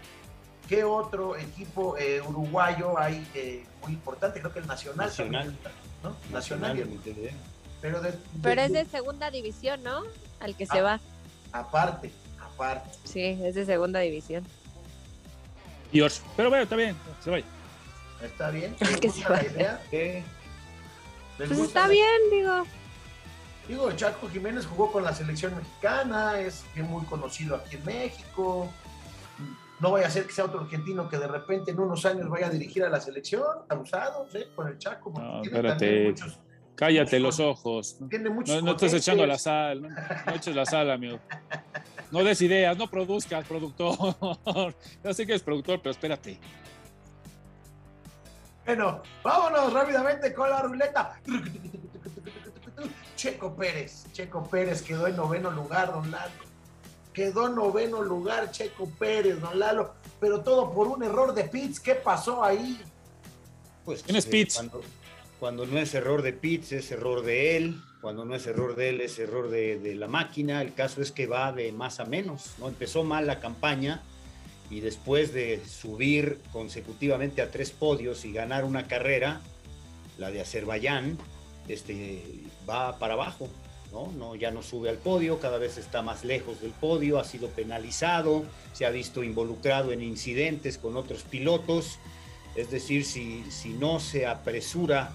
¿qué 0.68 0.84
otro 0.84 1.36
equipo 1.36 1.98
eh, 1.98 2.22
uruguayo 2.22 3.00
hay 3.00 3.28
eh, 3.34 3.66
muy 3.82 3.94
importante? 3.94 4.40
Creo 4.40 4.54
que 4.54 4.60
el 4.60 4.68
Nacional. 4.68 5.08
Nacional. 5.08 5.58
también, 5.64 5.84
¿no? 6.04 6.16
Nacional. 6.32 6.78
el- 6.80 7.32
pero 7.82 8.02
de, 8.02 8.14
Pero 8.44 8.62
es 8.62 8.72
de 8.74 8.86
segunda 8.86 9.32
división, 9.32 9.82
¿no? 9.84 10.04
Al 10.40 10.56
que 10.56 10.66
se 10.68 10.80
Ah. 10.80 10.84
va. 10.84 11.00
Aparte, 11.52 12.12
aparte. 12.40 12.90
Sí, 13.06 13.22
es 13.42 13.56
de 13.56 13.66
segunda 13.66 14.00
división. 14.02 14.46
Orso. 16.04 16.22
Pero 16.38 16.50
bueno, 16.50 16.64
está 16.64 16.76
bien, 16.76 16.96
se 17.24 17.32
vaya. 17.32 17.46
¿Está 18.24 18.50
bien? 18.52 18.76
Que 18.76 18.86
¿Les 18.86 19.14
se 19.16 19.30
la 19.30 19.44
idea? 19.44 19.82
Eh, 19.92 20.24
¿Les 21.38 21.48
Pues 21.48 21.60
está 21.60 21.82
la- 21.84 21.88
bien, 21.88 22.22
digo. 22.32 22.66
Digo, 23.68 23.92
Chaco 23.94 24.28
Jiménez 24.30 24.66
jugó 24.66 24.92
con 24.92 25.04
la 25.04 25.14
selección 25.14 25.56
mexicana, 25.56 26.40
es 26.40 26.66
bien 26.74 26.88
muy 26.90 27.06
conocido 27.06 27.56
aquí 27.56 27.76
en 27.76 27.86
México. 27.86 28.68
No 29.80 29.92
vaya 29.92 30.08
a 30.08 30.10
ser 30.10 30.26
que 30.26 30.34
sea 30.34 30.46
otro 30.46 30.62
argentino 30.62 31.08
que 31.08 31.18
de 31.18 31.28
repente 31.28 31.72
en 31.72 31.80
unos 31.80 32.06
años 32.06 32.28
vaya 32.30 32.48
a 32.48 32.50
dirigir 32.50 32.84
a 32.84 32.90
la 32.90 33.00
selección, 33.00 33.44
abusados, 33.70 34.34
¿eh? 34.36 34.48
Con 34.56 34.68
el 34.68 34.78
Chaco. 34.78 35.14
porque 35.14 35.28
No, 35.30 35.42
tiene 35.42 35.58
espérate. 35.58 36.04
muchos- 36.10 36.40
Cállate 36.76 37.20
los 37.20 37.40
ojos. 37.40 37.98
tiene 38.10 38.30
muchos 38.30 38.56
No, 38.56 38.62
no 38.62 38.72
estás 38.72 38.94
echando 38.94 39.26
la 39.26 39.38
sal, 39.38 39.82
no, 39.82 39.90
no 39.90 40.34
eches 40.36 40.56
la 40.56 40.66
sal, 40.66 40.90
amigo. 40.92 41.20
No 42.12 42.24
des 42.24 42.42
ideas, 42.42 42.76
no 42.78 42.88
produzcas, 42.90 43.46
productor. 43.46 43.96
Yo 45.04 45.14
sé 45.14 45.28
que 45.28 45.36
es 45.36 45.44
productor, 45.44 45.80
pero 45.82 45.92
espérate. 45.92 46.40
Bueno, 48.70 49.02
vámonos 49.24 49.74
rápidamente 49.74 50.32
con 50.32 50.48
la 50.48 50.62
ruleta. 50.62 51.20
Checo 53.16 53.56
Pérez, 53.56 54.06
Checo 54.12 54.48
Pérez 54.48 54.84
quedó 54.84 55.08
en 55.08 55.16
noveno 55.16 55.50
lugar, 55.50 55.92
don 55.92 56.12
Lalo. 56.12 56.32
Quedó 57.12 57.48
en 57.48 57.56
noveno 57.56 58.04
lugar 58.04 58.52
Checo 58.52 58.88
Pérez, 59.00 59.42
don 59.42 59.58
Lalo. 59.58 59.96
Pero 60.20 60.42
todo 60.42 60.72
por 60.72 60.86
un 60.86 61.02
error 61.02 61.34
de 61.34 61.46
Pitts. 61.46 61.80
¿Qué 61.80 61.96
pasó 61.96 62.44
ahí? 62.44 62.80
Pues, 63.86 64.04
¿Quién 64.04 64.18
es 64.18 64.28
eh, 64.28 64.30
Pitts? 64.30 64.54
Cuando, 64.54 64.82
cuando 65.40 65.66
no 65.66 65.80
es 65.80 65.96
error 65.96 66.22
de 66.22 66.34
Pitts, 66.34 66.72
es 66.74 66.92
error 66.92 67.24
de 67.24 67.58
él. 67.58 67.82
Cuando 68.02 68.24
no 68.24 68.36
es 68.36 68.46
error 68.46 68.76
de 68.76 68.90
él, 68.90 69.02
es 69.02 69.18
error 69.18 69.50
de, 69.50 69.80
de 69.80 69.96
la 69.96 70.08
máquina. 70.08 70.62
El 70.62 70.76
caso 70.76 71.02
es 71.02 71.12
que 71.12 71.26
va 71.26 71.52
de 71.54 71.72
más 71.72 72.00
a 72.00 72.06
menos. 72.06 72.54
¿no? 72.60 72.68
Empezó 72.68 73.04
mal 73.04 73.26
la 73.26 73.40
campaña 73.40 74.04
y 74.70 74.82
después 74.82 75.34
de 75.34 75.62
subir 75.66 76.40
consecutivamente 76.52 77.42
a 77.42 77.52
tres 77.52 77.72
podios 77.72 78.26
y 78.26 78.32
ganar 78.32 78.66
una 78.66 78.88
carrera, 78.88 79.42
la 80.18 80.32
de 80.32 80.42
Azerbaiyán, 80.42 81.18
este, 81.68 82.24
va 82.70 83.00
para 83.00 83.14
abajo. 83.14 83.50
¿no? 83.92 84.12
No, 84.12 84.36
ya 84.36 84.52
no 84.52 84.62
sube 84.62 84.90
al 84.90 84.98
podio, 84.98 85.40
cada 85.40 85.58
vez 85.58 85.78
está 85.78 86.04
más 86.04 86.24
lejos 86.24 86.62
del 86.62 86.72
podio, 86.72 87.18
ha 87.18 87.24
sido 87.24 87.48
penalizado, 87.50 88.46
se 88.74 88.86
ha 88.86 88.92
visto 88.92 89.24
involucrado 89.24 89.92
en 89.92 90.04
incidentes 90.04 90.78
con 90.78 90.96
otros 90.96 91.24
pilotos. 91.24 91.98
Es 92.56 92.70
decir, 92.70 93.04
si, 93.04 93.44
si 93.50 93.70
no 93.70 94.00
se 94.00 94.28
apresura 94.28 95.12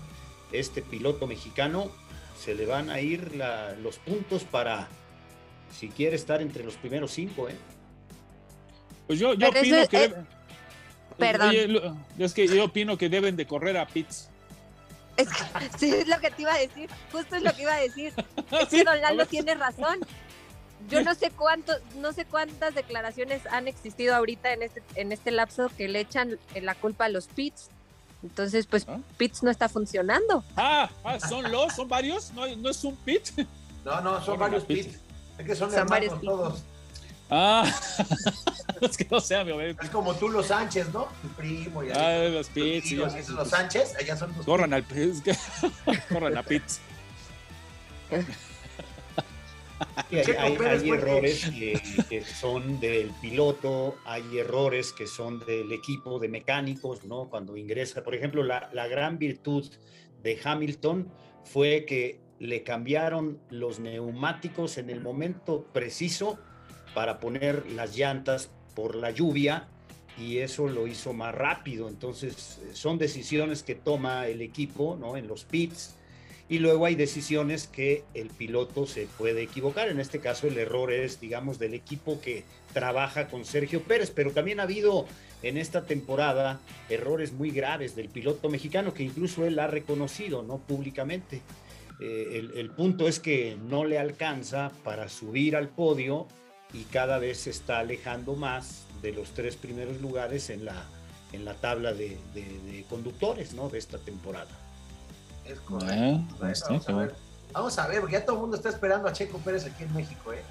este 0.50 0.82
piloto 0.82 1.26
mexicano, 1.28 1.90
se 2.38 2.54
le 2.54 2.66
van 2.66 2.90
a 2.90 3.00
ir 3.00 3.32
los 3.80 3.98
puntos 3.98 4.42
para, 4.44 4.88
si 5.72 5.88
quiere 5.88 6.16
estar 6.16 6.42
entre 6.42 6.64
los 6.64 6.74
primeros 6.74 7.12
cinco. 7.12 7.48
¿eh? 7.48 7.54
Pues 9.06 9.18
yo, 9.18 9.34
yo 9.34 9.48
opino 9.48 9.76
eso 9.76 9.88
que. 9.90 10.04
es- 10.04 10.10
debe- 10.12 10.24
Perdón. 11.18 11.48
Oye, 11.50 11.80
es 12.18 12.32
que 12.34 12.48
yo 12.48 12.64
opino 12.64 12.98
que 12.98 13.08
deben 13.08 13.36
de 13.36 13.46
correr 13.46 13.76
a 13.76 13.86
Pitts. 13.86 14.28
Es 15.16 15.28
que, 15.28 15.34
sí, 15.78 15.90
es 15.90 16.08
lo 16.08 16.18
que 16.20 16.30
te 16.30 16.42
iba 16.42 16.52
a 16.54 16.58
decir. 16.58 16.90
Justo 17.12 17.36
es 17.36 17.42
lo 17.42 17.54
que 17.54 17.62
iba 17.62 17.74
a 17.74 17.80
decir. 17.80 18.12
Es 18.50 18.68
Sí, 18.68 18.78
que 18.78 18.84
Don 18.84 19.00
Lalo 19.00 19.26
tiene 19.26 19.54
razón. 19.54 20.00
Yo 20.90 21.02
no 21.02 21.14
sé 21.14 21.30
cuántos, 21.30 21.76
no 21.96 22.12
sé 22.12 22.24
cuántas 22.26 22.74
declaraciones 22.74 23.46
han 23.46 23.68
existido 23.68 24.14
ahorita 24.14 24.52
en 24.52 24.62
este, 24.64 24.82
en 24.96 25.12
este 25.12 25.30
lapso 25.30 25.70
que 25.78 25.88
le 25.88 26.00
echan 26.00 26.38
la 26.60 26.74
culpa 26.74 27.06
a 27.06 27.08
los 27.08 27.26
pits. 27.26 27.70
Entonces, 28.22 28.66
pues 28.66 28.84
¿Ah? 28.88 28.98
Pits 29.16 29.42
no 29.42 29.50
está 29.50 29.68
funcionando. 29.70 30.44
Ah, 30.56 30.90
ah, 31.04 31.18
son 31.20 31.50
los, 31.50 31.74
son 31.74 31.88
varios, 31.88 32.32
no, 32.32 32.46
no 32.56 32.68
es 32.70 32.84
un 32.84 32.96
pit. 32.96 33.22
No, 33.84 34.00
no, 34.02 34.22
son 34.24 34.38
varios 34.38 34.64
Pitts. 34.64 34.86
Pitts. 34.88 35.00
Es 35.38 35.46
que 35.46 35.54
son, 35.54 35.70
Son 35.70 35.86
varios 35.86 36.14
hermanos 36.14 36.38
todos. 36.38 36.62
Ah, 37.30 37.64
es 38.80 38.96
que 38.96 39.06
no 39.10 39.18
sé, 39.20 39.42
mi 39.44 39.52
obed- 39.52 39.82
Es 39.82 39.90
como 39.90 40.14
tú, 40.14 40.28
los 40.28 40.46
Sánchez, 40.46 40.92
¿no? 40.92 41.08
Tu 41.22 41.28
primo 41.28 41.82
y 41.82 41.90
Ah, 41.90 42.28
los 42.28 42.50
esos 42.54 43.30
los 43.30 43.48
Sánchez, 43.48 43.94
allá 43.98 44.16
son 44.16 44.32
tus 44.34 44.44
Corran 44.44 44.72
al 44.74 44.82
Pitts. 44.84 45.22
Corran 46.10 46.36
a 46.36 46.42
Pitts. 46.42 46.80
Y 50.10 50.16
hay, 50.16 50.24
Checo 50.24 50.40
hay- 50.40 50.56
Pérez 50.56 50.82
hay 50.82 50.88
fue- 50.88 50.98
errores 50.98 51.44
que, 51.50 51.82
que 52.08 52.24
son 52.24 52.78
del 52.80 53.10
piloto, 53.20 53.96
hay 54.04 54.38
errores 54.38 54.92
que 54.92 55.06
son 55.06 55.40
del 55.40 55.72
equipo 55.72 56.18
de 56.18 56.28
mecánicos, 56.28 57.04
¿no? 57.04 57.28
Cuando 57.28 57.56
ingresa, 57.56 58.04
por 58.04 58.14
ejemplo, 58.14 58.42
la, 58.44 58.70
la 58.72 58.86
gran 58.86 59.18
virtud 59.18 59.68
de 60.22 60.38
Hamilton 60.42 61.08
fue 61.44 61.84
que 61.86 62.20
le 62.38 62.62
cambiaron 62.62 63.40
los 63.50 63.80
neumáticos 63.80 64.78
en 64.78 64.90
el 64.90 65.00
momento 65.00 65.64
preciso 65.72 66.38
para 66.94 67.20
poner 67.20 67.66
las 67.72 67.96
llantas 67.96 68.50
por 68.74 68.94
la 68.94 69.10
lluvia 69.10 69.68
y 70.18 70.38
eso 70.38 70.68
lo 70.68 70.86
hizo 70.86 71.12
más 71.12 71.34
rápido. 71.34 71.88
Entonces, 71.88 72.60
eh, 72.62 72.70
son 72.72 72.98
decisiones 72.98 73.62
que 73.62 73.74
toma 73.74 74.28
el 74.28 74.40
equipo, 74.40 74.96
¿no? 74.98 75.16
En 75.16 75.26
los 75.26 75.44
pits 75.44 75.96
y 76.48 76.58
luego 76.58 76.84
hay 76.84 76.94
decisiones 76.94 77.66
que 77.66 78.04
el 78.12 78.28
piloto 78.28 78.86
se 78.86 79.06
puede 79.18 79.42
equivocar. 79.42 79.88
En 79.88 79.98
este 79.98 80.20
caso 80.20 80.46
el 80.46 80.58
error 80.58 80.92
es, 80.92 81.20
digamos, 81.20 81.58
del 81.58 81.74
equipo 81.74 82.20
que 82.20 82.44
trabaja 82.72 83.28
con 83.28 83.44
Sergio 83.44 83.82
Pérez, 83.82 84.10
pero 84.10 84.30
también 84.30 84.60
ha 84.60 84.64
habido 84.64 85.06
en 85.42 85.56
esta 85.56 85.84
temporada 85.86 86.60
errores 86.88 87.32
muy 87.32 87.50
graves 87.50 87.96
del 87.96 88.08
piloto 88.08 88.50
mexicano 88.50 88.92
que 88.92 89.02
incluso 89.02 89.46
él 89.46 89.58
ha 89.58 89.66
reconocido, 89.66 90.42
¿no? 90.42 90.58
Públicamente. 90.58 91.40
Eh, 92.00 92.28
el, 92.34 92.58
el 92.58 92.70
punto 92.70 93.08
es 93.08 93.20
que 93.20 93.56
no 93.68 93.84
le 93.84 93.98
alcanza 93.98 94.70
para 94.82 95.08
subir 95.08 95.56
al 95.56 95.68
podio 95.68 96.26
y 96.74 96.82
cada 96.84 97.18
vez 97.18 97.40
se 97.40 97.50
está 97.50 97.78
alejando 97.78 98.34
más 98.34 98.82
de 99.00 99.12
los 99.12 99.30
tres 99.30 99.56
primeros 99.56 100.00
lugares 100.00 100.50
en 100.50 100.64
la, 100.64 100.84
en 101.32 101.44
la 101.44 101.54
tabla 101.54 101.92
de, 101.92 102.18
de- 102.34 102.58
de 102.60 102.84
conductores, 102.90 103.54
¿no? 103.54 103.68
De 103.70 103.78
esta 103.78 103.98
temporada. 103.98 104.50
Es 105.46 105.60
correcto. 105.60 105.94
Bueno, 106.38 106.52
está, 106.52 106.68
vamos, 106.68 106.88
a 106.88 106.92
ver. 106.92 107.06
bueno. 107.06 107.12
vamos 107.52 107.78
a 107.78 107.86
ver, 107.86 108.00
porque 108.00 108.12
ya 108.14 108.24
todo 108.24 108.36
el 108.36 108.40
mundo 108.42 108.56
está 108.56 108.68
esperando 108.70 109.08
a 109.08 109.12
Checo 109.12 109.38
Pérez 109.38 109.64
aquí 109.66 109.84
en 109.84 109.94
México, 109.94 110.32
¿eh? 110.32 110.42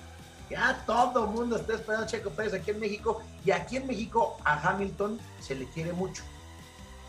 Ya 0.49 0.84
todo 0.86 1.26
el 1.26 1.32
mundo 1.32 1.55
está 1.55 1.74
esperando 1.74 2.05
a 2.05 2.09
Checo 2.09 2.30
Pérez 2.30 2.53
aquí 2.53 2.71
en 2.71 2.80
México. 2.80 3.21
Y 3.43 3.51
aquí 3.51 3.78
en 3.78 3.88
México 3.88 4.38
a 4.43 4.59
Hamilton 4.69 5.19
se 5.39 5.55
le 5.55 5.65
quiere 5.69 5.93
mucho. 5.93 6.21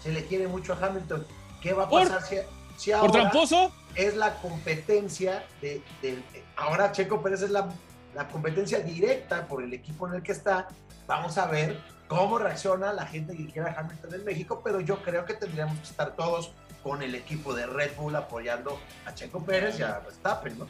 Se 0.02 0.12
le 0.12 0.24
quiere 0.24 0.46
mucho 0.48 0.72
a 0.72 0.86
Hamilton. 0.86 1.26
¿Qué 1.60 1.72
va 1.74 1.84
a 1.84 1.88
¿Por? 1.88 2.04
pasar 2.08 2.22
si, 2.22 2.36
si 2.78 2.90
¿Por 2.92 3.00
ahora 3.00 3.12
tramposo? 3.12 3.72
es 3.96 4.16
la 4.16 4.34
competencia 4.40 5.44
de, 5.60 5.82
de- 6.00 6.22
ahora 6.56 6.90
Checo 6.92 7.22
Pérez 7.22 7.42
es 7.42 7.50
la, 7.50 7.68
la 8.14 8.28
competencia 8.28 8.80
directa 8.80 9.46
por 9.46 9.62
el 9.62 9.72
equipo 9.72 10.06
en 10.08 10.14
el 10.14 10.22
que 10.22 10.32
está? 10.32 10.68
Vamos 11.06 11.36
a 11.38 11.46
ver 11.46 11.78
cómo 12.08 12.38
reacciona 12.38 12.92
la 12.92 13.06
gente 13.06 13.36
que 13.36 13.46
quiera 13.46 13.74
Hamilton 13.78 14.14
en 14.14 14.24
México, 14.24 14.60
pero 14.64 14.80
yo 14.80 15.02
creo 15.02 15.24
que 15.24 15.34
tendríamos 15.34 15.76
que 15.78 15.84
estar 15.84 16.14
todos 16.16 16.52
con 16.82 17.02
el 17.02 17.14
equipo 17.14 17.54
de 17.54 17.66
Red 17.66 17.92
Bull 17.96 18.14
apoyando 18.16 18.78
a 19.06 19.14
Checo 19.14 19.42
Pérez 19.42 19.78
y 19.78 19.82
a 19.82 19.98
Verstappen, 20.00 20.58
¿no? 20.58 20.66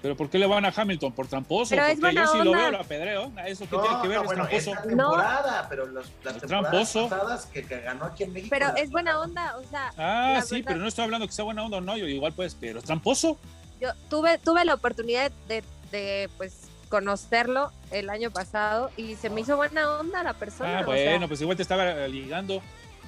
¿Pero 0.00 0.16
por 0.16 0.30
qué 0.30 0.38
le 0.38 0.46
van 0.46 0.64
a 0.64 0.72
Hamilton? 0.74 1.12
¿Por 1.12 1.26
tramposo? 1.26 1.70
Pero 1.70 1.86
es 1.86 1.98
Porque 1.98 2.14
yo 2.14 2.20
buena 2.22 2.26
sí 2.32 2.38
lo 2.44 2.50
onda. 2.52 2.62
veo, 2.62 2.70
lo 2.70 2.78
apedreo. 2.80 3.32
Eso 3.46 3.68
que 3.68 3.74
No, 3.76 3.82
tiene 3.82 4.02
que 4.02 4.08
ver 4.08 4.16
no, 4.18 4.22
es 4.22 4.26
bueno, 4.26 4.44
tramposo. 4.46 4.70
esta 4.70 4.82
temporada, 4.84 5.66
pero 5.68 5.86
los- 5.86 6.12
las 6.22 6.34
Es 6.36 6.40
temporadas 6.42 6.92
tramposo. 6.92 7.08
pasadas 7.08 7.46
que, 7.46 7.64
que 7.66 7.80
ganó 7.80 8.04
aquí 8.04 8.22
en 8.22 8.32
México. 8.32 8.50
Pero 8.56 8.76
es 8.76 8.90
buena 8.90 9.18
onda, 9.20 9.56
o 9.56 9.64
sea, 9.64 9.90
Ah, 9.98 10.40
sí, 10.44 10.56
verdad- 10.56 10.66
pero 10.68 10.80
no 10.80 10.86
estoy 10.86 11.02
hablando 11.04 11.26
que 11.26 11.32
sea 11.32 11.44
buena 11.44 11.64
onda 11.64 11.78
o 11.78 11.80
no, 11.80 11.96
yo 11.96 12.06
igual 12.06 12.32
pues, 12.32 12.54
pero 12.54 12.78
es 12.78 12.84
tramposo. 12.84 13.38
yo 13.80 13.90
tuve, 14.08 14.38
tuve 14.38 14.64
la 14.64 14.74
oportunidad 14.74 15.32
de, 15.48 15.64
de, 15.90 16.28
pues 16.36 16.54
conocerlo 16.88 17.70
el 17.90 18.08
año 18.08 18.30
pasado 18.30 18.90
y 18.96 19.14
se 19.16 19.28
me 19.28 19.42
hizo 19.42 19.56
buena 19.56 19.98
onda 19.98 20.22
la 20.22 20.32
persona. 20.34 20.78
Ah, 20.78 20.84
o 20.88 20.92
sea, 20.94 21.10
bueno, 21.10 21.28
pues 21.28 21.40
igual 21.40 21.56
te 21.56 21.62
estaba 21.62 21.84
ligando, 22.08 22.62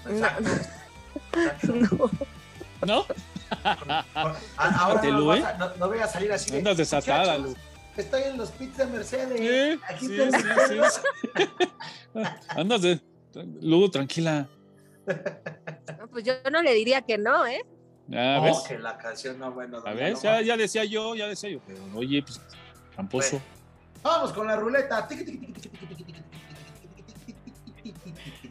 no. 0.06 0.28
¿no? 2.86 3.06
Ahora 4.56 5.02
no, 5.02 5.10
lo, 5.20 5.26
vas 5.26 5.44
a- 5.44 5.58
no- 5.58 5.74
no 5.76 5.88
voy 5.88 5.98
a 5.98 6.06
salir 6.06 6.32
así. 6.32 6.50
de, 6.50 6.58
Andas 6.58 6.76
desatada, 6.76 7.38
"Muchachos, 7.38 7.56
Lu. 7.56 7.70
Estoy 8.00 8.22
en 8.22 8.36
los 8.38 8.50
pits 8.52 8.76
de 8.78 8.86
Mercedes. 8.86 9.38
Sí, 9.38 9.80
Aquí 9.88 10.06
sí, 10.06 10.16
sí, 10.16 10.38
sí, 10.68 11.00
sí. 11.36 11.48
Andas 12.48 12.82
de... 12.82 13.00
Luego, 13.60 13.90
tranquila. 13.90 14.48
No, 15.06 16.06
Pues 16.08 16.24
yo 16.24 16.34
no 16.50 16.62
le 16.62 16.72
diría 16.74 17.02
que 17.02 17.18
no, 17.18 17.46
¿eh? 17.46 17.60
Ah, 18.12 18.38
Oh, 18.40 18.44
¿ves? 18.44 18.58
que 18.66 18.78
la 18.78 18.96
canción, 18.96 19.38
no, 19.38 19.52
bueno. 19.52 19.82
A 19.84 19.92
ver, 19.92 20.14
ya, 20.20 20.40
ya 20.40 20.56
decía 20.56 20.84
yo, 20.84 21.14
ya 21.14 21.26
decía 21.28 21.50
yo, 21.50 21.60
pero 21.66 21.78
oye, 21.94 22.22
pues, 22.22 22.40
Vamos 24.02 24.32
con 24.32 24.46
la 24.46 24.56
ruleta. 24.56 25.08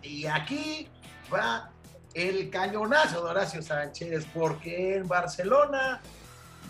Y 0.02 0.26
aquí 0.26 0.88
va 1.32 1.72
el 2.14 2.50
cañonazo 2.50 3.24
de 3.24 3.30
Horacio 3.30 3.62
Sánchez, 3.62 4.26
porque 4.34 4.96
en 4.96 5.08
Barcelona 5.08 6.02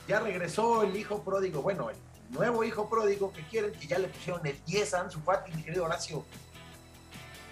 ya 0.08 0.20
regresó 0.20 0.84
el 0.84 0.96
hijo 0.96 1.24
pródigo, 1.24 1.62
bueno, 1.62 1.90
el 1.90 1.98
nuevo 2.32 2.64
hijo 2.64 2.90
pródigo 2.90 3.32
que 3.32 3.42
quieren, 3.44 3.72
que 3.72 3.88
ya 3.88 4.00
le 4.00 4.08
pusieron 4.08 4.46
el 4.46 4.58
10 4.66 4.94
a 4.94 5.02
Ansu 5.02 5.20
Fati, 5.22 5.52
mi 5.54 5.64
querido 5.64 5.86
Horacio. 5.86 6.26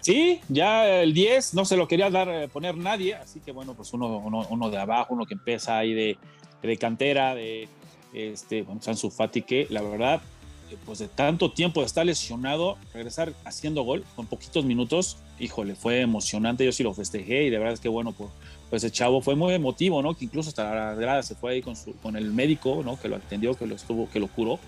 Sí, 0.01 0.41
ya 0.47 1.01
el 1.01 1.13
10 1.13 1.53
no 1.53 1.65
se 1.65 1.75
lo 1.75 1.88
quería 1.88 2.09
dar 2.09 2.49
poner 2.49 2.78
nadie, 2.78 3.15
así 3.15 3.39
que 3.39 3.51
bueno, 3.51 3.73
pues 3.73 3.93
uno, 3.93 4.17
uno, 4.17 4.45
uno 4.49 4.69
de 4.69 4.78
abajo, 4.78 5.13
uno 5.13 5.25
que 5.25 5.34
empieza 5.34 5.78
ahí 5.78 5.93
de, 5.93 6.17
de 6.61 6.78
cantera, 6.78 7.36
de, 7.36 7.67
este, 8.14 8.64
bueno, 8.64 8.82
Sansu 8.82 9.10
Fati, 9.10 9.41
que 9.41 9.68
la 9.70 9.82
verdad, 9.82 10.22
eh, 10.70 10.78
pues 10.86 10.99
de 10.99 11.08
tanto 11.08 11.51
tiempo 11.51 11.82
de 11.82 11.88
estar 11.88 12.05
lesionado, 12.05 12.78
regresar 12.93 13.34
haciendo 13.45 13.84
gol 13.84 14.05
con 14.16 14.28
poquitos 14.28 14.66
minutos, 14.66 15.18
híjole, 15.39 15.76
fue 15.76 16.01
emocionante, 16.01 16.66
yo 16.66 16.72
sí 16.72 16.84
lo 16.84 16.93
festejé 16.93 17.43
y 17.43 17.49
de 17.49 17.58
verdad 17.58 17.74
es 17.74 17.80
que 17.80 17.89
bueno, 17.89 18.12
pues, 18.12 18.30
pues 18.70 18.84
ese 18.84 18.91
chavo 18.91 19.22
fue 19.22 19.36
muy 19.36 19.53
emotivo, 19.53 20.01
¿no? 20.01 20.16
Que 20.16 20.26
incluso 20.26 20.49
hasta 20.49 20.74
la 20.74 20.93
grada 20.95 21.24
se 21.24 21.36
fue 21.36 21.53
ahí 21.53 21.62
con, 21.62 21.76
su, 21.76 21.93
con 21.97 22.16
el 22.16 22.32
médico, 22.32 22.82
¿no? 22.84 22.99
Que 22.99 23.08
lo 23.08 23.18
atendió, 23.18 23.55
que 23.55 23.66
lo 23.66 23.76
estuvo, 23.76 24.10
que 24.10 24.20
lo 24.20 24.28
curó 24.28 24.60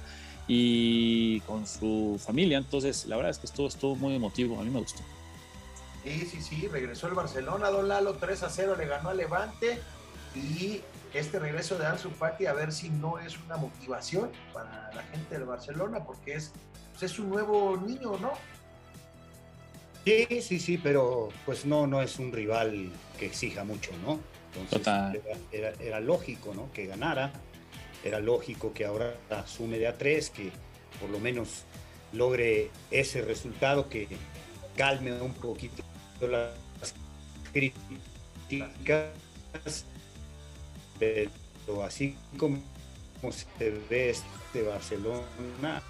y 0.47 1.41
con 1.41 1.67
su 1.67 2.19
familia, 2.23 2.57
entonces 2.57 3.05
la 3.05 3.15
verdad 3.15 3.29
es 3.29 3.37
que 3.37 3.45
estuvo, 3.45 3.67
estuvo 3.67 3.95
muy 3.95 4.15
emotivo, 4.15 4.59
a 4.59 4.63
mí 4.63 4.71
me 4.71 4.79
gustó. 4.79 5.03
Sí, 6.03 6.25
sí, 6.25 6.41
sí, 6.41 6.67
regresó 6.67 7.07
el 7.07 7.13
Barcelona, 7.13 7.69
Don 7.69 7.87
Lalo, 7.87 8.15
3 8.15 8.43
a 8.43 8.49
0, 8.49 8.75
le 8.77 8.87
ganó 8.87 9.09
a 9.09 9.13
Levante 9.13 9.79
y 10.35 10.81
este 11.13 11.39
regreso 11.39 11.77
de 11.77 11.85
Ansu 11.85 12.11
Fati 12.11 12.45
a 12.45 12.53
ver 12.53 12.71
si 12.71 12.89
no 12.89 13.19
es 13.19 13.37
una 13.39 13.57
motivación 13.57 14.31
para 14.53 14.91
la 14.93 15.03
gente 15.03 15.35
del 15.35 15.45
Barcelona, 15.45 16.03
porque 16.03 16.35
es, 16.35 16.51
pues, 16.91 17.11
es 17.11 17.19
un 17.19 17.29
nuevo 17.29 17.77
niño, 17.77 18.17
¿no? 18.17 18.31
Sí, 20.05 20.41
sí, 20.41 20.59
sí, 20.59 20.77
pero 20.77 21.29
pues 21.45 21.65
no, 21.65 21.85
no 21.85 22.01
es 22.01 22.19
un 22.19 22.31
rival 22.31 22.91
que 23.17 23.25
exija 23.25 23.63
mucho, 23.63 23.91
¿no? 24.03 24.19
Entonces 24.55 25.21
era, 25.51 25.73
era, 25.79 25.99
lógico, 25.99 26.53
¿no? 26.55 26.71
Que 26.71 26.87
ganara, 26.87 27.31
era 28.03 28.19
lógico 28.19 28.73
que 28.73 28.85
ahora 28.85 29.15
sume 29.45 29.77
de 29.77 29.87
a 29.87 29.97
tres, 29.97 30.29
que 30.29 30.51
por 30.99 31.09
lo 31.09 31.19
menos 31.19 31.65
logre 32.13 32.71
ese 32.89 33.21
resultado 33.21 33.89
que 33.89 34.07
calme 34.75 35.21
un 35.21 35.33
poquito 35.33 35.83
las 36.21 36.53
críticas, 37.51 39.09
pero 40.99 41.83
así 41.83 42.15
como 42.37 42.61
se 43.31 43.71
ve 43.89 44.09
este 44.09 44.63
Barcelona, 44.63 45.81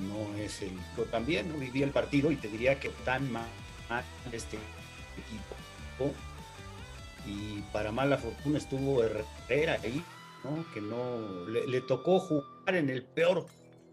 no 0.00 0.36
es 0.36 0.62
el. 0.62 0.72
Yo 0.96 1.04
también 1.04 1.48
no 1.48 1.58
viví 1.58 1.82
el 1.82 1.90
partido 1.90 2.30
y 2.30 2.36
te 2.36 2.48
diría 2.48 2.78
que 2.80 2.88
tan 3.04 3.30
mal 3.30 3.48
este 4.30 4.56
equipo. 5.18 6.14
Y 7.26 7.60
para 7.72 7.92
mala 7.92 8.18
fortuna 8.18 8.58
estuvo 8.58 9.04
Herrera 9.04 9.78
ahí, 9.82 10.02
¿no? 10.42 10.64
Que 10.72 10.80
no 10.80 11.46
le, 11.46 11.80
tocó 11.82 12.18
jugar 12.18 12.74
en 12.74 12.90
el 12.90 13.04
peor 13.04 13.46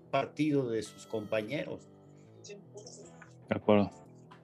partido 0.10 0.70
de 0.70 0.82
sus 0.82 1.06
compañeros. 1.06 1.88
De 2.48 3.56
acuerdo. 3.56 3.92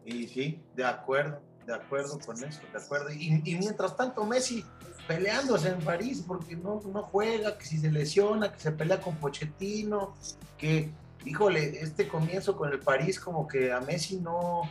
Y 0.05 0.27
sí, 0.27 0.61
de 0.75 0.85
acuerdo, 0.85 1.41
de 1.65 1.73
acuerdo 1.73 2.19
con 2.19 2.43
eso, 2.43 2.61
de 2.71 2.77
acuerdo. 2.77 3.11
Y, 3.11 3.41
y 3.43 3.55
mientras 3.55 3.95
tanto, 3.97 4.23
Messi 4.25 4.63
peleándose 5.07 5.69
en 5.69 5.79
París 5.79 6.23
porque 6.25 6.55
no, 6.55 6.81
no 6.91 7.03
juega, 7.03 7.57
que 7.57 7.65
si 7.65 7.77
se 7.77 7.91
lesiona, 7.91 8.51
que 8.51 8.59
se 8.59 8.71
pelea 8.71 8.99
con 8.99 9.15
Pochettino, 9.15 10.15
que 10.57 10.89
híjole, 11.25 11.79
este 11.81 12.07
comienzo 12.07 12.55
con 12.55 12.71
el 12.71 12.79
París 12.79 13.19
como 13.19 13.47
que 13.47 13.71
a 13.71 13.81
Messi 13.81 14.17
no, 14.17 14.63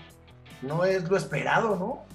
no 0.63 0.85
es 0.85 1.09
lo 1.09 1.17
esperado, 1.17 1.77
¿no? 1.77 2.15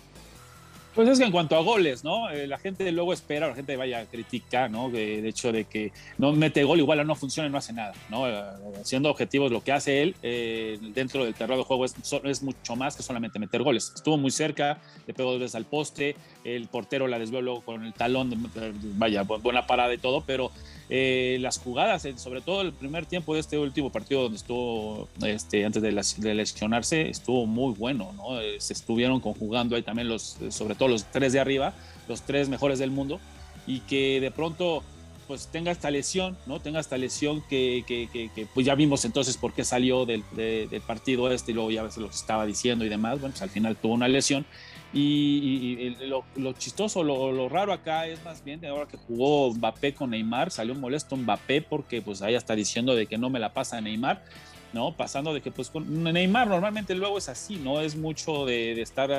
Pues 0.95 1.07
es 1.07 1.19
que 1.19 1.25
en 1.25 1.31
cuanto 1.31 1.55
a 1.55 1.61
goles, 1.61 2.03
¿no? 2.03 2.29
Eh, 2.31 2.47
la 2.47 2.57
gente 2.57 2.91
luego 2.91 3.13
espera, 3.13 3.47
la 3.47 3.55
gente 3.55 3.77
vaya 3.77 3.99
a 3.99 4.05
criticar, 4.05 4.71
¿no? 4.71 4.89
De, 4.89 5.25
hecho 5.27 5.51
de 5.51 5.65
que 5.65 5.93
no 6.17 6.33
mete 6.33 6.63
gol, 6.63 6.79
igual 6.79 7.05
no 7.05 7.15
funciona 7.15 7.47
y 7.47 7.51
no 7.51 7.59
hace 7.59 7.73
nada, 7.73 7.93
¿no? 8.09 8.27
Eh, 8.27 8.41
siendo 8.83 9.09
objetivos, 9.09 9.51
lo 9.51 9.63
que 9.63 9.71
hace 9.71 10.01
él 10.01 10.15
eh, 10.23 10.79
dentro 10.93 11.23
del 11.23 11.35
terreno 11.35 11.59
de 11.59 11.63
juego 11.63 11.85
es, 11.85 11.95
es, 12.23 12.43
mucho 12.43 12.75
más 12.75 12.97
que 12.97 13.03
solamente 13.03 13.37
meter 13.37 13.61
goles. 13.61 13.93
Estuvo 13.95 14.17
muy 14.17 14.31
cerca, 14.31 14.79
le 15.05 15.13
pegó 15.13 15.31
dos 15.31 15.39
veces 15.39 15.55
al 15.55 15.65
poste, 15.65 16.15
el 16.43 16.67
portero 16.67 17.07
la 17.07 17.19
desvió 17.19 17.41
luego 17.41 17.61
con 17.61 17.85
el 17.85 17.93
talón, 17.93 18.49
vaya, 18.97 19.23
buena 19.23 19.67
parada 19.67 19.93
y 19.93 19.97
todo, 19.97 20.23
pero 20.25 20.51
eh, 20.89 21.37
las 21.41 21.59
jugadas, 21.59 22.07
sobre 22.15 22.41
todo 22.41 22.61
el 22.61 22.73
primer 22.73 23.05
tiempo 23.05 23.33
de 23.33 23.41
este 23.41 23.57
último 23.57 23.91
partido 23.91 24.23
donde 24.23 24.37
estuvo 24.37 25.07
este, 25.23 25.65
antes 25.65 25.81
de, 25.81 26.33
lesionarse, 26.33 27.09
estuvo 27.09 27.45
muy 27.45 27.73
bueno, 27.73 28.11
¿no? 28.15 28.41
Eh, 28.41 28.55
se 28.59 28.73
estuvieron 28.73 29.19
conjugando 29.19 29.75
ahí 29.75 29.83
también 29.83 30.07
los, 30.07 30.37
sobre 30.49 30.75
todo 30.75 30.89
los 30.89 31.05
tres 31.05 31.33
de 31.33 31.39
arriba, 31.39 31.73
los 32.07 32.21
tres 32.21 32.49
mejores 32.49 32.79
del 32.79 32.91
mundo, 32.91 33.19
y 33.67 33.81
que 33.81 34.19
de 34.19 34.31
pronto 34.31 34.83
pues 35.27 35.45
tenga 35.45 35.71
esta 35.71 35.91
lesión, 35.91 36.35
¿no? 36.47 36.59
Tenga 36.59 36.79
esta 36.79 36.97
lesión 36.97 37.43
que, 37.47 37.83
que, 37.85 38.09
que, 38.11 38.47
pues 38.51 38.65
ya 38.65 38.73
vimos 38.73 39.05
entonces 39.05 39.37
por 39.37 39.53
qué 39.53 39.63
salió 39.63 40.07
del, 40.07 40.23
del, 40.35 40.81
partido 40.81 41.31
este 41.31 41.51
y 41.51 41.53
luego 41.53 41.69
ya 41.69 41.83
ves 41.83 41.97
lo 41.97 42.09
que 42.09 42.15
estaba 42.15 42.47
diciendo 42.47 42.83
y 42.83 42.89
demás, 42.89 43.19
bueno, 43.19 43.33
pues 43.33 43.43
al 43.43 43.51
final 43.51 43.75
tuvo 43.75 43.93
una 43.93 44.07
lesión 44.07 44.43
y, 44.91 45.95
lo, 46.35 46.53
chistoso, 46.53 47.03
lo, 47.03 47.47
raro 47.47 47.73
acá 47.73 48.07
es 48.07 48.23
más 48.25 48.43
bien 48.43 48.59
de 48.59 48.69
ahora 48.69 48.87
que 48.87 48.97
jugó 48.97 49.53
Mbappé 49.53 49.93
con 49.93 50.09
Neymar, 50.09 50.49
salió 50.49 50.73
molesto 50.73 51.15
Mbappé 51.15 51.61
porque 51.61 52.01
pues 52.01 52.21
ahí 52.23 52.33
está 52.33 52.55
diciendo 52.55 52.95
de 52.95 53.05
que 53.05 53.17
no 53.17 53.29
me 53.29 53.39
la 53.39 53.53
pasa 53.53 53.79
Neymar, 53.81 54.23
¿no? 54.73 54.91
Pasando 54.95 55.31
de 55.33 55.41
que 55.41 55.51
pues 55.51 55.69
con 55.69 56.03
Neymar 56.03 56.47
normalmente 56.47 56.95
luego 56.95 57.19
es 57.19 57.29
así, 57.29 57.57
¿no? 57.57 57.81
Es 57.81 57.95
mucho 57.95 58.45
de, 58.45 58.81
estar 58.81 59.11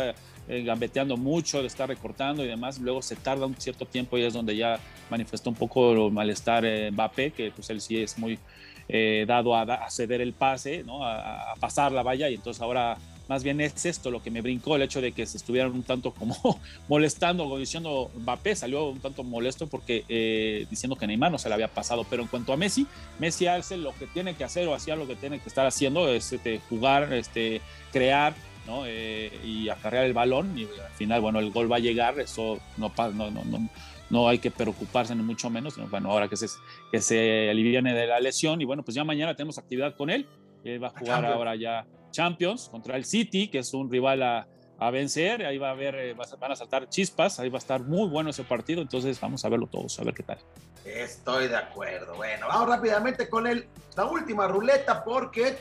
eh, 0.49 0.63
gambeteando 0.65 1.17
mucho, 1.17 1.61
de 1.61 1.69
estar 1.69 1.89
recortando 1.89 2.45
y 2.45 2.49
demás, 2.49 2.81
luego 2.81 3.01
se 3.01 3.15
tarda 3.15 3.47
un 3.47 3.55
cierto 3.55 3.87
tiempo 3.87 4.19
y 4.19 4.23
es 4.23 4.35
donde 4.35 4.57
ya 4.57 4.81
manifestó 5.09 5.51
un 5.51 5.57
poco 5.57 5.93
el 5.93 6.13
malestar 6.13 6.65
eh, 6.65 6.91
Mbappé, 6.91 7.31
que 7.31 7.53
pues 7.53 7.71
él 7.71 7.81
sí 7.81 8.03
es 8.03 8.19
muy 8.19 8.41
eh, 8.89 9.25
dado 9.29 9.55
a, 9.55 9.89
ceder 9.89 10.21
el 10.21 10.33
pase, 10.33 10.83
¿no? 10.83 11.05
A 11.05 11.55
pasar 11.61 11.93
la 11.93 12.03
valla 12.03 12.29
y 12.29 12.35
entonces 12.35 12.61
ahora 12.61 12.99
más 13.31 13.45
bien 13.45 13.61
es 13.61 13.87
esto 13.87 14.11
lo 14.11 14.21
que 14.21 14.33
me 14.33 14.41
brincó, 14.41 14.75
el 14.75 14.83
hecho 14.83 15.01
de 15.01 15.13
que 15.13 15.25
se 15.25 15.37
estuvieran 15.37 15.71
un 15.71 15.85
tanto 15.85 16.11
como 16.11 16.35
molestando 16.89 17.47
o 17.47 17.59
diciendo 17.59 18.11
Mbappé 18.17 18.57
salió 18.57 18.89
un 18.89 18.99
tanto 18.99 19.23
molesto 19.23 19.69
porque 19.69 20.05
eh, 20.09 20.67
diciendo 20.69 20.97
que 20.97 21.07
Neymar 21.07 21.31
no 21.31 21.39
se 21.39 21.49
le 21.49 21.55
había 21.55 21.69
pasado. 21.69 22.05
Pero 22.11 22.23
en 22.23 22.29
cuanto 22.29 22.53
a 22.53 22.57
Messi, 22.57 22.89
Messi 23.21 23.47
hace 23.47 23.77
lo 23.77 23.95
que 23.95 24.09
tiene 24.09 24.35
que 24.35 24.43
hacer 24.43 24.67
o 24.67 24.75
hacía 24.75 24.97
lo 24.97 25.07
que 25.07 25.15
tiene 25.15 25.39
que 25.39 25.49
estar 25.49 25.65
haciendo, 25.65 26.09
es 26.09 26.33
este, 26.33 26.61
jugar, 26.69 27.13
este, 27.13 27.61
crear, 27.93 28.35
¿no? 28.67 28.83
Eh, 28.87 29.31
y 29.45 29.69
acarrear 29.69 30.07
el 30.07 30.13
balón 30.13 30.59
y 30.59 30.65
al 30.65 30.93
final, 30.97 31.21
bueno, 31.21 31.39
el 31.39 31.53
gol 31.53 31.71
va 31.71 31.77
a 31.77 31.79
llegar, 31.79 32.19
eso 32.19 32.59
no, 32.79 32.93
no, 32.97 33.31
no, 33.31 33.45
no, 33.45 33.69
no 34.11 34.29
hay 34.29 34.41
que 34.41 34.51
preocuparse 34.51 35.15
ni 35.15 35.23
mucho 35.23 35.51
menos, 35.51 35.77
bueno, 35.89 36.11
ahora 36.11 36.27
que 36.27 36.37
se, 36.37 36.49
que 36.91 37.01
se 37.01 37.49
aliviane 37.49 37.95
de 37.95 38.09
la 38.09 38.19
lesión 38.19 38.61
y 38.61 38.65
bueno, 38.65 38.83
pues 38.83 38.97
ya 38.97 39.05
mañana 39.05 39.37
tenemos 39.37 39.57
actividad 39.57 39.95
con 39.95 40.11
él, 40.11 40.27
él 40.65 40.83
va 40.83 40.89
a 40.89 40.99
jugar 40.99 41.25
ahora 41.25 41.55
ya 41.55 41.87
Champions 42.11 42.69
contra 42.69 42.97
el 42.97 43.05
City, 43.05 43.49
que 43.49 43.59
es 43.59 43.75
un 43.75 43.91
rival 43.91 44.23
a, 44.23 44.47
a 44.81 44.91
vencer. 44.91 45.45
Ahí 45.45 45.59
va 45.59 45.69
a 45.69 45.73
haber, 45.73 45.95
eh, 45.95 46.15
van 46.15 46.53
a 46.53 46.57
saltar 46.57 46.89
chispas, 46.89 47.39
ahí 47.39 47.49
va 47.49 47.59
a 47.59 47.61
estar 47.61 47.83
muy 47.83 48.09
bueno 48.09 48.31
ese 48.31 48.43
partido. 48.43 48.83
Entonces 48.83 49.21
vamos 49.21 49.45
a 49.45 49.49
verlo 49.49 49.67
todos, 49.67 50.01
a 50.01 50.05
ver 50.05 50.15
qué 50.15 50.23
tal. 50.23 50.39
Estoy 50.85 51.49
de 51.49 51.57
acuerdo. 51.57 52.17
Bueno, 52.17 52.49
vamos 52.49 52.69
rápidamente 52.69 53.29
con 53.29 53.47
el, 53.47 53.69
la 53.97 54.07
última 54.07 54.49
ruleta 54.49 55.05
porque 55.05 55.59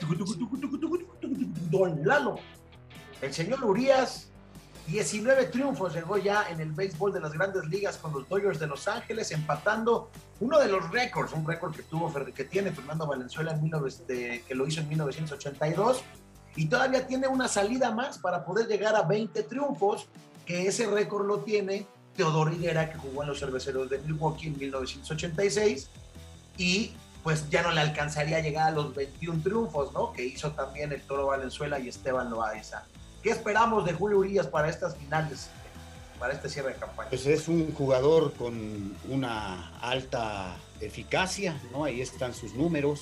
Don 1.69 2.05
Lalo, 2.05 2.39
el 3.21 3.33
señor 3.33 3.63
Urias 3.63 4.31
19 4.87 5.45
triunfos 5.45 5.93
llegó 5.93 6.17
ya 6.17 6.49
en 6.49 6.61
el 6.61 6.71
béisbol 6.71 7.13
de 7.13 7.19
las 7.19 7.33
grandes 7.33 7.63
ligas 7.65 7.97
con 7.97 8.11
los 8.11 8.27
Dodgers 8.27 8.57
de 8.59 8.65
Los 8.65 8.87
Ángeles, 8.87 9.31
empatando 9.31 10.09
uno 10.39 10.57
de 10.57 10.67
los 10.67 10.89
récords, 10.89 11.31
un 11.33 11.45
récord 11.45 11.75
que 11.75 11.83
tuvo 11.83 12.11
que 12.33 12.43
tiene 12.45 12.71
Fernando 12.71 13.05
Valenzuela 13.05 13.51
en 13.51 13.69
que 14.47 14.55
lo 14.55 14.65
hizo 14.65 14.81
en 14.81 14.89
1982 14.89 16.03
y 16.55 16.67
todavía 16.67 17.07
tiene 17.07 17.27
una 17.27 17.47
salida 17.47 17.91
más 17.91 18.17
para 18.17 18.45
poder 18.45 18.67
llegar 18.67 18.95
a 18.95 19.03
20 19.03 19.43
triunfos, 19.43 20.07
que 20.45 20.67
ese 20.67 20.87
récord 20.87 21.25
lo 21.25 21.39
tiene 21.39 21.85
Teodoro 22.15 22.51
Higuera, 22.51 22.91
que 22.91 22.97
jugó 22.97 23.23
en 23.23 23.29
los 23.29 23.39
cerveceros 23.39 23.89
de 23.89 23.99
Milwaukee 23.99 24.47
en 24.47 24.57
1986, 24.57 25.89
y 26.57 26.91
pues 27.23 27.49
ya 27.49 27.61
no 27.61 27.71
le 27.71 27.81
alcanzaría 27.81 28.37
a 28.37 28.39
llegar 28.41 28.67
a 28.67 28.71
los 28.71 28.93
21 28.95 29.41
triunfos, 29.43 29.93
¿no? 29.93 30.11
Que 30.13 30.25
hizo 30.25 30.51
también 30.51 30.91
el 30.91 31.01
Toro 31.01 31.27
Valenzuela 31.27 31.79
y 31.79 31.87
Esteban 31.89 32.29
Loaiza. 32.29 32.83
¿Qué 33.21 33.29
esperamos 33.29 33.85
de 33.85 33.93
Julio 33.93 34.19
Urias 34.19 34.47
para 34.47 34.69
estas 34.69 34.95
finales, 34.95 35.49
para 36.17 36.33
este 36.33 36.49
cierre 36.49 36.73
de 36.73 36.79
campaña? 36.79 37.09
Pues 37.09 37.25
es 37.25 37.47
un 37.47 37.73
jugador 37.73 38.33
con 38.33 38.95
una 39.09 39.77
alta 39.79 40.55
eficacia, 40.79 41.59
¿no? 41.71 41.83
Ahí 41.83 42.01
están 42.01 42.33
sus 42.33 42.53
números, 42.53 43.01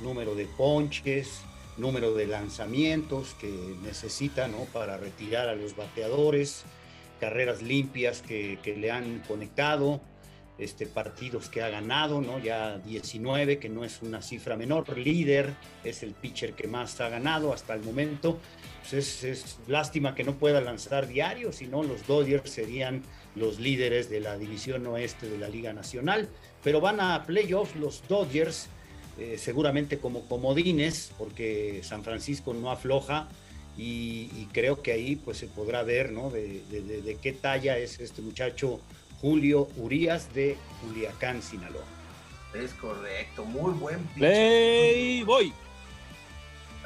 número 0.00 0.34
de 0.34 0.46
ponches, 0.46 1.40
número 1.78 2.14
de 2.14 2.26
lanzamientos 2.26 3.34
que 3.40 3.76
necesita 3.82 4.48
¿no? 4.48 4.64
para 4.72 4.96
retirar 4.96 5.48
a 5.48 5.54
los 5.54 5.76
bateadores, 5.76 6.64
carreras 7.20 7.62
limpias 7.62 8.22
que, 8.22 8.58
le 8.76 8.90
han 8.90 9.20
conectado, 9.20 10.00
este, 10.58 10.86
partidos 10.86 11.48
que 11.48 11.62
ha 11.62 11.68
ganado, 11.68 12.20
¿no? 12.20 12.38
ya 12.38 12.78
19, 12.78 13.58
que 13.58 13.68
no 13.68 13.84
es 13.84 14.02
una 14.02 14.22
cifra 14.22 14.56
menor, 14.56 14.98
líder, 14.98 15.54
es 15.84 16.02
el 16.02 16.12
pitcher 16.12 16.54
que 16.54 16.66
más 16.66 17.00
ha 17.00 17.08
ganado 17.08 17.52
hasta 17.52 17.74
el 17.74 17.82
momento. 17.82 18.38
Pues 18.88 19.22
es, 19.24 19.58
lástima 19.68 20.14
que 20.14 20.24
no 20.24 20.36
pueda 20.36 20.60
lanzar 20.60 21.06
diario, 21.06 21.52
si 21.52 21.66
no 21.66 21.82
los 21.82 22.06
Dodgers 22.06 22.50
serían 22.50 23.02
los 23.36 23.60
líderes 23.60 24.10
de 24.10 24.20
la 24.20 24.36
división 24.36 24.86
oeste 24.86 25.28
de 25.28 25.38
la 25.38 25.48
Liga 25.48 25.72
Nacional, 25.72 26.28
pero 26.64 26.80
van 26.80 27.00
a 27.00 27.24
playoffs 27.24 27.76
los 27.76 28.02
Dodgers 28.08 28.68
eh, 29.18 29.36
seguramente 29.36 29.98
como 29.98 30.22
comodines, 30.28 31.10
porque 31.18 31.80
San 31.82 32.04
Francisco 32.04 32.54
no 32.54 32.70
afloja 32.70 33.26
y, 33.76 34.46
creo 34.52 34.80
que 34.82 34.92
ahí 34.92 35.16
pues 35.16 35.38
se 35.38 35.46
podrá 35.46 35.82
ver 35.82 36.10
¿no? 36.12 36.30
de, 36.30 37.18
qué 37.20 37.32
talla 37.32 37.78
es 37.78 38.00
este 38.00 38.22
muchacho 38.22 38.80
Julio 39.20 39.68
Urias 39.76 40.32
de 40.34 40.56
Culiacán, 40.80 41.42
Sinaloa. 41.42 41.82
Es 42.54 42.72
correcto, 42.74 43.44
muy 43.44 43.72
buen 43.72 44.04
Playboy. 44.14 45.52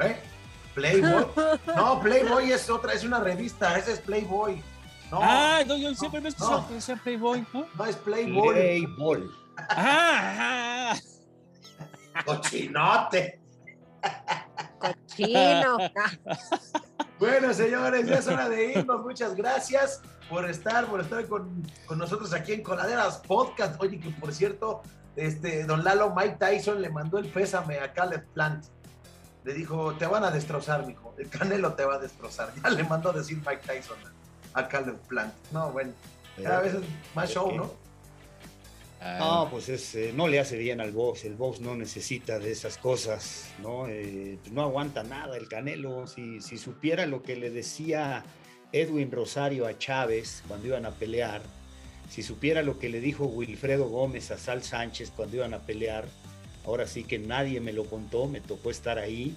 ¿Eh? 0.00 0.16
Playboy. 0.74 1.26
No, 1.76 2.00
Playboy 2.00 2.50
es 2.50 2.68
otra, 2.70 2.94
es 2.94 3.04
una 3.04 3.20
revista, 3.20 3.78
ese 3.78 3.92
es 3.92 4.00
Playboy. 4.00 4.62
No, 5.10 5.20
ah, 5.22 5.62
yo 5.66 5.94
siempre 5.94 6.22
me 6.22 6.28
he 6.28 6.30
escuchado 6.30 6.66
que 6.66 6.74
decía 6.74 6.96
Playboy, 6.96 7.44
¿no? 7.52 7.66
No, 7.74 7.84
es 7.84 7.96
Playboy. 7.96 8.54
Playboy. 8.54 9.30
Ah, 9.68 10.94
ah. 10.94 11.11
Cochinote. 12.24 13.40
Cochino. 14.78 15.78
Bueno, 17.18 17.54
señores, 17.54 18.04
ya 18.08 18.16
es 18.16 18.26
hora 18.26 18.48
de 18.48 18.72
irnos. 18.72 19.00
Muchas 19.04 19.36
gracias 19.36 20.02
por 20.28 20.50
estar, 20.50 20.86
por 20.86 21.00
estar 21.00 21.24
con, 21.28 21.62
con 21.86 21.98
nosotros 21.98 22.32
aquí 22.32 22.52
en 22.52 22.64
Coladeras 22.64 23.18
Podcast. 23.18 23.80
Oye, 23.80 24.00
que 24.00 24.10
por 24.10 24.34
cierto, 24.34 24.82
este, 25.14 25.62
don 25.62 25.84
Lalo 25.84 26.12
Mike 26.16 26.38
Tyson 26.40 26.82
le 26.82 26.90
mandó 26.90 27.18
el 27.18 27.28
pésame 27.28 27.78
a 27.78 27.92
Caleb 27.92 28.26
Plant. 28.34 28.64
Le 29.44 29.54
dijo, 29.54 29.94
te 29.94 30.06
van 30.06 30.24
a 30.24 30.32
destrozar, 30.32 30.84
mijo. 30.84 31.14
El 31.16 31.28
Canelo 31.28 31.74
te 31.74 31.84
va 31.84 31.94
a 31.94 31.98
destrozar. 31.98 32.52
Ya 32.62 32.70
le 32.70 32.82
mandó 32.82 33.10
a 33.10 33.12
decir 33.12 33.36
Mike 33.46 33.62
Tyson 33.66 33.98
a 34.54 34.66
Caleb 34.66 34.98
Plant. 35.06 35.32
No, 35.52 35.70
bueno, 35.70 35.92
cada 36.42 36.60
vez 36.60 36.74
es 36.74 36.82
más 37.14 37.30
show, 37.30 37.52
¿no? 37.52 37.70
No, 39.18 39.48
pues 39.50 39.68
es, 39.68 39.94
eh, 39.96 40.12
no 40.14 40.28
le 40.28 40.38
hace 40.38 40.56
bien 40.56 40.80
al 40.80 40.92
box, 40.92 41.24
el 41.24 41.34
box 41.34 41.60
no 41.60 41.74
necesita 41.74 42.38
de 42.38 42.52
esas 42.52 42.78
cosas, 42.78 43.48
¿no? 43.60 43.88
Eh, 43.88 44.38
pues 44.40 44.52
no 44.52 44.62
aguanta 44.62 45.02
nada 45.02 45.36
el 45.36 45.48
Canelo, 45.48 46.06
si, 46.06 46.40
si 46.40 46.56
supiera 46.56 47.04
lo 47.06 47.22
que 47.22 47.34
le 47.34 47.50
decía 47.50 48.22
Edwin 48.70 49.10
Rosario 49.10 49.66
a 49.66 49.76
Chávez 49.76 50.44
cuando 50.46 50.68
iban 50.68 50.86
a 50.86 50.92
pelear, 50.92 51.42
si 52.10 52.22
supiera 52.22 52.62
lo 52.62 52.78
que 52.78 52.88
le 52.88 53.00
dijo 53.00 53.24
Wilfredo 53.24 53.88
Gómez 53.88 54.30
a 54.30 54.38
Sal 54.38 54.62
Sánchez 54.62 55.10
cuando 55.10 55.36
iban 55.36 55.54
a 55.54 55.60
pelear, 55.60 56.04
ahora 56.64 56.86
sí 56.86 57.02
que 57.02 57.18
nadie 57.18 57.60
me 57.60 57.72
lo 57.72 57.86
contó, 57.86 58.28
me 58.28 58.40
tocó 58.40 58.70
estar 58.70 59.00
ahí, 59.00 59.34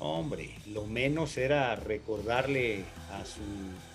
hombre, 0.00 0.50
lo 0.66 0.84
menos 0.86 1.36
era 1.36 1.76
recordarle 1.76 2.84
a 3.12 3.24
su 3.24 3.40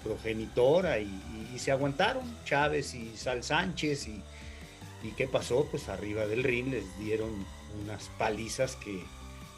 progenitora 0.06 1.00
y, 1.00 1.10
y 1.54 1.60
se 1.60 1.72
aguantaron 1.72 2.24
Chávez 2.46 2.94
y 2.94 3.18
Sal 3.18 3.44
Sánchez 3.44 4.08
y 4.08 4.24
¿Y 5.04 5.12
qué 5.12 5.28
pasó? 5.28 5.66
Pues 5.72 5.90
arriba 5.90 6.28
del 6.28 6.44
ring 6.44 6.68
les 6.72 7.00
dieron 7.00 7.30
unas 7.84 8.10
palizas 8.18 8.76
que 8.76 9.04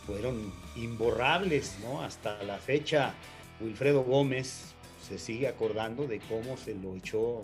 fueron 0.05 0.53
imborrables, 0.75 1.77
¿no? 1.83 2.01
Hasta 2.01 2.41
la 2.43 2.57
fecha, 2.57 3.13
Wilfredo 3.59 4.03
Gómez 4.03 4.73
se 5.07 5.17
sigue 5.17 5.47
acordando 5.47 6.07
de 6.07 6.19
cómo 6.19 6.57
se 6.57 6.75
lo 6.75 6.95
echó 6.95 7.41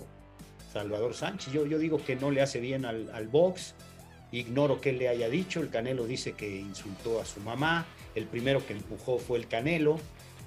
Salvador 0.72 1.14
Sánchez. 1.14 1.54
Yo, 1.54 1.66
yo 1.66 1.80
digo 1.80 2.04
que 2.04 2.16
no 2.16 2.32
le 2.32 2.42
hace 2.42 2.60
bien 2.60 2.86
al, 2.86 3.10
al 3.14 3.28
box, 3.28 3.74
ignoro 4.32 4.82
qué 4.82 4.94
le 4.94 5.08
haya 5.08 5.30
dicho, 5.30 5.62
el 5.62 5.70
Canelo 5.70 6.06
dice 6.06 6.34
que 6.34 6.58
insultó 6.58 7.22
a 7.22 7.26
su 7.26 7.40
mamá, 7.40 7.86
el 8.16 8.26
primero 8.26 8.66
que 8.66 8.74
empujó 8.74 9.18
fue 9.18 9.40
el 9.40 9.48
Canelo, 9.48 10.00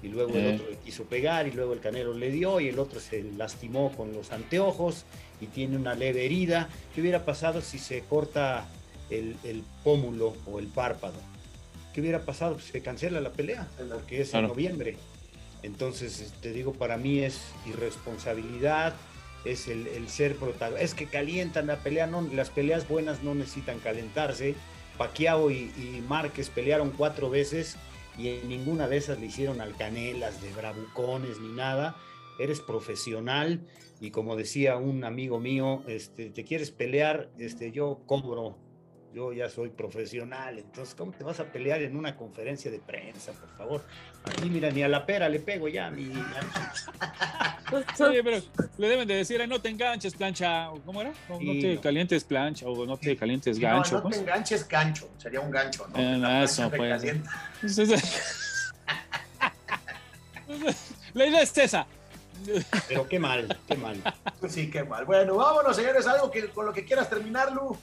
y 0.03 0.07
luego 0.07 0.35
el 0.35 0.55
otro 0.55 0.69
le 0.69 0.77
quiso 0.77 1.03
pegar, 1.03 1.47
y 1.47 1.51
luego 1.51 1.73
el 1.73 1.79
Canelo 1.79 2.13
le 2.13 2.31
dio, 2.31 2.59
y 2.59 2.69
el 2.69 2.79
otro 2.79 2.99
se 2.99 3.23
lastimó 3.23 3.91
con 3.91 4.13
los 4.13 4.31
anteojos, 4.31 5.05
y 5.41 5.47
tiene 5.47 5.75
una 5.75 5.95
leve 5.95 6.25
herida. 6.25 6.69
¿Qué 6.95 7.01
hubiera 7.01 7.25
pasado 7.25 7.61
si 7.61 7.79
se 7.79 8.01
corta 8.01 8.65
el, 9.09 9.35
el 9.43 9.63
pómulo 9.83 10.35
o 10.45 10.59
el 10.59 10.67
párpado? 10.67 11.15
¿Qué 11.93 11.99
hubiera 12.01 12.19
pasado? 12.21 12.53
Pues 12.53 12.65
se 12.65 12.81
cancela 12.81 13.19
la 13.19 13.31
pelea, 13.33 13.67
porque 13.91 14.21
es 14.21 14.29
Claro. 14.29 14.45
en 14.47 14.51
noviembre. 14.53 14.97
Entonces, 15.63 16.33
te 16.41 16.53
digo, 16.53 16.73
para 16.73 16.97
mí 16.97 17.19
es 17.19 17.41
irresponsabilidad, 17.65 18.93
es 19.45 19.67
el, 19.67 19.87
el 19.87 20.07
ser 20.09 20.35
protagonista. 20.35 20.83
Es 20.83 20.93
que 20.93 21.07
calientan 21.07 21.67
la 21.67 21.77
pelea, 21.77 22.07
no, 22.07 22.21
las 22.33 22.49
peleas 22.49 22.87
buenas 22.87 23.23
no 23.23 23.35
necesitan 23.35 23.79
calentarse. 23.79 24.55
Paquiao 24.97 25.49
y, 25.51 25.71
y 25.77 26.03
Márquez 26.07 26.49
pelearon 26.49 26.91
cuatro 26.91 27.29
veces 27.29 27.77
y 28.17 28.27
en 28.29 28.49
ninguna 28.49 28.87
de 28.87 28.97
esas 28.97 29.19
le 29.19 29.27
hicieron 29.27 29.61
alcanelas 29.61 30.41
de 30.41 30.51
bravucones 30.53 31.39
ni 31.39 31.49
nada. 31.53 31.95
Eres 32.41 32.59
profesional 32.59 33.61
y 33.99 34.09
como 34.09 34.35
decía 34.35 34.77
un 34.77 35.03
amigo 35.03 35.39
mío, 35.39 35.83
este, 35.87 36.31
te 36.31 36.43
quieres 36.43 36.71
pelear, 36.71 37.29
este, 37.37 37.71
yo 37.71 38.01
cobro, 38.07 38.57
yo 39.13 39.31
ya 39.31 39.47
soy 39.47 39.69
profesional, 39.69 40.57
entonces 40.57 40.95
¿cómo 40.95 41.11
te 41.11 41.23
vas 41.23 41.39
a 41.39 41.45
pelear 41.51 41.83
en 41.83 41.95
una 41.95 42.17
conferencia 42.17 42.71
de 42.71 42.79
prensa, 42.79 43.31
por 43.33 43.49
favor? 43.57 43.83
Aquí 44.23 44.49
mira, 44.49 44.71
ni 44.71 44.81
a 44.81 44.87
la 44.87 45.05
pera 45.05 45.29
le 45.29 45.39
pego 45.39 45.67
ya, 45.67 45.91
mi... 45.91 46.11
Oye, 47.99 48.23
pero 48.23 48.41
le 48.77 48.89
deben 48.89 49.07
de 49.07 49.13
decir, 49.15 49.39
"Ay, 49.39 49.47
no 49.47 49.61
te 49.61 49.69
enganches, 49.69 50.15
plancha. 50.15 50.71
o 50.71 50.81
¿Cómo 50.81 50.99
era? 51.01 51.13
No 51.29 51.37
Sí, 51.39 51.61
te 51.61 51.75
no. 51.75 51.81
calientes, 51.81 52.23
plancha. 52.23 52.67
O 52.67 52.85
no 52.85 52.97
te 52.97 53.15
calientes, 53.15 53.57
No, 53.59 53.67
gancho. 53.67 53.95
no 53.95 54.01
¿cómo 54.01 54.09
te 54.11 54.15
es? 54.17 54.21
enganches 54.23 54.67
gancho, 54.67 55.09
sería 55.17 55.39
un 55.41 55.51
gancho, 55.51 55.87
¿no? 55.87 55.97
Eh, 55.97 56.43
eso, 56.43 56.69
pues. 56.71 57.01
La 61.13 61.25
idea 61.27 61.41
es 61.41 61.57
esa. 61.57 61.85
Pero 62.87 63.07
qué 63.07 63.19
mal, 63.19 63.59
qué 63.67 63.75
mal. 63.75 64.01
Sí, 64.49 64.69
qué 64.69 64.83
mal. 64.83 65.05
Bueno, 65.05 65.35
vámonos, 65.35 65.75
señores, 65.75 66.07
algo 66.07 66.31
que, 66.31 66.49
con 66.49 66.65
lo 66.65 66.73
que 66.73 66.85
quieras 66.85 67.09
terminar, 67.09 67.51
Lu. 67.51 67.77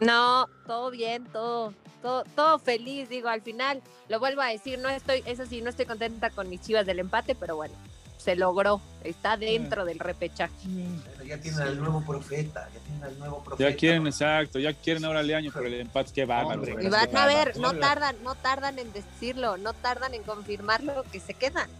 No, 0.00 0.48
todo 0.66 0.90
bien, 0.90 1.24
todo, 1.26 1.74
todo, 2.02 2.24
todo 2.34 2.58
feliz, 2.58 3.08
digo, 3.08 3.28
al 3.28 3.42
final, 3.42 3.80
lo 4.08 4.18
vuelvo 4.18 4.42
a 4.42 4.48
decir, 4.48 4.78
no 4.78 4.88
estoy, 4.88 5.22
eso 5.26 5.46
sí, 5.46 5.62
no 5.62 5.70
estoy 5.70 5.86
contenta 5.86 6.30
con 6.30 6.48
mis 6.48 6.60
chivas 6.60 6.84
del 6.86 6.98
empate, 6.98 7.36
pero 7.36 7.54
bueno, 7.54 7.74
se 8.18 8.36
logró, 8.36 8.80
está 9.04 9.36
dentro 9.36 9.84
del 9.84 9.98
repechaje. 9.98 10.54
Bueno, 10.64 11.24
ya 11.24 11.40
tienen 11.40 11.60
al 11.60 11.78
nuevo 11.78 12.04
profeta, 12.04 12.68
ya 12.72 12.80
tienen 12.80 13.04
al 13.04 13.18
nuevo 13.18 13.42
profeta. 13.42 13.70
Ya 13.70 13.76
quieren, 13.76 14.06
exacto, 14.06 14.58
ya 14.58 14.72
quieren 14.74 15.04
ahora 15.04 15.22
Leaño 15.22 15.52
por 15.52 15.66
el 15.66 15.74
empate. 15.74 16.12
Qué 16.12 16.24
bárbaro. 16.24 16.64
Y 16.80 16.88
van 16.88 17.16
a 17.16 17.26
ver, 17.26 17.56
no 17.58 17.74
tardan, 17.74 18.16
no 18.22 18.34
tardan 18.34 18.78
en 18.78 18.92
decirlo, 18.92 19.56
no 19.56 19.72
tardan 19.72 20.14
en 20.14 20.22
confirmarlo 20.22 21.04
que 21.10 21.20
se 21.20 21.34
quedan. 21.34 21.70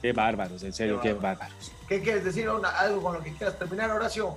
Qué 0.00 0.12
bárbaros, 0.12 0.62
en 0.62 0.72
serio, 0.72 1.00
Qué 1.00 1.08
qué 1.08 1.14
bárbaros. 1.14 1.72
¿Qué 1.88 2.00
quieres 2.00 2.24
decir? 2.24 2.48
Una- 2.48 2.70
algo 2.70 3.02
con 3.02 3.14
lo 3.14 3.22
que 3.22 3.32
quieras 3.32 3.58
terminar, 3.58 3.90
Horacio. 3.90 4.36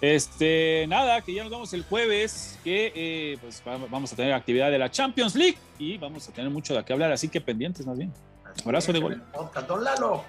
Este, 0.00 0.84
nada, 0.88 1.20
que 1.22 1.32
ya 1.32 1.42
nos 1.44 1.52
vemos 1.52 1.72
el 1.74 1.84
jueves, 1.84 2.58
que 2.64 2.92
eh, 2.94 3.38
pues 3.40 3.62
va- 3.66 3.78
vamos 3.88 4.12
a 4.12 4.16
tener 4.16 4.32
actividad 4.32 4.70
de 4.70 4.78
la 4.78 4.90
Champions 4.90 5.36
League 5.36 5.58
y 5.78 5.96
vamos 5.96 6.28
a 6.28 6.32
tener 6.32 6.50
mucho 6.50 6.74
de 6.74 6.84
qué 6.84 6.92
hablar, 6.92 7.12
así 7.12 7.28
que 7.28 7.40
pendientes 7.40 7.86
más 7.86 7.96
bien. 7.96 8.12
Así 8.44 8.62
Abrazo 8.64 8.92
de 8.92 8.98
gol. 8.98 9.22
Don 9.68 9.84
Lalo. 9.84 10.24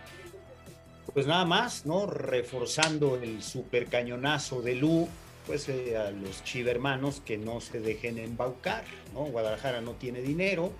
Pues 1.13 1.25
nada 1.27 1.43
más, 1.45 1.85
¿no? 1.85 2.05
Reforzando 2.05 3.15
el 3.21 3.41
super 3.43 3.87
cañonazo 3.87 4.61
de 4.61 4.75
Lu, 4.75 5.07
pues 5.47 5.67
eh, 5.69 5.97
a 5.97 6.11
los 6.11 6.43
chivermanos 6.43 7.21
que 7.25 7.37
no 7.37 7.59
se 7.59 7.79
dejen 7.79 8.19
embaucar, 8.19 8.83
¿no? 9.13 9.21
Guadalajara 9.25 9.81
no 9.81 9.91
tiene 9.93 10.21
dinero, 10.21 10.71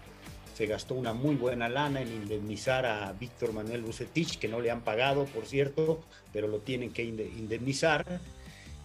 se 0.56 0.66
gastó 0.68 0.94
una 0.94 1.14
muy 1.14 1.36
buena 1.36 1.68
lana 1.70 2.02
en 2.02 2.10
indemnizar 2.10 2.86
a 2.86 3.12
Víctor 3.14 3.54
Manuel 3.54 3.82
Bucetich, 3.82 4.38
que 4.38 4.48
no 4.48 4.62
le 4.62 4.70
han 4.72 4.82
pagado, 4.82 5.26
por 5.26 5.46
cierto, 5.46 6.02
pero 6.32 6.48
lo 6.48 6.60
tienen 6.60 6.92
que 6.92 7.04
inde- 7.04 7.30
indemnizar. 7.38 8.06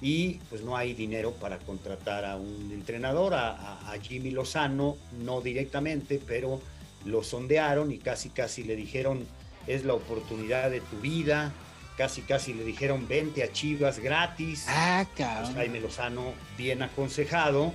Y 0.00 0.34
pues 0.48 0.62
no 0.62 0.76
hay 0.76 0.94
dinero 0.94 1.32
para 1.32 1.58
contratar 1.58 2.24
a 2.24 2.36
un 2.36 2.70
entrenador, 2.72 3.34
a, 3.34 3.50
a- 3.50 3.92
a 3.92 4.00
Jimmy 4.00 4.30
Lozano, 4.30 4.96
no 5.24 5.40
directamente, 5.40 6.20
pero 6.26 6.60
lo 7.04 7.22
sondearon 7.22 7.90
y 7.92 7.98
casi 7.98 8.30
casi 8.30 8.62
le 8.62 8.76
dijeron, 8.76 9.26
es 9.66 9.84
la 9.84 9.94
oportunidad 9.94 10.70
de 10.70 10.80
tu 10.80 10.98
vida, 11.00 11.52
casi 11.96 12.22
casi 12.22 12.54
le 12.54 12.64
dijeron, 12.64 13.06
vente 13.08 13.42
a 13.42 13.52
Chivas 13.52 13.98
gratis. 13.98 14.66
Ah, 14.68 15.04
Pues 15.42 15.54
Jaime 15.56 15.80
Lozano, 15.80 16.32
bien 16.56 16.82
aconsejado, 16.82 17.72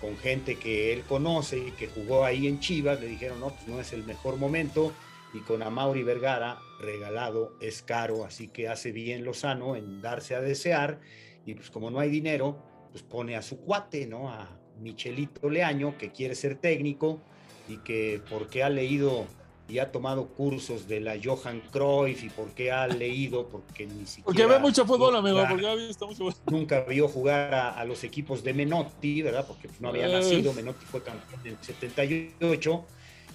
con 0.00 0.16
gente 0.16 0.56
que 0.56 0.92
él 0.92 1.02
conoce 1.02 1.58
y 1.58 1.70
que 1.72 1.88
jugó 1.88 2.24
ahí 2.24 2.46
en 2.46 2.60
Chivas, 2.60 3.00
le 3.00 3.08
dijeron, 3.08 3.40
no, 3.40 3.50
pues 3.50 3.66
no 3.68 3.80
es 3.80 3.92
el 3.92 4.04
mejor 4.04 4.36
momento. 4.36 4.92
Y 5.34 5.40
con 5.40 5.62
Amauri 5.62 6.02
Vergara, 6.02 6.58
regalado 6.80 7.56
es 7.60 7.82
caro, 7.82 8.24
así 8.24 8.48
que 8.48 8.68
hace 8.68 8.92
bien 8.92 9.24
Lozano 9.24 9.76
en 9.76 10.00
darse 10.00 10.34
a 10.34 10.40
desear. 10.40 11.00
Y 11.44 11.54
pues 11.54 11.70
como 11.70 11.90
no 11.90 11.98
hay 11.98 12.10
dinero, 12.10 12.56
pues 12.90 13.02
pone 13.02 13.36
a 13.36 13.42
su 13.42 13.58
cuate, 13.58 14.06
¿no? 14.06 14.30
A 14.30 14.58
Michelito 14.80 15.48
Leaño, 15.50 15.96
que 15.98 16.12
quiere 16.12 16.34
ser 16.34 16.56
técnico 16.56 17.20
y 17.68 17.78
que 17.78 18.20
porque 18.30 18.62
ha 18.62 18.70
leído 18.70 19.26
y 19.68 19.78
ha 19.80 19.90
tomado 19.90 20.26
cursos 20.28 20.86
de 20.86 21.00
la 21.00 21.16
Johan 21.22 21.60
Cruyff 21.72 22.22
y 22.22 22.28
porque 22.30 22.70
ha 22.70 22.86
leído, 22.86 23.48
porque 23.48 23.86
ni 23.86 24.06
siquiera... 24.06 24.24
Porque 24.24 24.46
ve 24.46 24.58
mucho 24.60 24.86
fútbol, 24.86 25.16
amigo, 25.16 25.42
porque 25.48 25.66
ha 25.66 25.74
visto 25.74 26.06
mucho 26.06 26.28
nunca 26.50 26.80
vio 26.82 27.08
jugar 27.08 27.52
a, 27.52 27.70
a 27.70 27.84
los 27.84 28.04
equipos 28.04 28.44
de 28.44 28.54
Menotti, 28.54 29.22
¿verdad? 29.22 29.44
Porque 29.46 29.68
no 29.80 29.88
había 29.88 30.06
Eh. 30.06 30.12
nacido, 30.12 30.52
Menotti 30.52 30.84
fue 30.86 31.02
campeón 31.02 31.40
en 31.44 31.52
el 31.52 31.58
78, 31.60 32.84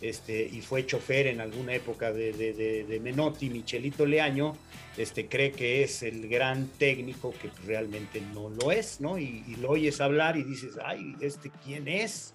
este, 0.02 0.50
y 0.52 0.62
fue 0.62 0.86
chofer 0.86 1.28
en 1.28 1.42
alguna 1.42 1.74
época 1.76 2.12
de, 2.12 2.32
de- 2.34 2.54
de- 2.54 2.84
de 2.86 3.00
Menotti, 3.00 3.50
Michelito 3.50 4.06
Leaño, 4.06 4.56
este, 4.98 5.28
cree 5.28 5.52
que 5.52 5.84
es 5.84 6.02
el 6.04 6.28
gran 6.28 6.68
técnico 6.78 7.34
que 7.42 7.50
realmente 7.68 8.22
no 8.34 8.50
lo 8.50 8.72
es, 8.72 9.00
¿no? 9.00 9.18
Y, 9.20 9.44
y 9.48 9.56
lo 9.58 9.70
oyes 9.72 10.02
hablar 10.02 10.38
y 10.38 10.44
dices, 10.44 10.72
ay, 10.84 11.16
¿este 11.22 11.52
quién 11.64 11.88
es? 11.88 12.34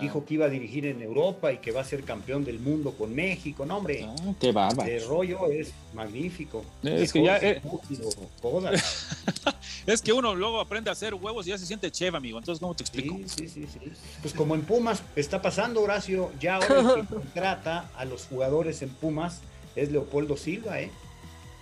Dijo 0.00 0.24
que 0.24 0.34
iba 0.34 0.46
a 0.46 0.48
dirigir 0.48 0.86
en 0.86 1.02
Europa 1.02 1.52
y 1.52 1.58
que 1.58 1.72
va 1.72 1.80
a 1.80 1.84
ser 1.84 2.04
campeón 2.04 2.44
del 2.44 2.60
mundo 2.60 2.92
con 2.92 3.12
México, 3.14 3.66
no, 3.66 3.78
hombre. 3.78 4.04
Ah, 4.06 4.14
qué 4.38 4.52
bárbaro. 4.52 4.88
El 4.88 5.04
rollo 5.06 5.50
es 5.50 5.72
magnífico. 5.94 6.64
Es 6.82 7.12
que 7.12 7.24
ya, 7.24 7.38
eh. 7.38 7.60
Es 9.86 10.02
que 10.02 10.12
uno 10.12 10.34
luego 10.34 10.60
aprende 10.60 10.90
a 10.90 10.92
hacer 10.92 11.14
huevos 11.14 11.46
y 11.46 11.50
ya 11.50 11.58
se 11.58 11.66
siente 11.66 11.90
chef, 11.90 12.14
amigo. 12.14 12.38
Entonces, 12.38 12.60
¿cómo 12.60 12.74
te 12.74 12.82
explico? 12.84 13.16
Sí, 13.26 13.48
sí, 13.48 13.50
sí, 13.66 13.66
sí. 13.72 13.92
Pues 14.22 14.34
como 14.34 14.54
en 14.54 14.62
Pumas 14.62 15.02
está 15.16 15.42
pasando, 15.42 15.82
Horacio, 15.82 16.30
ya 16.40 16.56
ahora 16.56 16.80
el 17.00 17.06
que 17.06 17.06
contrata 17.14 17.90
a 17.96 18.04
los 18.04 18.26
jugadores 18.26 18.82
en 18.82 18.90
Pumas 18.90 19.40
es 19.76 19.90
Leopoldo 19.90 20.36
Silva, 20.36 20.80
¿eh? 20.80 20.90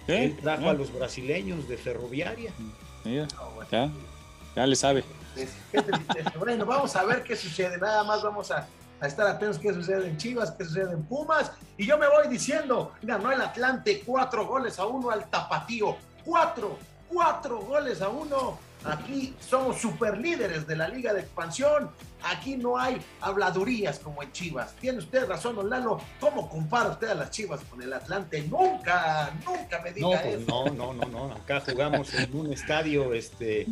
Él 0.07 0.37
trajo 0.41 0.67
Ah, 0.67 0.71
a 0.71 0.75
los 0.75 0.93
brasileños 0.93 1.69
de 1.69 1.77
Ferroviaria. 1.77 2.53
mira, 3.05 3.29
No, 3.37 3.51
bueno. 3.55 3.71
ya, 3.71 3.91
ya 4.55 4.67
le 4.67 4.77
sabe. 4.77 5.05
Bueno, 6.39 6.67
vamos 6.67 6.95
a 6.97 7.05
ver 7.05 7.23
qué 7.23 7.37
sucede. 7.37 7.79
Nada 7.79 8.03
más 8.05 8.23
vamos 8.23 8.51
a, 8.51 8.67
a 9.01 9.07
estar 9.07 9.27
atentos 9.27 9.59
qué 9.59 9.73
sucede 9.73 10.09
en 10.09 10.17
Chivas, 10.17 10.51
qué 10.53 10.65
sucede 10.65 10.93
en 10.93 11.05
Pumas. 11.05 11.53
Y 11.77 11.87
yo 11.87 11.97
me 11.97 12.09
voy 12.09 12.29
diciendo, 12.29 12.93
ganó 13.03 13.31
el 13.31 13.41
Atlante 13.41 14.03
cuatro 14.05 14.47
goles 14.47 14.79
a 14.79 14.87
uno 14.87 15.11
al 15.11 15.29
Tapatío. 15.31 15.97
Cuatro, 16.25 16.79
cuatro 17.09 17.61
goles 17.61 18.03
a 18.03 18.09
uno. 18.09 18.59
Aquí 18.85 19.35
somos 19.41 19.81
super 19.81 20.19
líderes 20.19 20.67
de 20.67 20.77
la 20.77 20.89
Liga 20.89 21.13
de 21.13 21.21
Expansión. 21.21 21.91
Aquí 22.23 22.57
no 22.57 22.79
hay 22.79 23.01
habladurías 23.21 23.99
como 23.99 24.23
en 24.23 24.33
Chivas. 24.33 24.75
Tiene 24.77 24.99
usted 24.99 25.27
razón, 25.27 25.57
don 25.57 25.71
Lalo. 25.71 26.01
¿Cómo 26.21 26.49
compara 26.49 26.91
usted 26.91 27.09
a 27.09 27.15
las 27.15 27.31
Chivas 27.31 27.61
con 27.71 27.81
el 27.83 27.93
Atlante? 27.93 28.43
Nunca, 28.43 29.31
nunca 29.45 29.81
me 29.83 29.93
diga 29.93 30.09
no, 30.09 30.23
pues, 30.23 30.35
eso. 30.35 30.45
No, 30.49 30.73
no, 30.73 30.95
no, 30.95 31.07
no. 31.07 31.35
Acá 31.35 31.61
jugamos 31.61 32.13
en 32.15 32.35
un 32.35 32.53
estadio 32.53 33.15
este, 33.15 33.67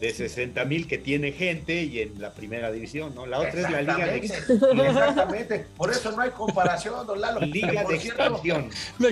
de 0.00 0.12
60 0.12 0.64
mil 0.64 0.86
que 0.86 0.98
tiene 0.98 1.32
gente 1.32 1.82
y 1.82 2.00
en 2.00 2.20
la 2.20 2.32
primera 2.32 2.72
división, 2.72 3.14
¿no? 3.14 3.26
La 3.26 3.38
otra 3.38 3.60
es 3.60 3.70
la 3.70 3.82
Liga 3.82 4.06
de. 4.06 4.16
Exactamente. 4.16 5.66
Por 5.76 5.90
eso 5.90 6.12
no 6.12 6.22
hay 6.22 6.30
comparación, 6.30 7.06
don 7.06 7.20
Lalo. 7.20 7.40
Liga 7.40 7.84
de 7.84 7.94
Expansión. 7.94 8.70
No 8.98 9.08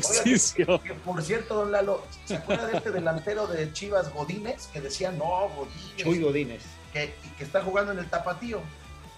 por 1.05 1.23
cierto, 1.23 1.55
don 1.55 1.73
Lalo, 1.73 2.05
¿se 2.25 2.37
acuerda 2.37 2.67
de 2.67 2.77
este 2.77 2.91
delantero 2.91 3.47
de 3.47 3.73
Chivas 3.73 4.13
Godínez 4.13 4.69
que 4.73 4.81
decía 4.81 5.11
no, 5.13 5.49
Godínez? 5.49 5.97
Chuy 5.97 6.21
Godínez. 6.21 6.63
Que, 6.93 7.15
que 7.39 7.45
está 7.45 7.63
jugando 7.63 7.93
en 7.93 7.99
el 7.99 8.07
tapatío. 8.07 8.61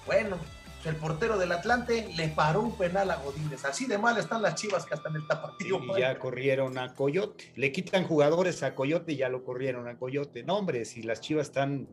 Bueno, 0.07 0.37
el 0.85 0.97
portero 0.97 1.39
del 1.39 1.53
Atlante 1.53 2.09
le 2.17 2.29
paró 2.29 2.63
un 2.63 2.77
penal 2.77 3.11
a 3.11 3.17
Godínez. 3.17 3.65
Así 3.65 3.87
de 3.87 3.99
mal 3.99 4.19
están 4.19 4.43
las 4.43 4.57
chivas 4.57 4.85
que 4.85 4.95
hasta 4.95 5.09
en 5.09 5.17
el 5.17 5.27
tapatío. 5.27 5.81
Y 5.97 6.01
ya 6.01 6.19
corrieron 6.19 6.77
a 6.79 6.95
Coyote. 6.95 7.53
Le 7.57 7.71
quitan 7.71 8.05
jugadores 8.05 8.63
a 8.63 8.75
Coyote 8.75 9.13
y 9.13 9.17
ya 9.17 9.29
lo 9.29 9.45
corrieron 9.45 9.89
a 9.89 9.97
Coyote. 9.97 10.43
No, 10.43 10.57
hombre, 10.59 10.85
si 10.85 11.03
las 11.03 11.21
chivas 11.21 11.47
están 11.49 11.89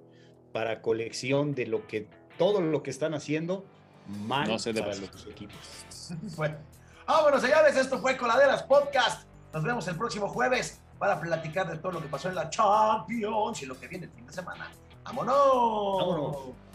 para 0.51 0.82
colección 0.82 1.53
de 1.53 1.68
lo 1.68 1.86
que, 1.86 2.07
todo 2.38 2.62
lo 2.62 2.82
que 2.82 2.89
están 2.89 3.14
haciendo, 3.14 3.66
mal 4.07 4.47
No 4.47 4.57
se 4.57 4.74
para 4.74 4.93
sus 4.93 5.28
equipos. 5.28 5.57
bueno, 6.36 6.57
vámonos, 7.05 7.41
señores. 7.41 7.76
Esto 7.76 7.99
fue 7.99 8.18
Coladeras 8.18 8.64
Podcast. 8.64 9.28
Nos 9.53 9.64
vemos 9.64 9.88
el 9.88 9.95
próximo 9.95 10.28
jueves 10.30 10.82
para 10.97 11.20
platicar 11.20 11.70
de 11.70 11.78
todo 11.78 11.93
lo 11.93 12.01
que 12.01 12.07
pasó 12.07 12.30
en 12.30 12.36
la 12.36 12.49
Champions 12.49 13.62
y 13.62 13.66
lo 13.68 13.80
que 13.80 13.88
viene 13.88 14.05
el 14.05 14.12
fin 14.12 14.26
de 14.26 14.34
semana. 14.34 14.72
¡Vámonos! 15.03 15.97
Vámonos. 15.97 16.68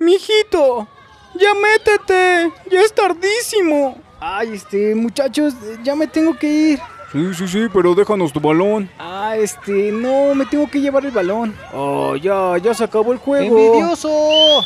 Mijito, 0.00 0.86
ya 1.34 1.54
métete, 1.54 2.52
ya 2.70 2.82
es 2.82 2.94
tardísimo. 2.94 3.98
Ay, 4.20 4.54
este, 4.54 4.94
muchachos, 4.94 5.54
ya 5.82 5.96
me 5.96 6.06
tengo 6.06 6.38
que 6.38 6.46
ir. 6.46 6.78
Sí, 7.10 7.34
sí, 7.34 7.48
sí, 7.48 7.66
pero 7.72 7.96
déjanos 7.96 8.32
tu 8.32 8.38
balón. 8.38 8.88
Ah, 8.98 9.36
este, 9.36 9.90
no, 9.90 10.36
me 10.36 10.46
tengo 10.46 10.70
que 10.70 10.80
llevar 10.80 11.04
el 11.04 11.10
balón. 11.10 11.56
Oh, 11.72 12.14
ya, 12.14 12.58
ya 12.58 12.74
se 12.74 12.84
acabó 12.84 13.12
el 13.12 13.18
juego. 13.18 13.58
¡Envidioso! 13.58 14.64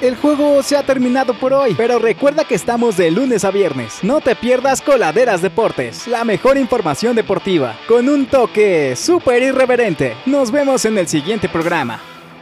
El 0.00 0.16
juego 0.16 0.62
se 0.62 0.78
ha 0.78 0.82
terminado 0.82 1.34
por 1.38 1.52
hoy, 1.52 1.74
pero 1.74 1.98
recuerda 1.98 2.44
que 2.44 2.54
estamos 2.54 2.96
de 2.96 3.10
lunes 3.10 3.44
a 3.44 3.50
viernes. 3.50 3.98
No 4.02 4.22
te 4.22 4.34
pierdas 4.34 4.80
Coladeras 4.80 5.42
Deportes, 5.42 6.08
la 6.08 6.24
mejor 6.24 6.56
información 6.56 7.14
deportiva, 7.14 7.76
con 7.86 8.08
un 8.08 8.24
toque 8.24 8.96
súper 8.96 9.42
irreverente. 9.42 10.16
Nos 10.24 10.50
vemos 10.50 10.86
en 10.86 10.96
el 10.96 11.06
siguiente 11.06 11.50
programa. 11.50 12.00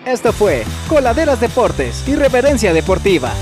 Esto 0.08 0.32
fue 0.32 0.64
Coladeras 0.88 1.38
Deportes, 1.38 2.08
Irreverencia 2.08 2.72
Deportiva. 2.72 3.34